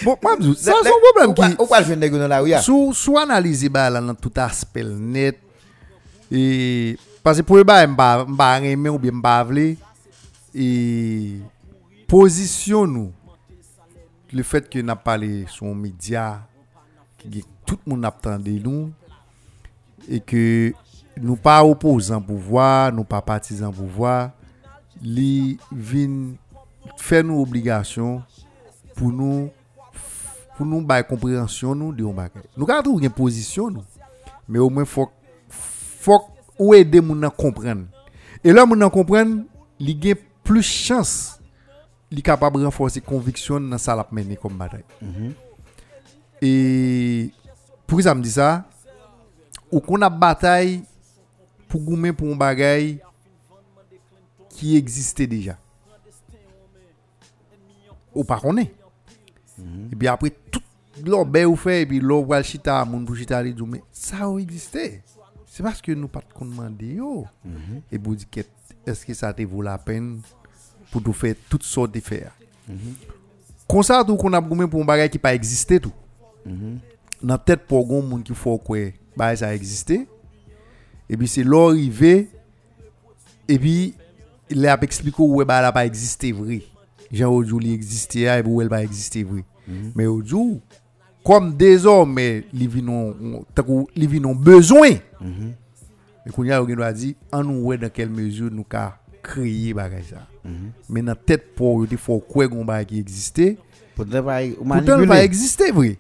[0.04, 2.62] Bon, moi ça son problème qui dans la rue ya?
[2.62, 5.40] sous sous analyser ba là dans tout aspect net
[6.32, 9.76] et parce que pour ba m'pa m'pa aimer ou bien m'pa vle
[10.54, 11.36] et
[12.08, 13.12] position nous
[14.34, 16.46] le fait que n'a parlé sur un média
[17.18, 18.92] qui tout le monde attendait nous
[20.10, 20.74] et que
[21.18, 24.32] nous pas opposants pouvoir, nous pas partisans pouvoir,
[25.02, 26.34] li vin
[26.98, 28.22] faire nous obligation
[28.96, 29.50] pour nous
[30.56, 32.42] pour nous bailler compréhension nous de un bagay.
[32.56, 33.84] Nous ka trouver une position nous,
[34.48, 35.10] mais au moins faut
[35.50, 36.22] faut
[36.58, 37.86] ou aider moun nan comprendre.
[38.44, 39.44] Et là moun nan comprendre,
[39.80, 41.40] li gen plus chance
[42.12, 44.86] li capable renforcer conviction dans ça l'a mené comme bataille.
[46.42, 47.32] Et
[47.88, 48.64] pour ça me dit ça,
[49.72, 50.84] ou qu'on a bataille
[51.76, 53.00] pour goumer pour un bagay
[54.48, 55.58] qui existait déjà.
[58.14, 58.74] Ou pas connaît.
[59.92, 60.62] Et puis après tout
[61.04, 65.04] l'obé ou fait et puis wal chita moun pour chita mais ça a existé.
[65.46, 67.26] C'est parce que nous pas qu'on demander yo.
[67.92, 68.40] Et vous dit que
[68.86, 70.22] est-ce que ça te vaut la peine
[70.92, 72.32] pour tout faire toutes sortes de faire?
[73.68, 75.94] Comme ça tout qu'on a goumé pour un bagay qui pas existé tout.
[77.22, 78.78] Dans tête pour gon moun qui faut quoi
[79.18, 80.08] bagay ça existé.
[81.10, 82.30] Et puis c'est l'arrivée
[83.48, 83.94] et puis
[84.50, 86.62] il a expliqué où bah là pas existé vrai.
[87.12, 89.44] Jean aujourd'hui existait et où elle pas existé vrai.
[89.96, 90.62] Mais aujourd'hui
[91.24, 93.16] comme désormais les vinon
[94.36, 94.90] besoin.
[96.28, 99.74] Et qu'on y a on doit dire en nous dans quelle mesure nous ca créer
[99.74, 100.28] bagay ça.
[100.90, 103.58] Mais dans tête pour il faut quoi gon bagay qui existait
[103.96, 104.56] Pourtant pas il
[105.24, 105.98] exister, vrai.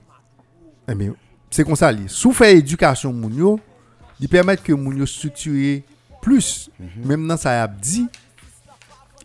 [0.88, 1.16] Eh bien,
[1.50, 1.92] c'est comme ça.
[1.92, 2.04] li.
[2.08, 3.58] Sous fait éducation, moun
[4.20, 5.84] yo, il permet que moun yo structurer
[6.22, 6.70] plus.
[7.04, 8.08] Même dans ça, y a dit.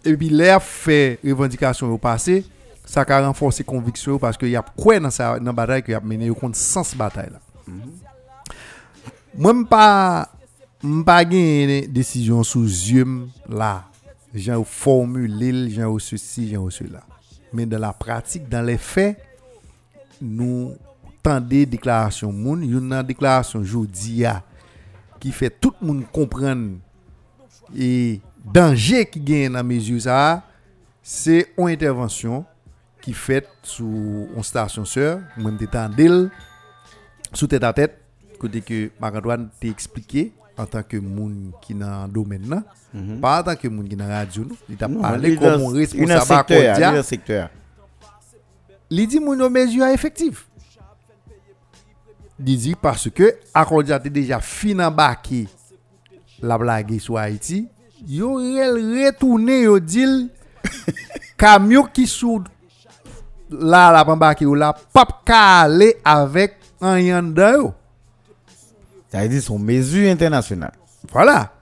[0.05, 2.45] Et puis, l'air fait revendication au passé,
[2.85, 5.95] ça a renforcé conviction parce que y a quoi dans ça, dans bataille que y
[5.95, 7.41] a mené au compte sens bataille là.
[9.37, 10.29] Moi, m'pas
[10.83, 13.85] m'pas gen décision sous yeux là.
[14.35, 17.03] J'ai formulé, j'ai ceci, j'ai cela.
[17.53, 19.19] Mais dans la pratique, dans les faits,
[20.21, 20.75] nous
[21.23, 24.43] tendez déclaration moun, une déclaration jodi a
[25.21, 26.79] qui fait tout le monde comprendre
[27.77, 30.43] et danger qui gagne dans mesure ça,
[31.03, 32.45] c'est une intervention
[33.01, 36.31] qui fait sous une station sœur, moi m'te tendel
[37.33, 37.99] sous tête à tête
[38.39, 42.63] côté que Marc-Antoine t'a expliqué en tant que moun qui dans le domaine là,
[43.21, 46.57] pas en tant que moun qui dans la radio, il t'a parlé comme responsable il
[46.57, 46.93] Cordia.
[46.93, 47.51] dans secteur.
[48.91, 50.41] Li di moun yo mesure effective.
[52.41, 55.47] Li di parce que Akordia te déjà fin embarqué
[56.43, 57.69] la blague sur Haïti,
[58.09, 60.31] yo retourné yo dil
[61.37, 62.43] camion qui sou
[63.51, 67.75] la la embarqué yo la pap aller avec un yan dan yo.
[69.11, 70.73] Ça veut dire son mesure internationale.
[71.13, 71.53] Voilà.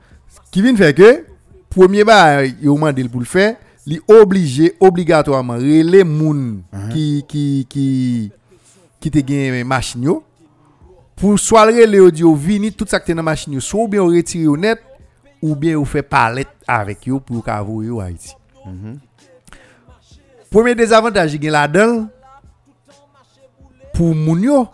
[0.51, 1.25] Qui vient faire que,
[1.71, 3.57] premier ba, yo mandel pour le faire,
[3.87, 8.31] li obligé, obligatoirement, relé moun qui, qui, qui,
[9.01, 10.25] qui te machine yo,
[11.19, 13.61] pour soit le relé yo di yo vini, tout ça qui te dans machine yo,
[13.61, 14.81] soit ou bien yo retire yo net,
[15.43, 18.35] ou bien yo fait palette avec yo pour ka voye yo Haïti.
[20.51, 22.09] Premier désavantage gen là-dedans,
[23.93, 24.69] pour moun yo,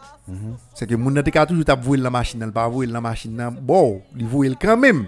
[0.74, 3.00] c'est que moun nan te ka toujours tap voye la machine, elle pas voye la
[3.00, 5.06] machine nan, bon, li voye quand même.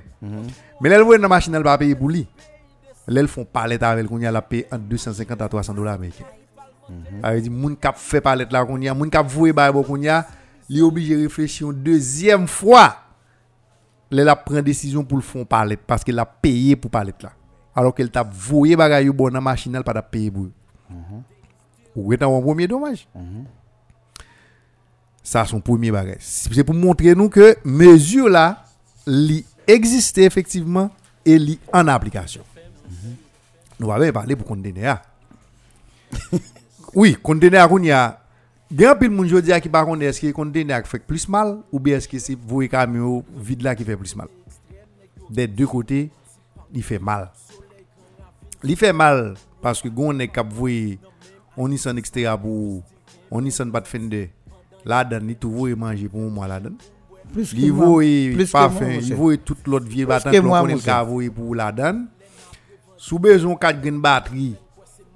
[0.80, 2.26] Mais là, voye la machine, elle pas payer pour lui.
[3.08, 6.24] Ils font palette avec qu'on y a la paye entre 250 à 300 dollars américains.
[7.22, 9.70] Ça veut dire, moun kap fait palette là qu'on y a, moun kap voye ba
[9.70, 10.26] bo qu'on y a,
[10.68, 12.97] li obligé de réfléchir une deuxième fois.
[14.10, 17.32] Là, la prend décision pour le fond palette parce qu'il a payé pour palette là.
[17.74, 20.47] Alors qu'elle t'a voyé bagay yo bon dans machine, pas payé pour.
[21.97, 23.09] Ou est un premier dommage?
[25.22, 26.18] Ça, son premier bagage.
[26.20, 28.64] C'est pour montrer nous que mesure là,
[29.06, 30.90] li existe effectivement
[31.24, 32.43] et li en application.
[33.80, 35.01] Nous avons parlé pour conteneur.
[36.94, 37.16] oui,
[37.82, 38.20] y a.
[38.70, 41.78] Gen pile moun jodi a qui par contre est-ce que conteneur fait plus mal ou
[41.78, 44.28] bien est-ce que c'est voyer camion vide qui fait plus mal?
[45.30, 46.10] Des deux côtés,
[46.72, 47.30] il fait mal.
[48.62, 50.98] li fait mal parce que gon est cap voyer
[51.56, 52.82] on y son extérieur pour
[53.30, 54.30] on y son pas de fender
[54.84, 56.70] la donne ni tout voyer manger pour moi la que
[57.55, 60.93] li moi, li tout l'autre vieux battant que qu'on moi, connaît monsieur.
[60.93, 62.06] ka voye pour la donne
[62.97, 64.56] sous besoin 4 graines batterie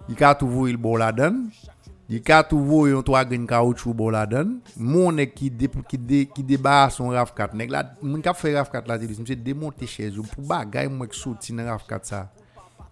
[0.09, 0.39] il ka
[0.79, 1.13] bon la
[2.11, 5.49] Di kat ou vo yon to a gen kaoutchou bo la den, moun ek ki,
[5.55, 7.53] de, ki, de, ki deba son raf kat.
[7.55, 10.43] Nek la, moun kap fe raf kat la te dis, mse demonte chez yo pou
[10.51, 12.25] bagay mwen ek soti nan raf kat sa.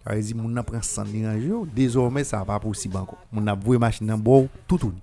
[0.05, 3.19] Kwa rezi moun nan pren san diraj yo, dezorme sa pa posib anko.
[3.33, 4.95] Moun nan vwe machin nan bo, toutoun.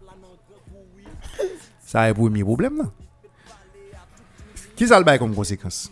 [1.85, 2.91] Sa e premi problem nan.
[4.81, 5.91] Ki sal bay kom konsekans?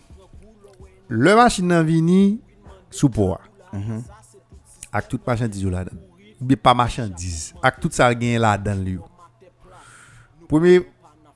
[1.13, 2.41] Le machin nan vini,
[2.89, 3.43] sou pou a.
[3.77, 4.03] Mm -hmm.
[4.93, 6.14] Ak tout machin tizou la den.
[6.41, 6.43] Mhm.
[6.43, 8.99] ou bien pas marchandise avec tout ça gagne là dedans lui
[10.49, 10.83] premier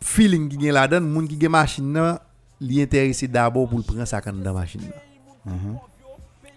[0.00, 2.22] feeling qui gagne là dedans monde qui gagne machine là
[2.60, 5.52] li intéressé d'abord pour prendre ça dans machine là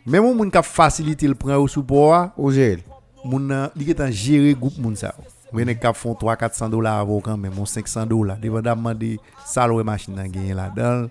[0.05, 2.79] même ou monde qui facilite le prendre au support au gel
[3.23, 5.13] monde li qui est gérer groupe monde ça
[5.51, 8.37] Mwen e kap fon 3-400 dola avou kan men, mwen 500 dola.
[8.39, 11.09] Devan damman de salwe machin nan genye la dan.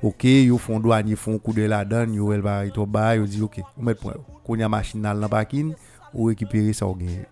[0.00, 3.10] Ok, yo fon do anye fon kou de la dan, yo el ba ito ba,
[3.18, 4.22] yo di ok, ou met pwen.
[4.46, 5.74] Konya machin nan lan pakin,
[6.12, 7.24] ou rekipere sa ou genye.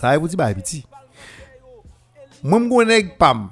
[0.00, 0.82] Sa e pou ti ba biti.
[2.42, 3.48] Mwen mwen neg pam,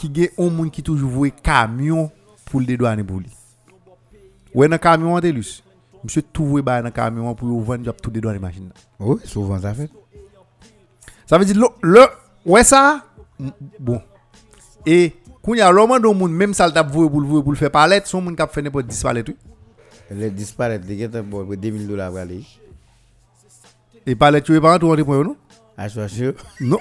[0.00, 2.08] ki gen on moun ki toujou vwe kamyon
[2.48, 3.30] pou l de douane pou li.
[4.54, 5.60] Ou e nan kamyon an telus.
[6.02, 8.72] Mse tou vwe bay nan kamyon pou yo vwen jop tout nan.
[8.98, 9.90] Oui, souvent ça fait.
[11.30, 12.06] Ça veut dire, le, le
[12.44, 13.04] ouais ça,
[13.78, 14.00] bon.
[14.84, 15.12] Et,
[15.44, 17.26] quand il y a l'homme dans le monde, même ça le tape voué pour le
[17.28, 19.36] vouer pour le faire palette, son monde qui a fait n'importe 10 palettes, oui.
[20.10, 22.42] Le disparaître, les gars, bon, pour 2000 dollars pour aller.
[24.06, 25.36] Et palette, tu es pas rentré pour non?
[25.76, 26.32] À choisir.
[26.60, 26.78] Non.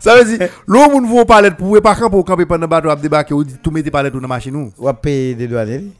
[0.00, 3.34] ça veut dire, l'homme monde voit palette pour pas pour camper pendant bateau à débarquer
[3.34, 4.72] ou tout mettre palette dans la machine ou.
[4.78, 5.90] Ou payer des douanes.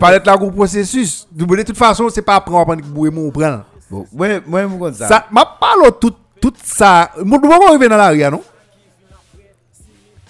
[0.00, 1.26] Palette là, gros processus.
[1.30, 3.60] De toute façon, c'est pas prendre pour bouer mon prend.
[3.90, 5.08] bon, moi, moi, je comme ça.
[5.08, 7.10] Ça, m'a parle tout, tout ça.
[7.18, 8.42] Nous ne pouvons pas arriver dans l'arrière, non?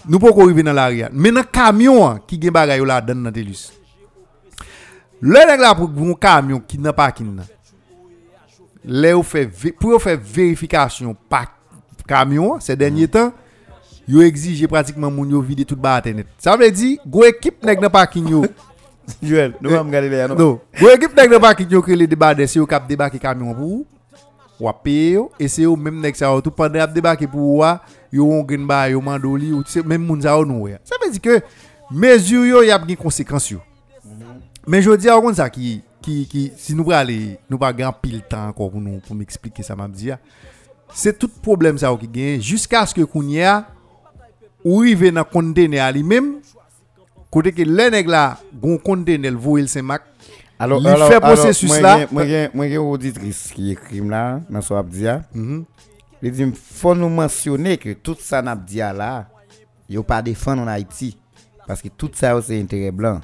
[0.06, 1.10] Nous pouvons pas arriver dans l'arrière.
[1.12, 3.72] Mais dans le camion hein, qui bagay yo la dan dans Telus.
[5.20, 7.42] Le nèg là pour un camion qui n'a pas qui n'a.
[8.84, 9.50] Là, fait
[9.80, 11.46] pour faire vérification par
[12.06, 13.32] camion ces derniers temps,
[14.06, 16.26] yo exige pratiquement moun yo vide tout ba internet.
[16.38, 18.44] Ça veut dire go équipe nèg dans parking yo.
[19.22, 20.34] Joël, nous allons regarder les non?
[20.34, 20.60] Non.
[20.78, 24.68] Go équipe nèg dans parking yo que les débats c'est yo cap débarquer camion pour
[24.68, 27.80] a yo, et c'est eux même nèg ça tout pendant ap débarquer pour ou a,
[28.12, 30.78] yo on gen ba yo mandoli ou même moun ça yo nou ya.
[30.84, 31.40] Ça veut dire que
[31.90, 33.60] mesure yo y a gen conséquences yo.
[34.66, 37.92] Mais je dis à on ça qui qui qui si nous aller nous pas grand
[37.92, 40.10] pile temps encore pour nous pour m'expliquer ça m'a dit.
[40.92, 43.66] C'est tout problème ça yo qui gagne jusqu'à ce que kounya
[44.64, 46.36] ou rive dans conteneur lui-même
[47.30, 49.36] côté que le nèg là gon le
[50.58, 51.98] Alors, alors, fait processus moi, là.
[51.98, 55.22] gen- Moi, j'ai moi, j'ai une auditrice qui écrit là, dans son abdia.
[55.34, 55.64] Mhm.
[56.22, 59.26] Il dit, faut nous mentionner que tout ça n'a dit là,
[59.88, 61.18] il pas défendre en Haïti.
[61.66, 63.20] Parce que tout ça, c'est intérêt blanc.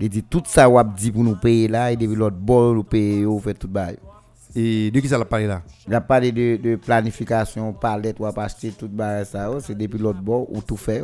[0.00, 2.82] Il dit, tout ça, on dit pour nous payer là, et depuis l'autre bord, nous
[2.84, 3.96] payer, fait tout bail.
[4.56, 8.30] et de qui ça l'a parlé là Il a parlé de, de planification, palette, ou
[8.32, 11.02] pas acheter tout bail ça, c'est depuis l'autre bord, ou tout fait.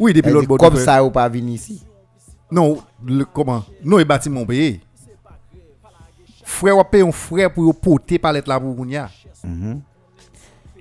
[0.00, 0.58] Oui, depuis l'autre bord.
[0.58, 1.82] Comme fais- ça, on pas venir ici.
[2.50, 3.62] Non, le, comment?
[3.84, 4.80] Non, il bâtiment payé.
[6.44, 9.10] Frère, ou paye un frère pour porter palette là pour kounya.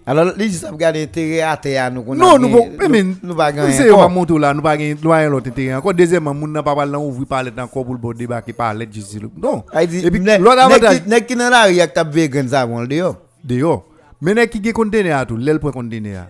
[0.09, 2.15] Alors, les gens regardent l'intérêt à terre, nous.
[2.15, 4.95] Non, nous pas mais nous, pas nous gagner c'est va monter là, nous pas gagner
[4.95, 5.75] loin l'autre intérêt.
[5.75, 9.19] Encore deuxièmement, moun n'a pas parlé ouvrir palette encore pour le bon débarquer palette juste.
[9.37, 9.65] Non.
[9.73, 12.65] Ah, Et puis l'autre avantage qui- nèg qui dans la rue, qui tape vegan, ça,
[12.65, 13.17] bon, dehors.
[13.43, 13.83] dehors.
[14.21, 16.27] Mais nek qui conteneur à tout, l'el point conteneur.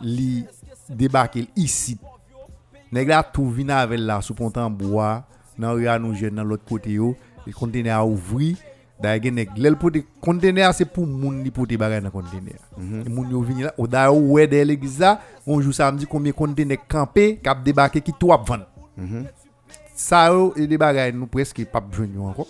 [0.00, 0.44] Li
[0.88, 1.98] débarquer ici.
[2.92, 5.24] Nèg là tout vinn avec là sous pontan bois,
[5.58, 8.06] dans rue à nous jeune dans l'autre côté yo, le conteneur a.
[9.00, 12.58] D'ailleurs l'el pour conteneur c'est pour moun li porter bagay dans conteneur.
[12.78, 16.32] Et Moun yo vinn là, ou d'ailleurs ouais de l'église là, on joue samedi combien
[16.32, 18.66] conteneur campé cap débarquer qui tout a vendre.
[19.94, 22.48] Ça et des bagay nous presque pas yo encore.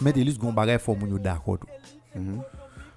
[0.00, 1.68] Mais des listes gon bagay faut moun yo d'accord tout.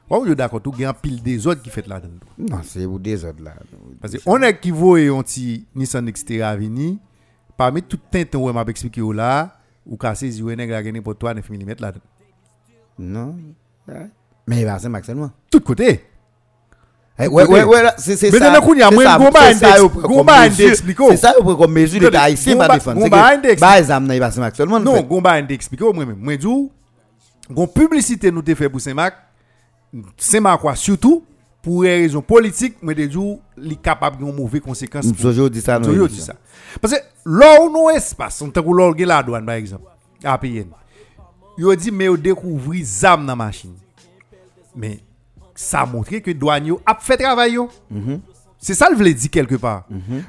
[0.10, 2.26] Ou yo d'accord tout gen pile des autres qui fait là-dedans.
[2.40, 3.54] Non, c'est pour des autres là.
[4.02, 7.00] Parce que on est qui voit un petit Nissan Xterra vini
[7.56, 9.54] parmi tout tintin ouais m'a expliqué là
[9.86, 9.96] ou
[10.56, 11.94] nèg la gagné pour 3 9 mm là.
[13.00, 13.36] Non.
[13.88, 14.08] Ouais.
[14.48, 15.32] Mais bah, c'est maximum.
[15.52, 16.06] Tout côté.
[17.20, 17.54] Eh, Ouais, côté.
[17.54, 18.50] ouais, ouais, là, c'est c'est Mais ça.
[18.50, 20.70] dans le coup, il y a c'est moins ça, de mesure.
[20.70, 21.08] explico.
[21.10, 23.04] C'est ça, comme mesure de Attendez, haïtien gomba- pas défendre.
[23.10, 24.84] Que, index- bah, les âmes, il va se maximum.
[24.84, 26.18] Non, gomba inde expliqué au moi même.
[26.20, 26.72] Moi dou
[27.50, 29.16] gon publicité nous te fait pour Saint-Marc.
[30.18, 31.24] Saint-Marc quoi surtout
[31.62, 35.06] pour des raisons politiques, mais des jours, il est capable de mauvaises conséquences.
[35.20, 36.34] Toujours dit ça, Toujours dit ça.
[36.80, 39.84] Parce que là où nous espace, on t'a que la douane, par exemple,
[40.24, 40.38] à
[41.58, 41.72] PN.
[41.72, 43.74] Il dit, mais on découvre zam dans la machine.
[44.76, 45.00] Mais
[45.56, 47.58] ça montre que douane a fait travail.
[47.90, 48.22] Mhm.
[48.60, 49.86] C'est ça le voulait dire quelque part.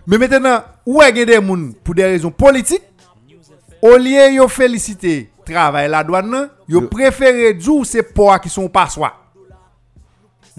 [0.07, 2.83] Mais maintenant, où est des gens pour des raisons politiques,
[3.81, 8.89] au lieu de féliciter travail la douane, ils préfèrent dire c'est pour qui sont pas
[8.89, 9.15] soi.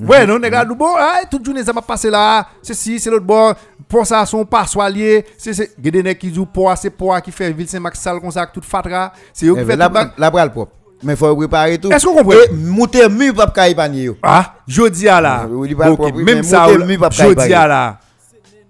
[0.08, 3.26] Ouais, non, regarde, bon, ah, toute journée ça m'a passé là, c'est si, c'est l'autre
[3.26, 3.54] bord,
[3.88, 7.52] pour ça, son pas lié, c'est, c'est, des qui disent pour c'est pour qui fait
[7.52, 10.74] ville Saint-Max sale comme ça, tout fatra, c'est eux qui fait la, la bras propre.
[11.02, 11.92] Mais faut préparer tout.
[11.92, 12.36] Est-ce qu'on comprend?
[12.54, 14.12] Monter mieux pas cailler panier.
[14.22, 15.48] Ah, jodi à là.
[16.14, 16.68] Même ça,
[17.12, 18.00] jodi à là.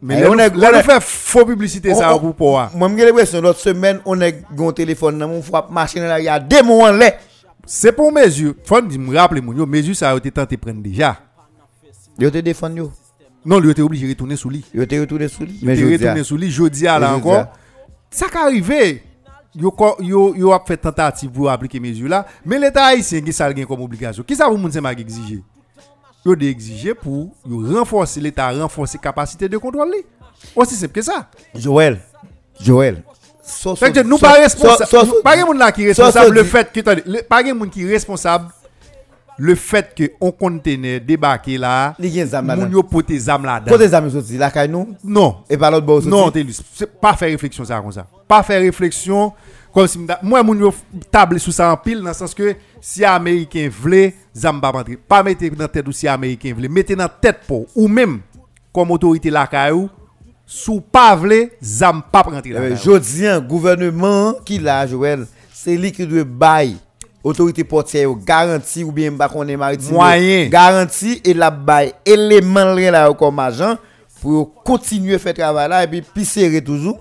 [0.02, 2.70] Mais on est, on fait faux publicité ça pour pour.
[2.74, 6.26] Moi, j'ai l'impression l'autre semaine, on est un téléphone dans mon frappe machine là, il
[6.26, 7.12] y a des moments là.
[7.72, 8.56] C'est pour mesure.
[8.66, 11.20] Faut me rappeler mon mesure ça a été tenté prendre déjà.
[12.18, 12.92] Yo te défend yo.
[13.46, 14.66] Non, lui était obligé de retourner sous lui.
[14.74, 15.60] Yo te retourner sous lui.
[15.62, 17.46] Mais je retourner sous jodi à là encore.
[18.10, 19.04] Ça qui arrivé
[19.56, 23.54] yo yo yo a fait tentative pour appliquer mesure là, mais l'état haïtien qui ça
[23.54, 24.24] comme obligation?
[24.24, 25.44] Qui ça vous moun c'est exiger
[26.26, 29.94] Yo de exiger pour yo renforcer l'état, renforcer capacité de contrôle.
[30.56, 31.30] Aussi simple que ça.
[31.54, 32.00] Joël.
[32.60, 33.04] Joël.
[33.50, 35.12] So, so, nous so, pas responsable.
[35.24, 36.82] pas là qui responsable le fait que
[37.22, 38.46] pas quelqu'un qui responsable
[39.40, 43.72] le fait que on conteneur débarqué là, moun yo pote zam là dedans.
[43.72, 45.38] Pote zam sorti la kay nous Non.
[45.50, 46.32] Et pas l'autre bord Non,
[46.76, 48.06] c'est pas faire réflexion ça comme ça.
[48.28, 49.32] Pas faire réflexion
[49.74, 50.74] comme si moi moun yo
[51.10, 53.70] table sous ça en pile dans le sens que si américain
[54.36, 54.98] zam pas rentrer.
[54.98, 58.20] Pas mettre dans tête ou si américain vle, mettez dans tête pour ou même
[58.74, 59.48] comme autorité la
[60.52, 62.74] sous pas vle zam pas rentrer là.
[62.74, 66.24] Jodi gouvernement qui là Joël, c'est lui qui doit
[67.24, 72.74] autorité portière garantie ou bien pas qu'on est maritime moyen garantie et la bail élément
[72.74, 73.78] là comme agent
[74.22, 77.00] pour continuer faire travail là et puis pisser toujours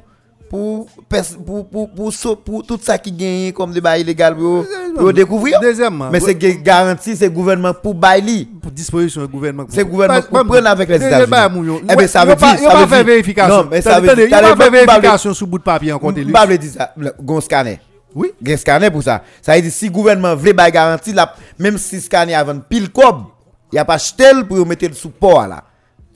[0.49, 2.13] pour pour pour pour,
[2.45, 5.61] pour, tout ça qui gagne comme des bails illégal pour, découvrir.
[5.61, 9.67] Deuxièmement mais c'est garantie c'est gouvernement pour bail pour disposition du gouvernement.
[9.69, 11.81] C'est gouvernement pour prendre avec les États-Unis.
[11.91, 13.63] eh ben ça veut dire ça veut faire vérification.
[13.65, 16.17] Non mais ça veut dire il va faire vérification sur bout de papier en compte
[16.33, 17.81] pas dire ça gon scanner.
[18.15, 18.33] Oui.
[18.45, 19.23] Il scanner pour ça.
[19.43, 21.15] Ça veut dire si le gouvernement veut pas garantie,
[21.59, 23.25] même si le scanner avant pile cob,
[23.71, 25.65] il n'y a pas tel pour mettre le support là.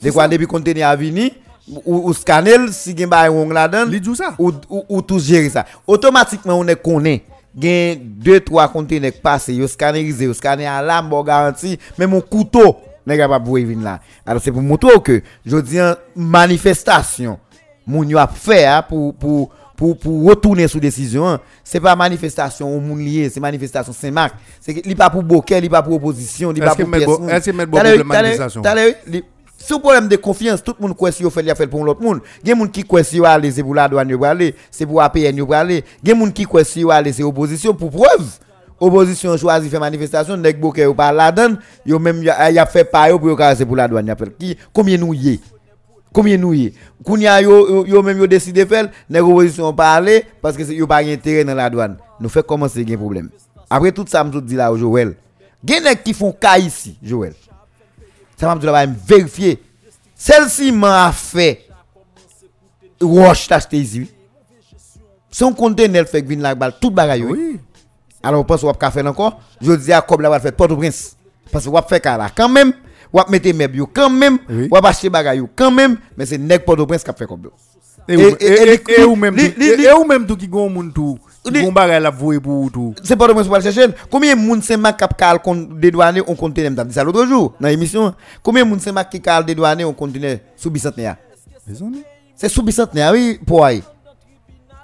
[0.01, 1.31] C'est quoi, depuis est à venir,
[1.67, 3.91] ou, ou scanner, si il y a un là-dedans,
[4.37, 5.65] ou, ou, ou tout gérer ça.
[5.87, 7.23] Automatiquement, on est connaît.
[7.55, 12.09] A deux, trois conteneurs qui passent, ils scannerisé, ils scanner à l'âme, bon garantie, même
[12.09, 13.99] mon couteau n'est pas pour venir là.
[14.25, 15.77] Alors c'est pour montrer que, je dis,
[16.15, 17.37] manifestation,
[17.85, 21.39] mon yo a fait hein, pour, pour, pour, pour retourner sous décision, hein.
[21.63, 24.33] c'est pas manifestation au monde lié, c'est manifestation Saint-Marc.
[24.59, 27.29] C'est n'est pas pour Bokeh, n'est pas pour opposition, n'est pas pour personne.
[27.29, 28.63] Est-ce que mettre de manifestation?
[29.71, 32.21] Un problème de confiance, tout le monde croit fait pour l'autre monde.
[32.43, 35.01] Il y a des gens qui croient aller c'est pour la douane aller, c'est pour
[35.01, 35.83] APN aller.
[36.03, 38.25] Il y a des gens qui croient si aller c'est opposition pour preuve.
[38.79, 42.83] Opposition choisit faire manifestation, nek Bokeh ou pas la donne, yo même y a fait
[42.83, 44.13] pas yo pour la douane
[44.73, 45.39] combien nous y
[46.11, 46.73] Combien nous y
[47.03, 51.45] Kounya yo yo même yo décidé faire, les oppositions parler parce que yo pas intérêt
[51.45, 51.97] dans la douane.
[52.19, 53.29] Nous fait commencer un problème.
[53.69, 55.15] Après tout ça me dit là Joël.
[55.65, 57.33] Gen qui font cas ici, Joël.
[58.43, 59.61] Ça m'a vérifier.
[60.15, 61.65] Celle-ci m'a fait
[63.01, 64.09] wash t'acheter ici.
[65.31, 67.23] Son conteneur fait venir la balle tout bagaille.
[67.23, 67.59] Oui.
[68.21, 69.41] Alors on pense qu'on va faire encore?
[69.61, 71.17] Je dis à comme la va faire Port-au-Prince
[71.51, 72.73] parce que on va faire là quand même
[73.13, 76.87] ou mettre mes bio quand même, ou acheter bagay quand même, mais c'est nèg port
[76.87, 77.49] prince qui fait comme
[78.07, 81.19] et, et, ou même et ou même tout qui gon moun tout
[81.51, 82.95] gon bagay la voué pour tout.
[83.03, 85.39] C'est pas de pour chercher combien moun c'est ma cap cal
[85.79, 88.13] dédouané on continue m't'a dit ça l'autre jour dans l'émission.
[88.41, 91.17] Combien moun c'est ma qui cal dédouané on continue sous bicentenaire
[92.35, 93.67] c'est sous bicentenaire oui pour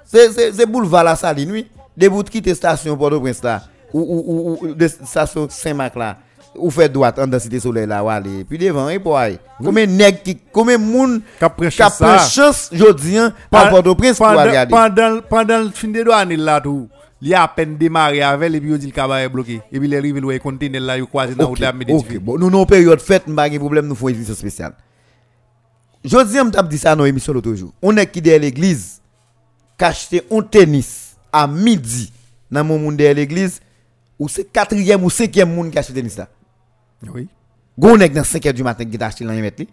[0.04, 1.66] c'est c'est c'est boulevard la saline oui
[1.96, 3.62] des bouts quitter station Port-au-Prince là?
[3.92, 6.16] Ou ou ou de station Saint-Marc là?
[6.56, 9.86] Ou fait droite en cité soleil là ou aller puis devant et pour aller combien
[9.86, 13.16] nèg qui combien moun prend chance jodi
[13.50, 14.70] par Port-au-Prince pour regarder.
[14.70, 16.88] pendant pendant le fin de douane là tout.
[17.22, 19.60] Il a à peine démarré avec et puis il dit le cabaret bloqué.
[19.70, 22.64] Et puis il arrive le conteneur là il croise dans la OK bon nous non
[22.66, 24.72] période fête pas de problème nous une émission spéciale.
[26.04, 27.72] Jodi on t'a dit ça dans émission l'autre jour.
[27.82, 29.00] On est qui derrière l'église
[29.78, 32.12] acheté un tennis à midi
[32.50, 33.60] dans mon monde derrière l'église
[34.18, 36.28] ou c'est quatrième ou cinquième monde qui achète tennis là
[37.14, 37.28] oui.
[37.78, 39.64] Gonek dans 5h du matin qui t'a acheté les mettre.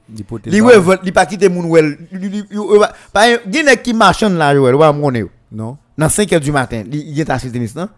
[0.46, 1.98] Li revolte, li pas quitter moun wel.
[3.12, 5.26] Pas Guinek qui marchande là, wel, wa monnaie.
[5.52, 5.78] Non.
[5.98, 7.90] Dans 5h du matin, li y t'a acheté tennis non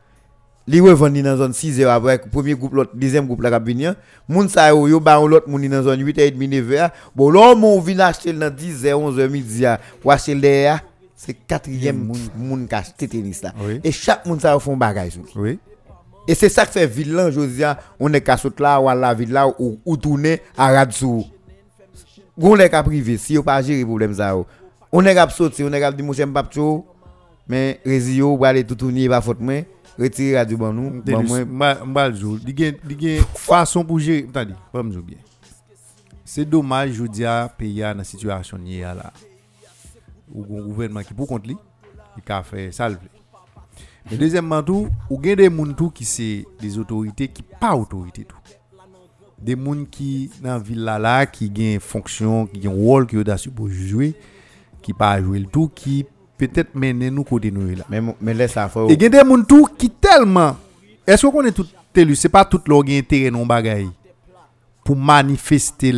[0.69, 3.95] li revend ni dans zone 6 heures après premier groupe l'autre deuxième groupe la cabine
[4.27, 7.31] moun sa yo yo ba l'autre moun dans zone 8 h 30 9 h bon
[7.31, 9.63] là mon vient acheter dans 10 h 11 h midi
[9.99, 10.83] pour acheter derrière
[11.15, 13.53] c'est quatrième moun qui acheté tennis là
[13.83, 15.57] et chaque moun ça font bagage oui
[16.29, 17.63] et c'est ça qui fait ville là aujourd'hui
[17.99, 21.25] on est casse là ou la ville là ou, ou tourner à Radsou
[22.37, 24.35] on est qu'à privé si on pas gérer problème ça
[24.91, 26.27] on est qu'à sortir on est qu'à dire mon cher
[27.47, 29.63] mais résio pour aller tout tourner pas faute moi
[29.97, 31.01] retirer radio ban nous.
[31.03, 34.27] Bon moi moi jour il y a façon pour gérer.
[34.29, 35.17] Attendez pas me bien.
[36.23, 39.11] C'est dommage je dis à pays dans situation ni là
[40.31, 41.57] ou un gouvernement qui pour contre lui
[42.17, 42.87] il a fait ça
[44.09, 48.25] mais deuxièmement tout ou gain des gens tout qui c'est des autorités qui pas autorité
[48.25, 48.35] tout
[49.41, 53.17] des gens qui dans la ville là, là qui ont fonction qui ont rôle qui
[53.17, 53.23] ont
[53.55, 54.15] pour jouer
[54.81, 56.05] qui pas jouer le tout qui
[56.37, 57.83] peut-être mener nous côté nous là.
[57.89, 58.89] Mais mais laisse ça faut.
[58.89, 60.55] Et il y a des gens tout qui tellement
[61.05, 61.65] est-ce qu'on est tout
[61.95, 62.15] élu?
[62.15, 63.89] C'est pas tout leur intérêt non bagaille
[64.83, 65.93] pour manifester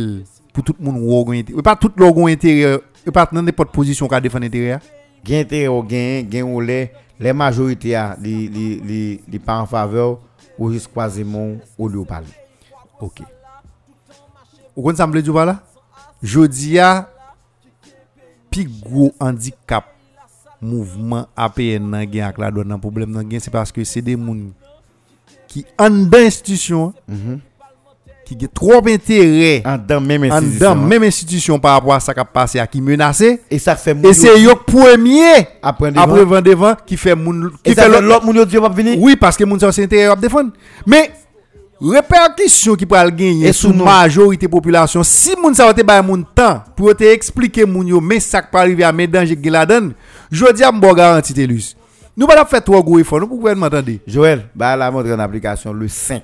[0.52, 2.78] pour tout le monde ou pas tout leur intérêt
[3.12, 4.78] pas dans n'importe position qu'a défendre intérêt.
[5.28, 6.90] Ou les
[7.20, 10.18] les majorités les les pas en faveur
[10.58, 12.26] ou juste quasiment au lieu parler.
[13.00, 13.20] OK.
[14.74, 15.62] Vous comprenez ça me dire là?
[16.22, 17.08] Jodi a
[19.18, 19.84] handicap
[20.60, 24.52] mouvement APN nan gen ak la problème c'est parce que c'est des gens
[25.48, 26.94] qui en d'institution
[28.36, 30.66] qui ont trop intérêt en dans même institution.
[30.66, 33.40] en dans même institution par rapport à ça qui a passé à qui menacé.
[33.50, 37.88] Et ça fait et c'est yo premier après vendre devant qui fait moun qui fait
[37.88, 38.98] l'autre moun yo venir.
[38.98, 40.50] Oui parce que moun ça c'est intérêt à défendre.
[40.86, 41.10] Mais
[41.80, 46.94] répercussion qui pourra gagner sous majorité population si moun ça te ba moun temps pour
[46.94, 49.92] te expliquer moun yo mais ça pas arriver à mes danger qui la donne
[50.30, 51.74] je dis à m'bo garantie telus
[52.16, 55.72] nous pas faire trop gros effort nous pouvez m'entendre Joël bah la montre en application
[55.72, 56.22] le 5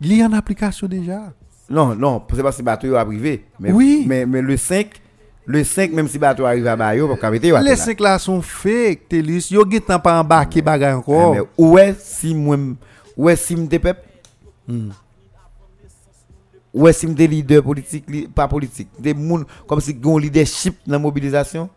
[0.00, 1.32] il est en application déjà.
[1.70, 4.04] Non non c'est parce que bateau a privé mais oui.
[4.06, 4.88] mais mais le 5
[5.46, 8.18] le 5 même si bateau arrive à Bayo pour capter les 5 là.
[8.18, 11.34] sont fake telus yo gen temps pas embarquer bagage encore.
[11.34, 12.56] mais ouais si moi
[13.16, 14.02] ouais si m'te peuple?
[14.68, 14.90] Mm.
[16.74, 20.94] Ou est-ce que des leaders politiques, pas politiques, des gens comme si un leadership dans
[20.94, 21.70] la mobilisation,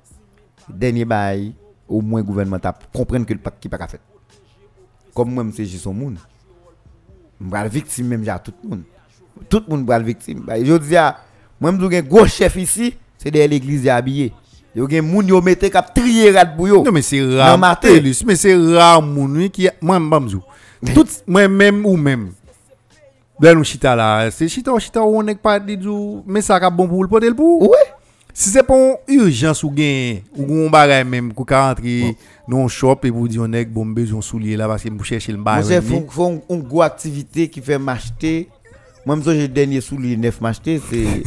[0.68, 1.54] dernier bail,
[1.88, 2.58] au moins gouvernement
[2.92, 4.02] comprendre que le pas qui pas fait.
[5.14, 6.18] Comme moi, je suis son monde.
[7.40, 8.84] Je suis victime même à tout le monde.
[9.50, 10.44] Tout le monde est victime.
[10.50, 10.96] Je dis,
[11.60, 14.34] moi, je suis un gros chef ici, c'est de l'église habillé.
[14.76, 16.84] Il y a des gens qui mettent cap trier rat bouillot.
[16.84, 17.58] Non mais c'est rare.
[18.26, 22.32] Mais c'est rare moun qui moi je Tout moi même ou même
[23.40, 25.80] ben nous chita là, c'est chita chita on n'est pas dit
[26.26, 27.62] mais ça a bon pour le porter le pour.
[27.62, 27.78] Oui.
[28.40, 32.16] Si c'est pour urgence ou gain ou on bagay même qu'on rentrer
[32.48, 35.04] dans un shop et vous dire on est bon besoin soulier là parce que vous
[35.04, 35.82] chercher le bagay.
[35.82, 38.48] C'est font une grosse activité qui fait m'acheter
[39.08, 41.24] moi, je j'ai dernier soulier neuf m'acheter, c'est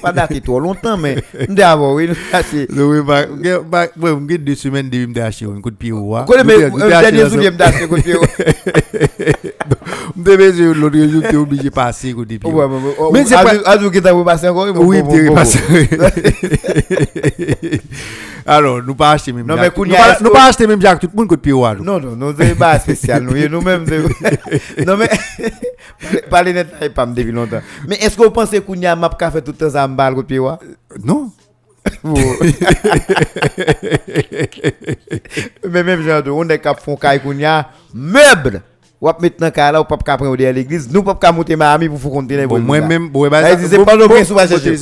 [0.02, 1.16] pas daté trop longtemps, mais
[1.48, 2.06] d'abord, oui,
[2.50, 2.70] c'est.
[2.76, 3.24] Oui, bah,
[3.66, 5.92] bah, ouais, j'ai deux semaines de me d'acheter un coup de pied.
[5.92, 8.14] Vous connaissez, mais dernier soulier me d'acheter un coup de pied.
[10.24, 12.38] Je devais l'autre jour, tu es obligé de passer un de pied.
[13.12, 13.70] Mais c'est pas.
[13.70, 15.58] À qui t'as passé encore Oui, tu es passé.
[18.46, 19.46] Alors, nous pas acheter même.
[19.46, 21.52] Non, mais nous pas acheter même Jack, tout le monde de pied.
[21.52, 23.22] Non, non, non, c'est pas spécial.
[23.22, 23.84] Nous, nous-mêmes,
[24.86, 25.08] non, mais,
[26.30, 27.60] parler net, pas me depuis longtemps.
[27.88, 30.14] Mais est-ce que vous pensez qu'on y a map café tout le temps à m'bal
[30.14, 30.40] coup de pied?
[31.04, 31.30] Non.
[35.68, 38.62] mais même genre, on est cap font caille qu'on y a meuble.
[39.02, 41.88] Ou maintenant là ou pas qu'à prendre à l'église, nous pas qu'à monter ma amie
[41.88, 44.76] pour faire contenir bon moi même bon bah c'est pas le prix sous chercher.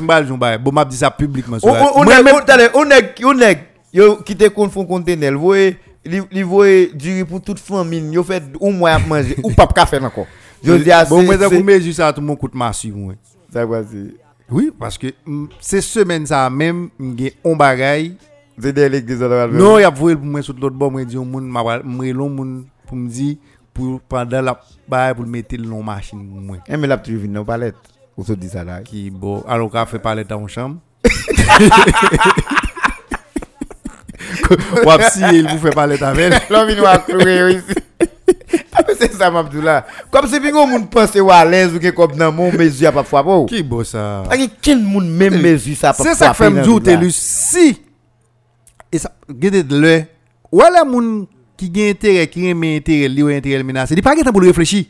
[0.63, 3.59] Bon m'a dit ça publiquement On on on est on est
[3.95, 8.43] yo qui te font contenir, vous voyez li voyez du pour toute famille, yo fait
[8.61, 10.27] un mois à manger ou pas qu'à faire encore.
[10.63, 13.15] Je dis à Bon moi ça vous mesure ça tout mon coûte massif moi.
[13.51, 13.81] Ça quoi
[14.51, 15.07] Oui, parce que
[15.61, 18.17] ces semaines ça même j'ai on bagaille
[18.61, 21.17] c'est de l'église Non, il y a voulu pour moi sur l'autre bord moi dit
[21.17, 23.37] on moun m'a moun pour me dire
[23.81, 26.57] pour pendant la bail pour mettre dans machine moins.
[26.59, 27.77] Et eh, mais la tu viens dans palette.
[28.17, 28.83] Ou se dit ça là.
[28.83, 30.77] Qui bon, alors qu'a fait palette dans chambre.
[34.85, 36.49] Wap si il vous fait palette avec.
[36.51, 37.75] L'homme il va clouer ici.
[39.01, 39.81] Se sa mabdou la
[40.13, 43.07] Kom se pi kon moun pense walez Ou ke kop nan moun mezi a pap
[43.09, 46.19] fwa pou Ki bo sa A ki ken moun men mezi sa pap fwa Se
[46.21, 47.73] sa fèm djou te lu si
[48.91, 49.95] E sa gede dle
[50.53, 51.25] Wala moun
[51.69, 53.95] qui a intérêt, qui a intérêt, qui a intérêt menacé.
[53.95, 54.85] Il pas temps pour réfléchir.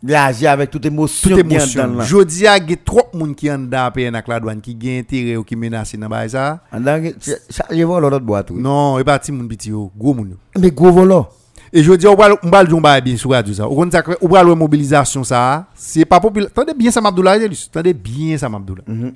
[0.00, 1.30] Il agit avec toute émotion.
[1.30, 2.00] Toute émotion.
[2.02, 4.60] Je dis à il y a trop de monde qui ont dans avec la douane,
[4.60, 6.60] qui a intérêt ou qui menace dans ça.
[6.72, 8.52] Je vois l'autre boîte.
[8.52, 10.36] Non, il pas petit monde petit gros monde.
[10.56, 11.28] Mais gros volant.
[11.72, 13.68] Et je dis, on va le dire bien sur radio ça.
[13.68, 16.50] On va la mobilisation ça, c'est pas populaire.
[16.50, 19.12] Attendez bien ça Abdoulaye, attendez bien ça Abdoulaye.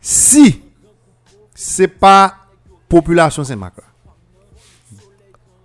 [0.00, 0.62] Si
[1.54, 2.34] c'est pas
[2.88, 3.74] population Saint-Marc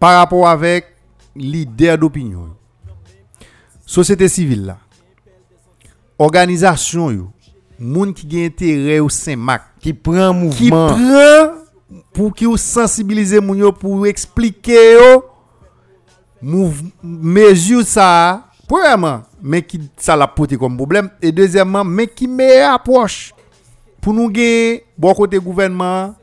[0.03, 0.85] par rapport avec
[1.34, 2.49] leader d'opinion,
[3.85, 4.77] société civile là,
[6.19, 7.30] organisation yo,
[7.80, 10.88] moun qui gen intérêt au Saint-Marc, Qui prend qui mouvement.
[10.88, 11.53] prend
[12.11, 15.23] pour qui sensibiliser moun yo pour expliquer yo.
[16.43, 21.09] Mouv- mesure ça premièrement mais qui ça l'a porté comme problème.
[21.21, 23.34] Et deuxièmement mais qui meilleure approche
[24.01, 26.13] pour nous gagner bon côté gouvernement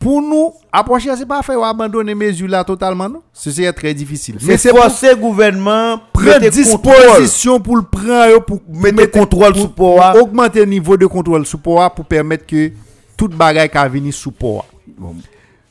[0.00, 3.22] pour nous approcher c'est pas faire abandonner mesure là totalement non?
[3.34, 4.38] Ce serait très difficile.
[4.42, 10.14] Mais C'est pour le gouvernement prendre disposition pour le prendre pour Mettre contrôle sous pouvoir.
[10.14, 12.72] pour augmenter le niveau de contrôle sous pouvoir pour permettre que
[13.14, 14.64] toute bagaille qui venir sous pouvoir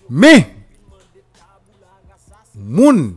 [0.08, 0.48] mais
[2.56, 3.16] moun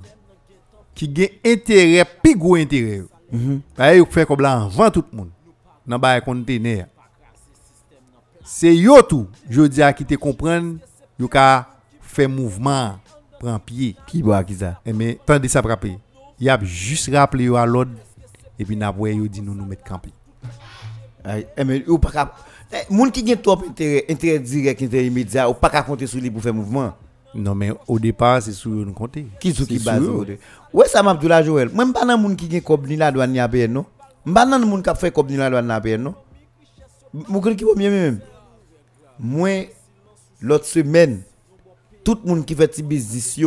[0.95, 5.17] qui gen intérêt pi gros intérêt yo, bah, yo fait comme là avant tout le
[5.19, 5.31] monde
[5.87, 6.87] dans ba conteneur.
[8.45, 10.77] C'est yo tout je dis à qui te comprendre
[11.23, 11.69] yo ka
[12.01, 12.99] fait mouvement
[13.39, 14.81] prend pied Qui boit qui ça?
[14.85, 15.99] Eh, mais tandis ça frappé
[16.39, 17.93] il a juste rappelé à l'ordre
[18.59, 20.11] et puis n'a yo dit nous nous mettre camper
[21.57, 22.35] eh, mais ou pas.
[22.73, 26.31] Eh, Moun qui gen trop intérêt, intérêt direct, intérêt immédiat, ou pas compter sur lui
[26.31, 26.95] pour faire mouvement?
[27.35, 30.03] non mais au départ c'est sur nous compter Qui sou qui base.
[30.73, 31.71] Ouais, ça m'a Joël?
[31.73, 33.87] Moi, m'pas nan moun qui gen kob ni la douane ni APN non?
[34.27, 36.15] Nan moun qui fait ni la douane ni APN non?
[37.13, 38.21] Premier même?
[39.19, 39.69] Moi
[40.43, 41.23] l'autre semaine
[42.05, 43.39] tout moun qui fait ti business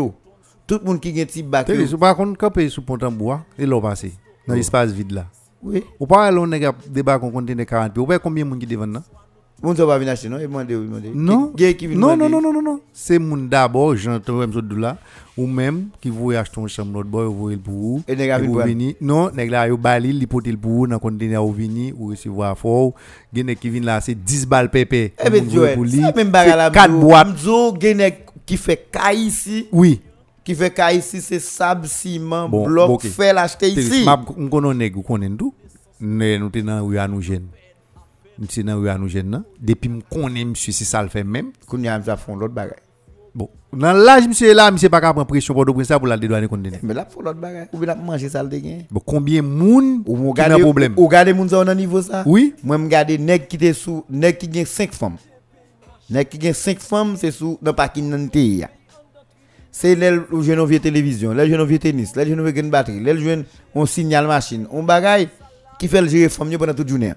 [0.65, 1.87] tout moun qui gen ti bac Télé, yo.
[1.87, 4.13] sou pas contre camper sous pont en bois et l'on passé
[4.47, 5.27] dans l'espace vide là
[5.61, 5.83] Oui.
[5.99, 8.87] ou pas l'on nèg débat qu'on conteneur 40 pieds ou pas combien moun qui devant
[8.87, 9.03] là
[9.65, 11.11] Moun sa va venir acheter non, et demander, oui, demander.
[11.15, 11.51] Non.
[11.95, 12.79] Non, non, non, non, non, non.
[12.93, 14.97] C'est moun d'abord, j'entends même de là,
[15.35, 18.03] ou même qui voulait acheter une chambre l'autre boy, ou voulez le pour vous.
[18.07, 18.67] Et nèg vous prendre.
[18.67, 18.95] vini.
[19.01, 22.09] Non, nèg la yo bali, li pote le pour vous dans conteneur ou vini, ou
[22.11, 22.93] recevoir fort.
[23.33, 25.13] Gen qui vient là, c'est 10 balles pépé.
[25.25, 26.69] Eh ben Joël, ça même bagarre là.
[26.69, 27.33] 4 boîtes.
[27.33, 28.03] Mzo gen
[28.45, 29.99] qui fait caille ici, Oui.
[30.43, 34.05] qui fait caille ici, c'est sable, ciment, bloc, fer l'acheter ici.
[34.37, 35.55] Ou konnen tout.
[35.99, 37.21] Nous te nan rue à nous.
[38.47, 39.43] Te nan rue à nous jeune.
[39.61, 41.51] Depuis m'konnen monsieur c'est ça le fait même.
[41.67, 42.79] Kounya mza font l'autre bagaille.
[43.33, 46.47] Bon, dans l'âge monsieur là, monsieur pas prendre pression pour de ça pour la dédouaner
[46.47, 46.79] conteneur.
[46.83, 47.67] Mais là, faut l'autre bagaille.
[47.73, 48.79] Ou bien manger ça le dégain.
[48.89, 50.93] Bon, combien moun Ou problème?
[50.97, 52.23] Ou gade moun sa nan niveau ça?
[52.25, 52.53] Oui.
[52.63, 55.17] Moi me gade nèg qui sous nèg qui gen 5 femmes.
[56.09, 58.29] Nèg qui gen 5 femmes c'est sous dans parking nan.
[59.71, 63.01] C'est l'el ou jeune vieux télévision, l'el jeune vieux tennis, l'el jeune vieux une batterie,
[63.01, 63.43] l'el jeune
[63.73, 65.27] on signal machine, on bagaille
[65.77, 67.11] qui fait le gérer femme pendant toute journée.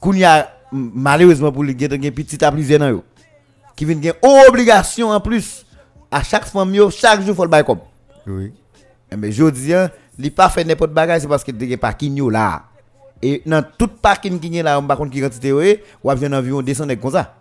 [0.00, 3.04] Qui kounya malheureusement pour lui gen gen petit à plusieurs nan yo.
[3.76, 4.14] Qui vient gen
[4.48, 5.66] obligation en plus
[6.10, 7.80] à chaque yo chaque jour faut le bail comme.
[8.26, 8.52] Oui.
[9.12, 11.74] Eh Mais je dis, hein, li pas fait n'importe bagage, c'est parce que il y
[11.74, 12.62] a parking yo là.
[13.20, 15.60] Et dans tout parking qui est là, on va contre qui quantité yo,
[16.02, 17.39] ou bien environ descendre comme ça.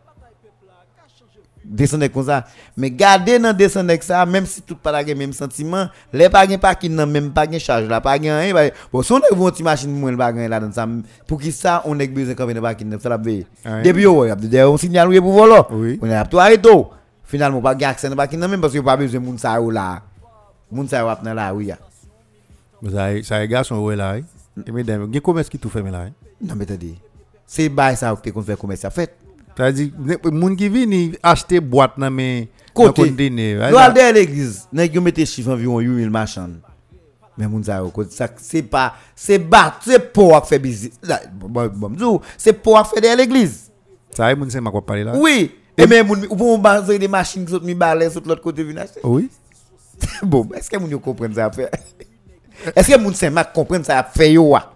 [1.72, 2.46] Descendre comme ça.
[2.76, 6.58] Mais garder dans descendre ça, même si tout pas la même sentiment, les pas gen
[6.58, 8.52] parking nan même pas gen charge là, pas rien,
[8.92, 10.88] bon, si on a une petite machine moins pas là dans ça,
[11.28, 13.46] pour qui ça on a besoin quand même parking ça la veille.
[13.84, 15.62] Depuis a on signal oui pour voler.
[15.70, 16.00] Oui.
[16.02, 16.70] On a tout arrêté.
[17.24, 19.70] Finalement pas gen accès dans parking nan même parce que pas besoin moun ça yo
[19.70, 20.02] là.
[20.72, 21.78] Moun la ou ya.
[22.82, 24.22] Mais ça, ça, les garçons, ouais, là, hein?
[24.66, 26.12] Et mesdames, il y a commerce qui tout fait, là, hein?
[26.42, 26.96] Non mais attendez.
[27.46, 29.14] C'est bail ça que kon fait commerce a fait.
[29.60, 30.56] C'est-à-dire, les moun
[31.98, 32.14] nan,
[33.58, 33.84] là.
[33.84, 36.62] al derrière l'église, nèg yo mette chiffre environ 8000 marchands.
[37.38, 40.94] Mais moun sa côté ça c'est pas c'est bat, c'est pour à faire business.
[41.04, 43.70] Là, Bon bon bon, c'est pour à faire derrière l'église.
[44.16, 45.12] Ça, moun c'est ma quoi parler là?
[45.18, 45.52] Oui.
[45.78, 47.76] Moun ou baser des machines qui sont mi
[48.78, 49.02] acheter.
[49.04, 49.30] Oui.
[50.24, 51.02] Bon, est-ce que moun yo
[52.98, 53.14] moun
[54.04, 54.69] faire yo wa?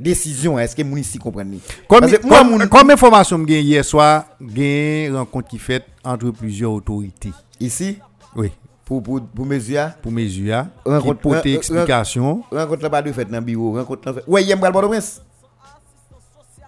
[0.00, 1.58] Décision, est-ce que moun ici comprennent?
[1.86, 5.48] Comme, Parce que moi, comme, moun- comme information que j'ai hier soir, j'ai une rencontre
[5.48, 7.32] qui fait entre plusieurs autorités.
[7.60, 7.98] ici?
[8.34, 8.50] Oui.
[8.86, 9.90] pour pour pour mesure?
[10.02, 12.42] Pour mesure, Rencontre- portent ren- ren- explication.
[12.50, 15.20] rencontre là pas de fait dans bureau rencontre là fait ouais hier m'bral Port-au-Prince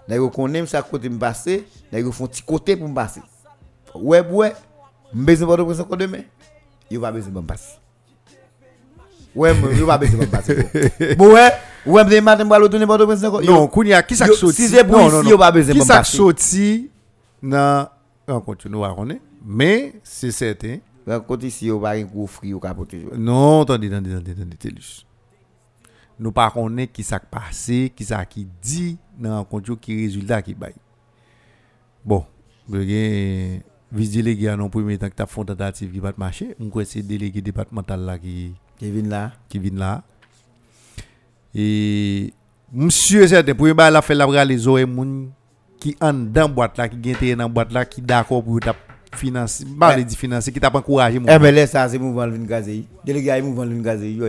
[0.08, 3.22] nèg yo connaît ça côté me passer yo font petit côté pour me passer
[3.94, 4.52] ouais ouais
[5.14, 6.22] m'besoin Port-au-Prince encore demain
[6.90, 7.78] yo pas besoin de me passer
[9.34, 11.50] ouais moi, yo pas besoin de passer bon ouais
[11.86, 14.62] ouais me matin m'bral retourner Port-au-Prince encore Non, Kounia, qui qui sorti?
[14.62, 16.16] si c'est pour Non, non, pas besoin Qui de ça qui passer.
[16.16, 16.90] sorti
[17.42, 17.88] dans
[18.28, 19.22] rencontre, nous va connaître.
[19.44, 20.78] Mais, c'est certain.
[21.06, 25.04] rencontre ici yo pas un gros fri yo capoter Non, attendez, attendez, attendez, attendez, Télus.
[26.20, 30.40] Nous pas connaître qui ça qui passé, qui ça qui dit dans rencontre, qui résultat
[30.42, 30.74] qui bail.
[32.04, 32.24] Bon,
[32.72, 33.60] avez
[33.90, 36.54] vice-délégué à non premier temps que tu as fait tentative qui va marcher.
[36.60, 38.52] On croit que c'est délégué départemental là qui,
[38.82, 39.30] Kevin là.
[39.48, 40.02] Kevin là.
[41.54, 42.32] Et
[42.72, 45.30] monsieur certain pour ba la fait la bra les oreilles moun
[45.78, 48.74] qui en dans boîte là qui gagne dans boîte là qui d'accord pour t'a
[49.14, 50.02] financer, pas eh.
[50.02, 52.84] les financer qui t'a encouragé Eh ben laisse ça c'est mouvement vin gazé.
[53.04, 54.26] Délégué mouvement vin gazé yo.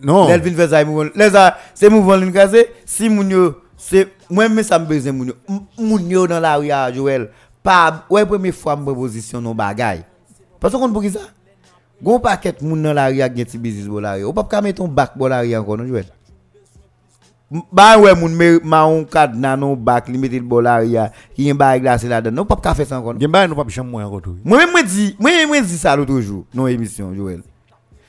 [0.00, 0.28] Non.
[0.28, 1.10] L'elvin fait ça mouvement.
[1.16, 5.10] Laisse ça c'est mouvement vin gazé si moun yo c'est moi même ça me besoin
[5.10, 5.34] moun yo.
[5.78, 7.30] Moun yo dans la rue Joël.
[7.60, 10.04] Pas ouais première fois me proposition non bagaille.
[10.60, 11.20] Parce qu'on pour qui ça
[12.02, 14.24] Gon paquet moun dans la rue a gen ti business bo la rue.
[14.24, 16.04] Ou pas ka mettre ton bac la encore non Joël.
[17.72, 20.18] Ba ouais moun me ma on nan non bac li
[20.62, 22.36] la a, en bail glacé là dedans.
[22.42, 23.14] Non pas ka faire ça encore.
[23.14, 23.20] non?
[23.20, 26.44] Gen ba nous pas jamais moi encore moi dis, moi-même, moi dis ça l'autre jour,
[26.52, 27.42] dans l'émission, Joël.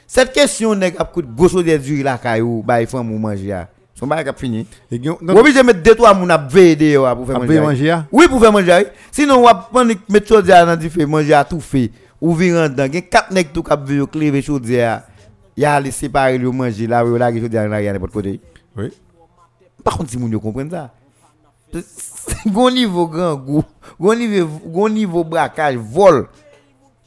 [0.06, 3.54] Cette question qu'à coup de grosso des durs la caillou, nous manger.
[3.54, 3.68] ah.
[3.94, 4.68] Son bail a fini.
[4.92, 7.90] Ou obligé mettre deux, trois moun à veiller dehors pour faire a manger.
[7.90, 8.04] ah.
[8.04, 8.08] ah.
[8.12, 8.72] Oui, pour faire manger.
[8.72, 8.84] ah.
[9.12, 11.92] Sinon, on va prendre, mettre chose dans du feu, manger à tout fait.
[12.22, 15.02] ou viran dan, gen kat nek tou kap vyo kleve chodi ya,
[15.58, 18.14] ya li separe li ou manje la, ou la ge chodi ya nan yon epot
[18.14, 18.38] kote.
[18.78, 18.92] Oui.
[19.84, 20.90] Par contre, si moun yo kompren sa,
[22.56, 23.64] gon nivou gran gou,
[24.00, 26.26] gon nivou, gon nivou brakaj, vol,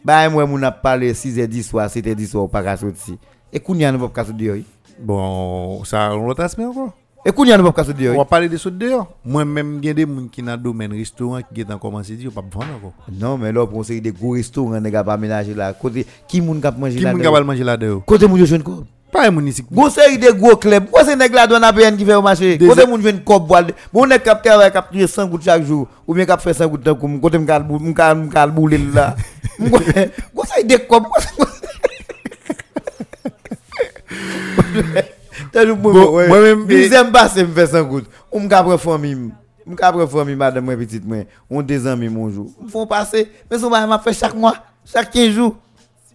[0.06, 2.52] ba yon mwen moun ap pale 6 et 10 soa, 7 et 10 soa ou
[2.52, 3.18] pa ka choti si.
[3.50, 4.66] E koun yon nou pa ka choti yo yi.
[5.00, 6.90] Bon, sa an lotas men anko?
[7.24, 8.10] Et kounya nou pas qu'à sortir.
[8.10, 8.18] On oui.
[8.18, 9.06] va parler de dehors.
[9.24, 12.16] Moi-même, il y a des gens qui dans le domaine restaurant qui ont commencé à
[12.16, 12.94] dire, pas vendre encore.
[13.12, 15.74] Non, mais là, pour une série de gros restaurants, a pas ménager là.
[15.74, 17.12] Côté, qui moun kap manger Qui là?
[17.12, 18.02] moun capable manger là dehors?
[18.06, 18.84] Côté moun yo jeune ko.
[19.12, 19.62] Pas un moun ici.
[19.70, 20.88] Gon série de gros clubs.
[20.90, 22.56] Quoi c'est nèg la douane APN qui fait au marché?
[22.56, 23.74] Des- Côté moun jeune boile.
[23.92, 26.98] Bon nèg kap travail tuer 100 gouttes chaque jour ou bien kap fait 100 gouttes
[26.98, 29.14] comme côté m'kal m'kal m'kal boule là.
[29.60, 31.06] Gon série de kop.
[35.54, 38.06] Moi-même, deuxième passe me fait 100 gouttes.
[38.30, 39.30] On m'ka prend famille.
[39.66, 41.18] M'ka prend famille madame moi petite moi.
[41.48, 42.50] On des amis mon jour.
[42.62, 45.56] Me font passer mais bail m'a fait chaque mois, chaque 15 jours.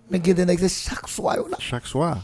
[0.10, 1.38] Mais gade nèg c'est chaque soir.
[1.60, 2.18] Chaque soir.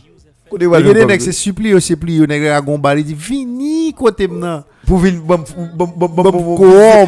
[0.51, 4.63] Nèg c'est supplie aussi pli yo nèg a gon bal il dit vini côté m'nan.
[4.85, 5.43] pour venir bon
[5.75, 7.07] bon bon bon Bon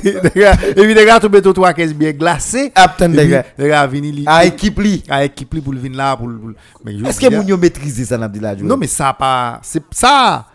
[0.00, 0.30] com.
[0.34, 2.72] visibilité Et puis nèg a tomber tout trois caisse bien glacé.
[2.74, 4.24] Aptan Et puis, nèg Nèg a vini li.
[4.26, 5.60] à équipe li à équipe li
[7.08, 7.56] est-ce dis, que moun yo
[8.64, 9.60] Non, mais ça pas.
[9.62, 10.46] C'est ça.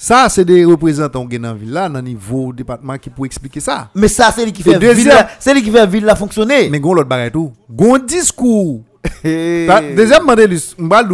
[0.00, 3.90] Ça, c'est des représentants qui dans la ville dans niveau département qui pour expliquer ça.
[3.96, 4.78] mais ça c'est lui qui fait
[5.08, 7.52] là- c'est lui qui fait ville fonctionner Mais gon l'autre bagage tout.
[7.68, 8.82] Gon discours.
[9.24, 10.24] Deuxième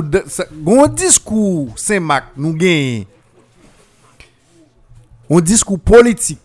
[0.03, 3.05] de ça- gon discours Saint-Marc nous gagne.
[5.31, 6.39] Un discours politique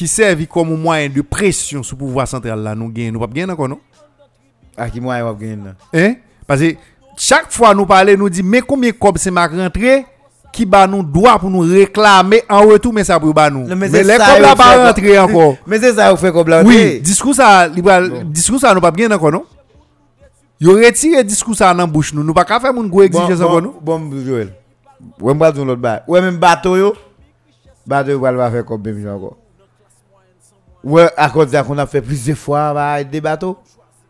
[0.00, 3.26] qui servi comme moyen de pression sur le pouvoir central là, nous gagne, nous pas
[3.26, 3.78] gagner encore non?
[4.74, 5.58] À qui moi va gagner
[5.92, 6.14] Hein?
[6.46, 6.74] Parce que
[7.18, 10.06] chaque fois nous parler, nous dit mais combien comme c'est ma rentrée
[10.54, 13.66] qui ba nous droit pour nous réclamer en retour mais ça pour ba nous.
[13.76, 15.56] Mais, les comme là pas rentrer encore.
[15.66, 19.10] mais c'est ça vous fait comme là Oui, discours ça, discours ça nous pas bien
[19.10, 19.44] encore non?
[20.58, 23.74] Yo retire discours ça dans bouche nous, nous pas faire mon gros exigence encore nous?
[23.82, 24.54] bon bon Joël.
[25.20, 26.94] Ouais m'ba dire l'autre bail ouais même bateau yo.
[27.86, 29.36] Bateau va faire comme même encore
[30.84, 33.58] ouais à cause de qu'on a fait plusieurs fois bah, des bateaux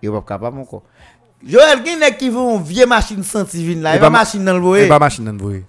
[0.02, 0.82] yo pas capable encore
[1.46, 3.94] Joël qui n'est qui veut une vieille machine centivine là?
[3.94, 5.62] Et et pas pas- machine dans le voyer pas machine dans le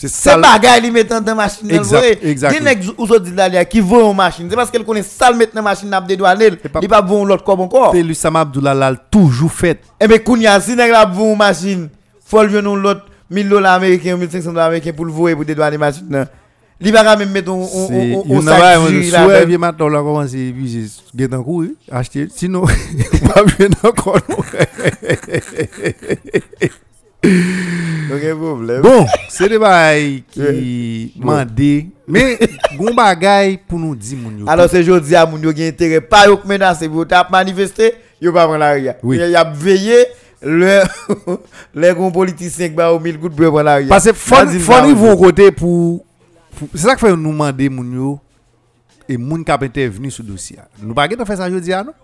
[0.00, 0.36] C'est C'est ça.
[0.38, 2.18] bagay li mettant dans machine dans le voyer.
[2.30, 2.54] exact.
[2.54, 5.62] Gen nèg ou dit là qui veut une machine, c'est parce qu'elle connaît ça dans
[5.62, 6.08] machine n'a pas-
[6.80, 7.90] il pas bon l'autre comme encore.
[7.92, 9.80] C'est lui Sam Abdullah l'a toujours fait.
[10.00, 11.88] Et ben kounya si nèg la bon machine,
[12.24, 15.76] faut le joindre l'autre 1000 dollars américains, 1500 dollars américains pour le voyer pour dédouaner
[15.78, 16.26] machine là.
[16.80, 17.52] Li pas même mettre
[17.88, 18.56] C'est il un n'a
[19.10, 20.00] sac maintenant là
[21.12, 22.64] bien en cours acheter sinon
[23.34, 24.20] pas bien encore.
[28.40, 28.82] Problème.
[28.82, 32.38] Bon, c'est des bails qui mandé mais
[32.78, 34.44] gon bagay pour nous dire mon yo.
[34.48, 38.32] Alors c'est jodi a moun yo gen intérêt pas yo menacer pour t'a manifester, yo
[38.32, 38.88] pas prendre la rue.
[39.02, 39.18] Oui.
[39.20, 40.06] Il y a veillé
[40.40, 40.82] le
[41.74, 43.86] les gros politiciens qui ba au 1000 gouttes pour prendre la rue.
[43.86, 46.04] Parce que faut faut côté pour,
[46.58, 48.14] Se sa k fè nou mande moun yo
[49.08, 51.94] E moun kap interveni sou dosya Nou pa gen te fè sa jodi anou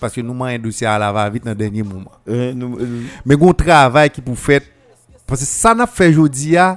[0.00, 3.54] Paske nou man yon dosya la va vit nan denye mouman euh, euh, Men goun
[3.56, 4.66] travay ki pou fèt
[5.28, 6.72] Paske sa nap fè jodi ya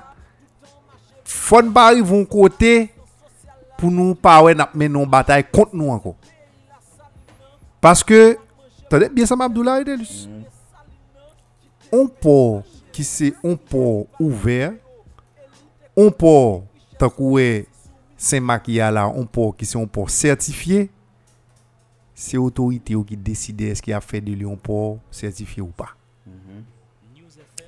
[1.28, 2.88] Fon bari voun kote
[3.78, 6.14] Pou nou pa wè nap men nou batay kont nou anko
[7.82, 8.38] Paske
[8.88, 10.46] Tade, bien sa mabdoula yon delus mm.
[11.98, 12.62] On por
[12.94, 14.78] ki se on por ouver
[15.98, 16.68] On por
[17.00, 17.66] que
[18.18, 20.90] Saint-Marc y a là, un port qui c'est un port certifié.
[22.16, 25.90] C'est l'autorité qui décide est-ce qu'il a fait de lui un port certifié ou pas.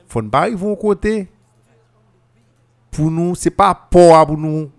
[0.08, 1.30] Faut ne pas arriver au côté
[2.90, 4.72] pour nous, c'est pas port pour nous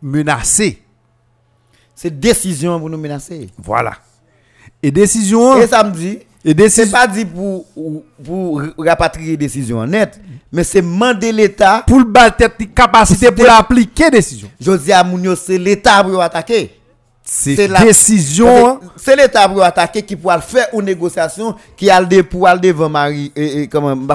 [0.00, 0.82] menacer.
[1.94, 3.50] C'est décision pour nous menacer.
[3.58, 3.98] Voilà.
[4.82, 5.56] Et décision.
[5.60, 6.92] Et ça me dit, Et c'est décision.
[6.92, 7.66] pas dit pour,
[8.24, 10.20] pour rapatrier décision net,
[10.52, 11.82] mais c'est demander l'État.
[11.84, 14.48] Pour le battre capacité pour l'appliquer décision.
[14.60, 16.70] Je dis à Mounio, c'est l'État pour attaquer.
[17.24, 18.78] C'est la- décision.
[18.94, 22.88] C'est l'État pour attaquer qui pourra faire une négociation qui a le pour aller devant
[22.88, 23.32] Marie.
[23.34, 24.14] Et, et comment, bah,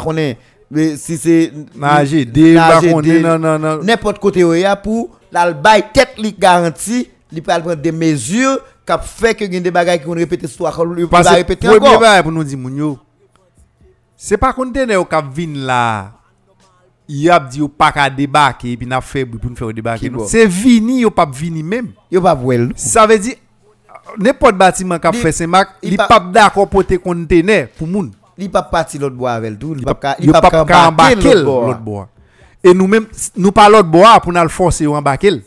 [0.96, 1.52] si c'est.
[1.76, 2.80] Nagé, bah,
[3.20, 3.84] non, non, non.
[3.84, 5.54] N'importe côté il y a pour la
[5.94, 8.60] tête garantie, il peut prendre des mesures
[8.92, 11.80] kap fè ke gen de bagay ki kon repete sou akal ou pa repete anko.
[11.80, 12.96] Pwè mè bagay pou nou di moun yo,
[14.20, 15.84] se pa kontene yo kap vin la,
[17.08, 20.12] yo ap di yo pa ka debake, pi na febri pou nou fè yo debake.
[20.12, 20.28] Non.
[20.30, 21.92] Se vini yo pap vini mèm.
[22.12, 22.72] Yo pap wèl.
[22.80, 23.36] Sa vè di,
[24.20, 28.12] ne pot batiman kap fè semak, li pap da akopote kontene pou moun.
[28.40, 32.04] Li pap pati lot bo avèl tou, li pap ka ambake lot bo.
[32.62, 33.08] E nou mèm,
[33.40, 35.40] nou pa lot bo a pou nan l fòse yo ambake l.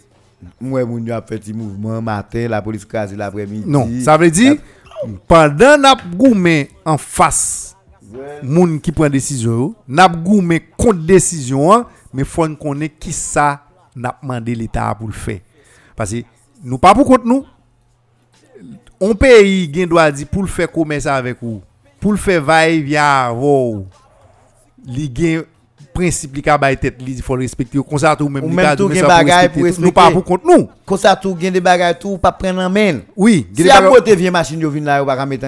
[0.61, 3.65] Moi moun yo a fait petit mouvement matin, la police crase l'après-midi.
[3.67, 4.57] Non, ça veut dire
[5.29, 7.77] pendant n'a goumé en face
[8.43, 13.65] moun qui prend décision, n'a goumé contre décision, mais faut qu'on connaît qui ça
[13.97, 15.41] n'a demandé l'état pour le faire.
[15.97, 16.23] Parce que
[16.63, 17.45] nous pas pour contre nous.
[19.01, 21.61] On pays gen doit dire pour le faire commerce avec vous,
[22.01, 23.87] pour le faire vous.
[24.87, 25.45] Li gen
[25.95, 28.91] principe li ka bay tête, li faut respecter comme ça tout même Ou li tout
[28.93, 29.83] gen bagay pour respecter tout.
[29.83, 30.69] Nous pas pour contre nous.
[30.85, 33.01] Comme ça tout gen des bagages tout pas prendre en main.
[33.17, 35.47] Oui, Si bagages- côté vient machine yo vinn là yo pas mettre.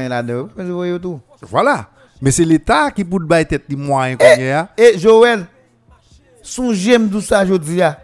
[0.56, 1.20] Vous voyez tout.
[1.50, 1.88] Voilà.
[2.22, 4.68] Mais c'est l'État qui peut bailler tête les moyens Eh, qu'on a.
[4.78, 5.46] Et Joël,
[6.42, 7.98] songez d'où ça jodi a.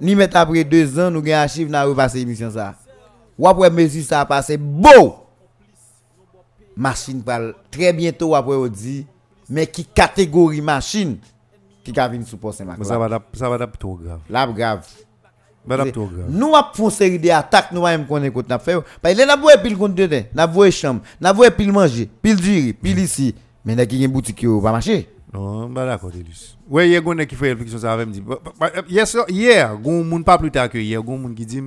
[0.00, 2.74] Ni met après deux ans nous gen archive n'a repasser émission ça.
[3.38, 5.14] Ou après mesure ça a passé bon.
[6.76, 9.06] Machine parle très bientôt après on dit
[9.48, 11.18] mais qui catégorie machine?
[11.82, 14.20] Qui ka venir sous ça va ça va trop grave.
[14.28, 14.86] Là grave.
[15.64, 18.76] Nous avons fait une série d'attaques, nous avons qu'on a fait.
[19.00, 22.10] Parce que nous avons pile compte de temps, nous avons chambre, nous avons pile manger,
[22.20, 23.34] pile diri, pile ici.
[23.64, 25.08] Mais nous avons une boutique qui va marcher.
[25.32, 26.58] Non, bah d'accord, Delus.
[26.68, 28.14] Ouais, il y a quelqu'un qui fait réflexion ça avec me
[28.88, 31.62] Hier, hier, gon moun pas plus tard que hier, moun qui dit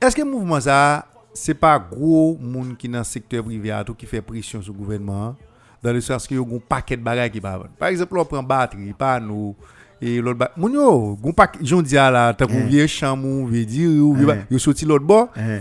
[0.00, 4.06] est-ce que le mouvement ça c'est pas gros moun qui dans le secteur privé qui
[4.06, 5.36] fait pression sur le gouvernement?
[5.82, 7.66] dans le sens qu'il y a un paquet de bagages qui pas bon.
[7.78, 9.56] Par exemple, on prend batterie, panneau,
[10.00, 10.54] et l'autre bagaille.
[10.56, 12.66] Moun yo, un paquet, j'en dis à la, t'as qu'on eh.
[12.66, 14.52] vient chamou, vient dire, ou vient, eh.
[14.52, 15.28] yo sorti l'autre bord.
[15.36, 15.60] Eh.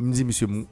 [0.00, 0.64] Me dit, monsieur, me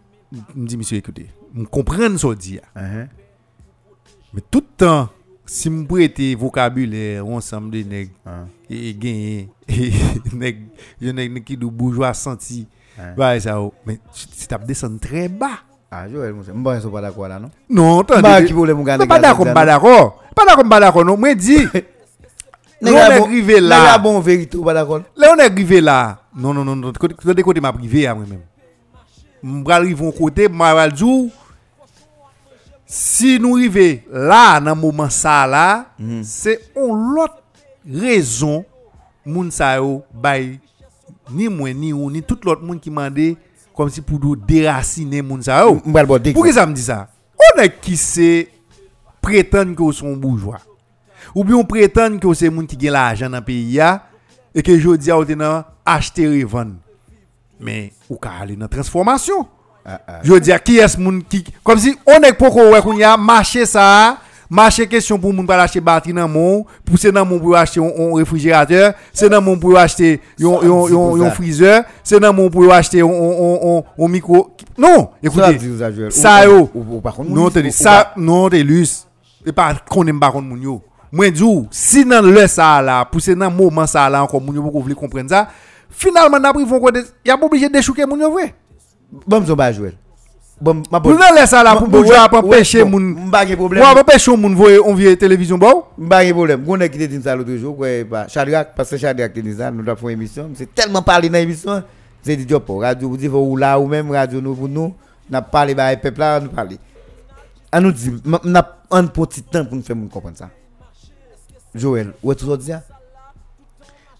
[0.66, 2.60] dit, monsieur, écoutez, me comprendre ce dit.
[2.74, 5.08] Mais tout le temps,
[5.46, 8.46] si m prêter vocabulaire ensemble de nèg ah.
[8.68, 9.48] et gagner
[10.34, 10.66] nèg
[11.00, 12.66] je nèg qui du bourgeois senti
[13.16, 13.72] bah ça oh.
[13.86, 15.60] mais tu t'as descendre très bas
[15.98, 17.50] Ah, Joël, je ne suis pas d'accord là, non?
[17.70, 18.22] Non, attendez.
[18.22, 20.22] Bah, qui voulait me Non, garder pas d'accord, pas d'accord.
[20.34, 21.16] Pas d'accord, pas d'accord, non.
[21.16, 21.70] Moi, dis, là,
[22.82, 23.98] on est arrivé Là, là.
[23.98, 25.00] bon vérité, pas d'accord?
[25.16, 26.18] Là, on est arrivé là.
[26.36, 26.90] Non, non, non, non.
[26.90, 28.40] De côté, de côté, m'a privé à moi-même.
[29.42, 31.30] M'bral arrive au côté, m'a va dire,
[32.84, 35.86] si nous arrivons là, dans le moment ça là,
[36.22, 37.42] c'est une autre
[37.90, 38.64] raison,
[39.24, 40.58] moun sa yo, bay,
[41.30, 43.36] ni moi, ni ou, ni tout l'autre monde qui m'a dit,
[43.76, 45.82] comme si pour nous déraciner moun sa yo.
[45.84, 46.32] Je vais le dire.
[46.32, 47.08] Pour que ça me dit ça?
[47.38, 48.48] On est qui c'est
[49.20, 50.60] prétendre que sont bourgeois?
[51.34, 53.78] Ou bien on prétend que c'est moun qui gagne l'argent dans le pays
[54.54, 55.24] et que je dis à vous
[55.84, 56.76] acheter revendre.
[57.60, 59.46] Mais ou ka aller dans transformation.
[59.84, 60.20] Ah, ah.
[60.22, 62.96] Je dis à qui est ce moun qui comme si on est pour qu'on qu'on
[62.96, 67.10] y a marché ça marché question pour moun pas acheter batterie dans mon pour c'est
[67.12, 72.32] dans mon pour acheter un réfrigérateur c'est dans mon pour acheter un freezer c'est dans
[72.32, 74.50] mon pour acheter un- micro.
[74.78, 76.70] Non Ça écoutez ça, ça yo.
[76.74, 79.06] non moun- te ou- dis ou ça non te lus
[79.44, 80.82] et pas qu'on aime pas moun yo
[81.12, 84.54] moi dis si dans le ça là pour c'est dans moment ça là encore moun
[84.56, 85.48] yo pour comprendre ça
[85.90, 88.54] finalement n'a pris vont côté y a pas obligé de déchouquer moun yo vrai.
[89.26, 89.94] Bon, je vais Joël.
[90.58, 93.82] Bon, ma dans le ça là pour ouais, pas pêcher moun Pas de problème.
[93.84, 95.84] moi pas pêcher moun voyer on vieille télévision bon?
[96.08, 96.64] Pas de problème.
[96.66, 97.78] On a quitté ça l'autre jour?
[97.78, 100.50] ouais, bah, Shadrach, parce que Shadrach te dit ça, nous fait une émission.
[100.54, 101.82] C'est tellement parlé dans l'émission.
[102.22, 104.94] C'est dit, Jopo, radio, vous dites, ou là, ou même radio, nous, pour nous,
[105.30, 106.76] n'a parlé, bah, le peuple là, nous parler.
[107.72, 110.50] On nous dit, on a un petit temps pour nous faire nous comprendre ça.
[111.74, 112.72] Joël, où est-ce que tu?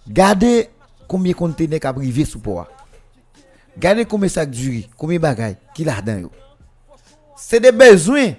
[0.09, 0.69] Gardez
[1.09, 2.69] combien de conteneurs qui a privé sous poids.
[3.79, 6.31] Gardez combien de riz, combien de bagailles qui là dedans.
[7.37, 8.33] C'est des besoins.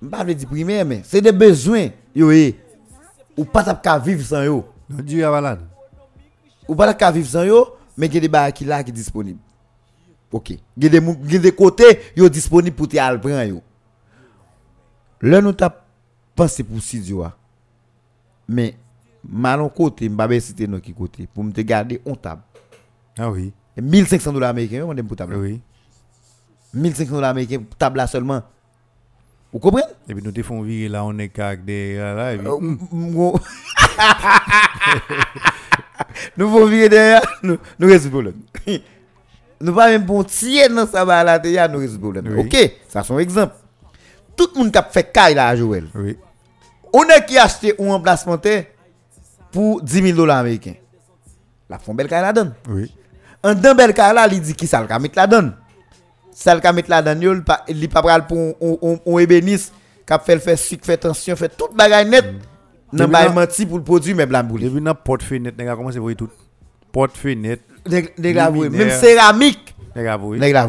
[0.00, 1.88] Je ne vais pas dire primaire, mais c'est des besoins.
[2.14, 2.30] Yo.
[3.36, 4.64] Ou pas ka vivre sans yo.
[4.88, 5.60] non Dieu a malade
[6.66, 8.92] Ou pas ka vivre sans yo, mais il y a des bagages qui là qui
[8.92, 9.38] disponibles.
[10.32, 10.50] OK.
[10.50, 13.62] Il y a des des côtés yo disponibles pour te prendre yo.
[15.20, 15.84] Là nous t'a
[16.34, 17.36] pensé pour studio a.
[18.48, 18.74] Mais
[19.22, 22.42] malon côté, m'pa citer non qui côté pour me te garder on table.
[23.18, 23.52] ah oui
[23.82, 25.36] 1500 dollars américains on aime pour table.
[25.36, 25.60] oui
[26.74, 28.42] 1500 dollars américains pour table seulement.
[29.52, 29.86] Vous comprenez?
[30.08, 31.96] Et puis nous te font virer là, on est avec des.
[31.96, 32.60] Là, et puis, Euh,
[36.36, 38.34] Nous faut virer derrière, nous nous le problème.
[39.60, 42.46] Nous pas même pour tirer dans ça là derrière, nous résoudre le problème.
[42.46, 43.54] OK, ça c'est un exemple.
[44.36, 45.86] Tout le monde qui a fait caille là à Joël.
[45.94, 46.16] oui.
[46.92, 48.38] On a qui a acheté un emplacement
[49.52, 50.74] pour 10 000 dollars américains.
[51.68, 52.54] La font belle caille la donne.
[52.68, 52.90] Oui.
[53.42, 55.54] En dans belle caille là, il dit qui ça le mettre la donne.
[56.32, 59.72] Ça le mettre la donne, il il pas pral pour on on ébéniste
[60.06, 62.24] qui a fait le faire sucre, fait tension, fait toute bagaille net.
[62.92, 64.64] Nan Depuis bay menti pour le produit mais blanc boule.
[64.64, 66.30] Et puis dans porte fenêtre, nèg a commencé à voir tout.
[66.90, 70.38] Porte fenêtre, Nèg la voué, même céramique, nèg a voir.
[70.38, 70.66] nèg la.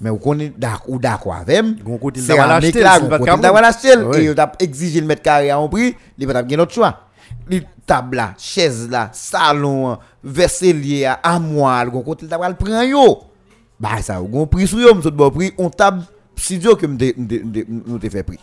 [0.00, 1.82] Mais vous connaissez d'accord ou d'accord avec.
[1.82, 4.24] Gon côté Céramique l'acheter, c'est de côté d'avoir l'acheter Ouais.
[4.24, 7.00] et a exigé le mètre carré à un prix, il va pas gagner l'autre choix.
[7.86, 13.22] Table là, chaise là, salon, vaisselier, armoire, gon côté d'avoir le prend yo.
[13.78, 16.02] Bah ça, gon prix sur yo, m'sot bon prix, on table
[16.36, 18.38] studio que nous te fait prix.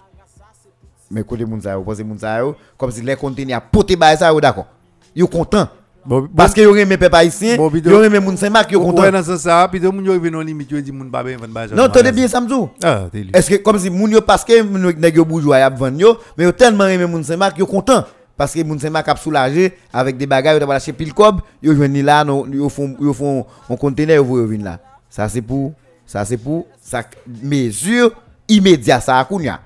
[1.09, 4.15] Mais côté moun sa yo, pense moun yo, comme si les conteneurs a poté ba
[4.15, 4.67] ça d'accord.
[5.15, 5.67] Yo content.
[6.03, 7.91] Bon, Parce que yo remet peuple haïtien, Bon, bidon.
[7.91, 9.11] yo remet moun Saint-Marc, yo Ouais, content.
[9.11, 11.67] dans ça, puis arrive dans limite, yo dit moun pas ben vendre ba.
[11.67, 12.69] Non, tenez bien Samzou.
[12.83, 13.03] Ah.
[13.33, 15.99] Est-ce que comme si moun yo parce que moun nèg yo bourgeois y a vendre
[15.99, 18.03] yo, mais yo tellement aimé moun Saint-Marc, content
[18.41, 22.01] parce que moun Saint-Marc a soulagé avec des bagages t'a acheter pile cob, yo joine
[22.01, 24.79] là non yo font yo font un conteneur yo voyo là.
[25.11, 25.73] Ça c'est pour
[26.07, 27.03] ça c'est pour ça
[27.43, 28.11] mesure
[28.49, 29.59] immédiat ça kounya.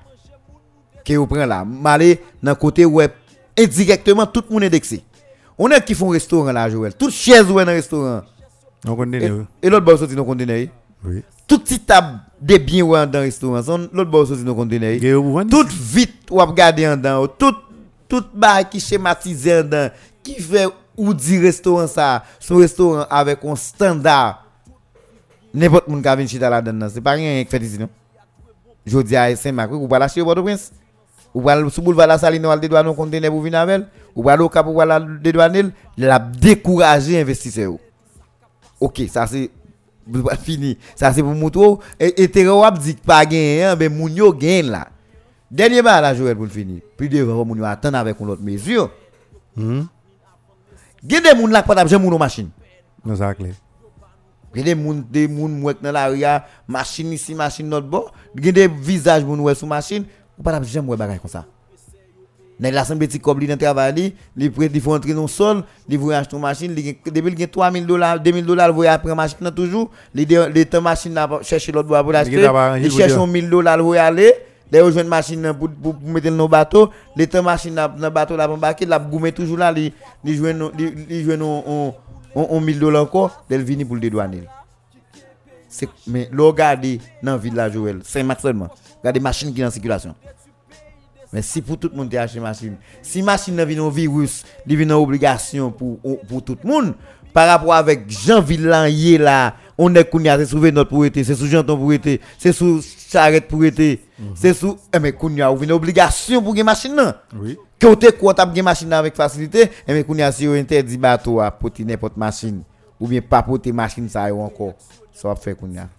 [1.02, 3.12] Que yo prend là, malé dans côté web
[3.58, 5.02] indirectement tout le monde indexé.
[5.56, 6.92] On est qui font restaurant là Joël?
[6.92, 8.24] Toute chaise ou dans restaurant.
[8.86, 9.32] On connaît,
[9.62, 10.66] Et, l'autre boss sorti dans conteneur.
[11.02, 11.22] Oui.
[11.48, 14.98] Toute petite table de bien ou dans restaurant, l'autre boss sorti dans conteneur.
[14.98, 15.48] Gayo pour vendre.
[15.48, 17.54] Tout vite ou ap gade en dedans, tout
[18.08, 19.90] tout bail qui schématisé en dedans,
[20.22, 24.42] qui fait ou dit restaurant ça, son restaurant avec un standard.
[25.54, 27.88] N'importe moun ka vinn chita la dedans, c'est pas rien qui fait ici non?
[28.84, 30.70] Jodi à Saint-Marc, ou pas lâcher au Port-au-Prince?
[31.34, 33.82] Ou pas sous boulevard la Saline ou al dédouane un conteneur pour venir avec,
[34.14, 35.64] ou pas au cap pour la dédouaner,
[35.98, 37.74] la décourager investisseur.
[38.78, 39.50] OK, ça c'est
[40.42, 40.78] fini.
[40.94, 42.14] Ça c'est pour moutro et
[42.64, 44.88] ap dit pas gagner, ben moun yo gagne là.
[45.50, 46.80] Dernier bal la Joël pour le finir.
[46.96, 48.90] Puis devant yo attendre avec une autre mesure.
[49.56, 49.86] Mhm.
[51.08, 52.50] Gen des moun là qui pas jamais moun machine.
[53.04, 53.54] Non, ça clair.
[54.54, 56.24] Gen des moun des moun mouek dans la rue,
[56.66, 58.12] machine ici, machine l'autre bord.
[58.36, 60.04] Gen des visages moun ouais sous machine,
[60.38, 61.44] ou pas jamais ouais bagay comme ça.
[62.58, 65.26] Nèg la semble petit cob li dans travail li, li prêt li faut entrer dans
[65.26, 69.14] sol, li voulait acheter une machine, depuis il gen 3000 dollars, 2000 dollars, voulait après
[69.14, 73.26] machine toujours, li de li te machine là chercher l'autre bois pour l'acheter, pour.
[73.26, 74.32] 1000 dollars aller,
[74.72, 78.50] Que une machine pour pour pour mettre dans bateau, les temps machine dans bateau là
[78.50, 79.92] embarquer, la goumer toujours là, li
[80.24, 81.94] li joine li joine on
[82.34, 84.42] on on 1000 dollars encore, elle vini pour le dédouaner.
[86.06, 86.86] Mais l'on regarde
[87.22, 88.68] dans ville la Joël, c'est max seulement.
[88.98, 90.14] Regardez machine qui est en circulation.
[91.32, 94.86] Mais si pour tout le monde acheter machine, si machine vient un virus, il vient
[94.86, 95.98] une obligation pour,
[96.28, 96.94] pour tout le monde,
[97.36, 98.86] par rapport avec Jean Villan
[99.18, 103.46] là, on est kounya, c'est sous notre propriété, c'est sous janton propriété, c'est sous charrette
[103.46, 104.00] propriété,
[104.34, 107.20] c'est sous, eh mais kounya, ou une obligation pour une machine là.
[107.38, 107.58] Oui.
[107.78, 111.38] Que vous quoi t'a une machine avec facilité, eh mais kounya si vous interdit bateau
[111.38, 112.62] à porter n'importe machine,
[112.98, 114.72] ou bien pas porter machine ça encore,
[115.12, 115.90] ça va faire kounya.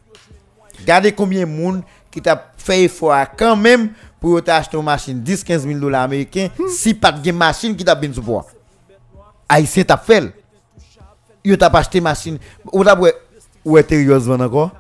[0.80, 3.90] Regardez combien de monde qui t'a fait effort quand même
[4.20, 5.22] pour t'acheter une machine?
[5.24, 8.48] 10-15 000 dollars américains si pas de machine qui t'a bien sous poids.
[9.48, 10.34] Haïtien t'a fait.
[11.44, 12.38] Yo t'a pas acheté machine.
[12.72, 12.98] Ou t'a
[13.66, 14.72] ou est vend encore?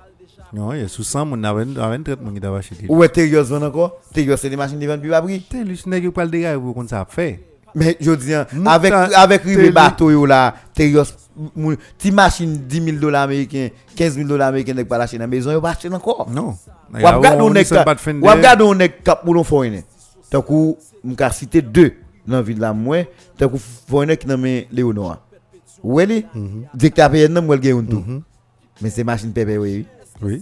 [0.53, 2.85] Non, il y a sous 100 moun, avec 30 moun qui t'a acheté.
[2.87, 3.99] Ou est vend encore?
[4.13, 5.41] Terios c'est des machines qui vendent plus bas prix.
[5.41, 7.43] T'es lui, ce n'est pas le dégât pour qu'on ça fait.
[7.75, 10.55] Mais je dis, hein, avec, avec Teli- bateau yo là,
[11.55, 15.23] moun- ti machine 10 000 dollars américains, 15 000 dollars américains, n'est pas lâché dans
[15.23, 16.27] la maison, yo pas acheter encore.
[16.29, 16.55] Non.
[16.93, 17.53] Ou ap gade on
[18.41, 19.83] gade on ek kap pou l'on foyne.
[20.31, 21.93] Tant kou m'ka cité deux
[22.25, 23.03] dans ville la moi,
[23.37, 23.49] tant
[24.15, 24.27] qui
[24.71, 25.19] Léonora.
[25.83, 26.23] Ou elle
[26.73, 28.03] directeur nan m'wel gen tout.
[28.81, 29.85] Mais c'est machine pépé oui.
[30.21, 30.41] Oui.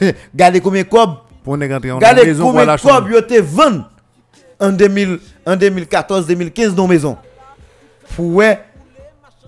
[0.34, 3.84] Gade combien cob, Pour rentré en maison combien la cob yo te vend
[4.60, 7.16] en 2000 en 2014 2015 dans maison.
[8.14, 8.60] Pour ouais,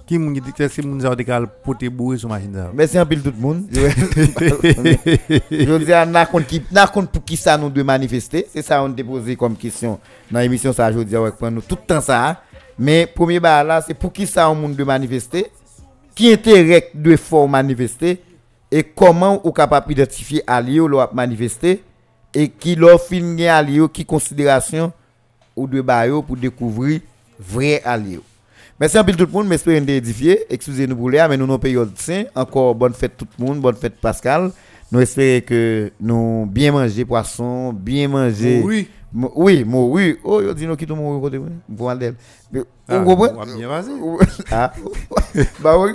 [0.06, 2.70] Qui moun dit que c'est moun ça décal pour te bourrer sur machine ça.
[2.74, 3.64] merci un pile tout le monde.
[3.72, 8.62] Je dis à n'a compte qui n'a compte pour qui ça nous de manifester, c'est
[8.62, 10.00] ça on déposé comme question
[10.30, 12.42] dans l'émission ça je dis ouais prendre nous tout le temps ça.
[12.82, 15.46] Mais premier bar là c'est pour qui ça on monde de manifester,
[16.16, 18.20] qui intérêt de fort manifester?
[18.72, 21.80] Et comment ou capable d'identifier allié ou manifester?
[22.34, 24.92] Et qui leur fin allié qui considération
[25.54, 27.00] ou de bayo pour découvrir
[27.38, 28.18] vrai allié.
[28.80, 30.44] Merci un peu tout le monde, m'espère d'édifier.
[30.50, 32.24] Excusez-nous pour l'air, mais nous nous payons saint.
[32.34, 34.50] Encore bonne fête tout le monde, bonne fête Pascal.
[34.90, 38.60] Nous espérons que nous bien manger poisson, bien manger.
[38.64, 38.88] Oui.
[39.14, 40.16] Oui, oui.
[40.24, 41.38] Oh, yo dit nous qui tout côté.
[41.88, 42.14] Aldel.
[42.50, 43.56] Mais, Ah, vous comprenez?
[43.56, 43.90] bien passer.
[44.50, 44.72] Ah.
[45.60, 45.90] bah oui.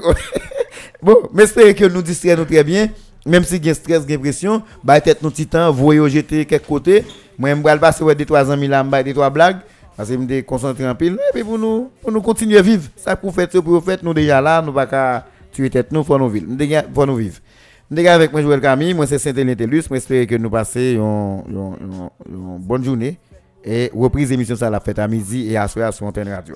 [1.01, 2.89] bon, mais espérons que nous distraisons très bien.
[3.25, 6.09] Même si il y a stress, il y a pression, bah tête nous temps, voyez
[6.09, 7.03] jeter quelque côté.
[7.37, 9.57] Moi, je vais passer ouais, des trois ans, là, je des trois blagues.
[9.97, 11.13] Parce que je me concentrer en pile.
[11.13, 12.83] Et puis pour nous, pour nous continuer à vivre.
[12.95, 16.03] Ça pour faire, ça pour faire, nous déjà là, nous pas qu'à tuer tête, nous,
[16.03, 16.45] pour nous vivre.
[16.47, 17.37] Nous déjà, pour nous vivre.
[17.89, 19.89] Déjà avec moi, Joël Camille, moi c'est.
[19.89, 20.49] Moi, j'espère que nous
[21.79, 23.17] une- une bonne journée.
[23.63, 26.55] Et reprise émission ça la fête à midi et à soir sur Antenne Radio.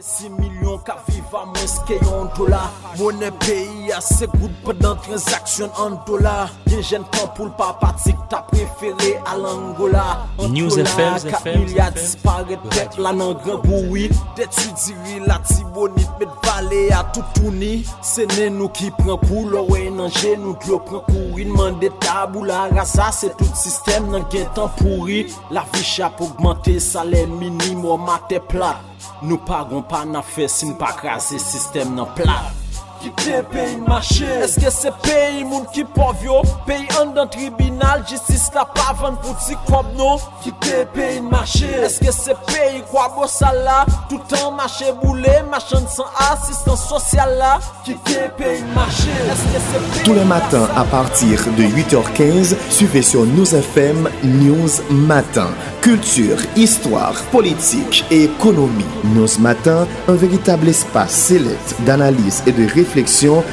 [0.00, 2.60] 6 milyon ka viva mwens ke yon dola.
[2.96, 6.48] Mwenen peyi ase goud padan transaksyon an dola.
[6.70, 10.06] Gen jen pan pou l pa patik ta preferi al Angola.
[10.40, 14.08] An dola ka milya disparet tek la nan gran boui
[14.38, 17.74] Detu diri la tibonit met vale a toutouni.
[18.00, 21.76] Se nen nou ki pren pou l owe nan jen nou dlo pren kouri Nman
[21.82, 25.26] de tabou la rasa se tout sistem nan gen tan pouri.
[25.52, 28.86] La vi chap augmente salen minimo mate plat.
[29.20, 32.59] Nou pagon pa na fe sin pa krasi sistem nan plat.
[33.00, 36.42] Ki te peyi mache Eske se peyi moun ki pov yo?
[36.66, 40.10] Peyi an dan tribunal Jistis la pa van pou ti kob no
[40.44, 43.78] Ki te peyi mache Eske se peyi kwa bo sala
[44.10, 47.54] Toutan mache boule Machan san asistan sosyal la
[47.86, 53.02] Ki te peyi mache Eske se peyi Tous les matins à partir de 8h15, suivez
[53.02, 55.48] sur News FM News Matin.
[55.80, 58.84] Culture, histoire, politique et économie.
[59.14, 62.89] News Matin, un véritable espace sélect d'analyse et de réflexion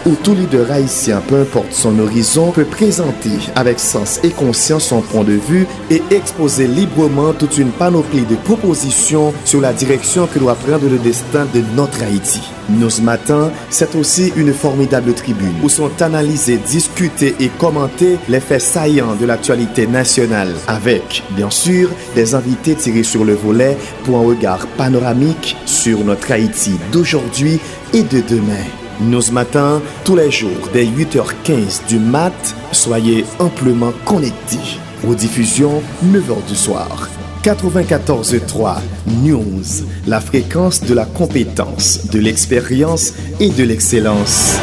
[0.06, 5.02] où tout leader haïtien, peu importe son horizon, peut présenter avec sens et conscience son
[5.02, 10.40] point de vue et exposer librement toute une panoplie de propositions sur la direction que
[10.40, 12.42] doit prendre le destin de notre Haïti.
[12.70, 18.40] Nous ce matin, c'est aussi une formidable tribune où sont analysés, discutés et commentés les
[18.40, 24.18] faits saillants de l'actualité nationale avec, bien sûr, des invités tirés sur le volet pour
[24.18, 27.60] un regard panoramique sur notre Haïti d'aujourd'hui
[27.94, 28.77] et de demain.
[29.00, 32.34] Nous matin, tous les jours, dès 8h15 du mat,
[32.72, 34.80] soyez amplement connectés.
[35.08, 37.08] Aux diffusions, 9h du soir.
[37.44, 38.78] 94.3
[39.24, 44.58] News, la fréquence de la compétence, de l'expérience et de l'excellence.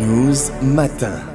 [0.00, 1.33] News Matin.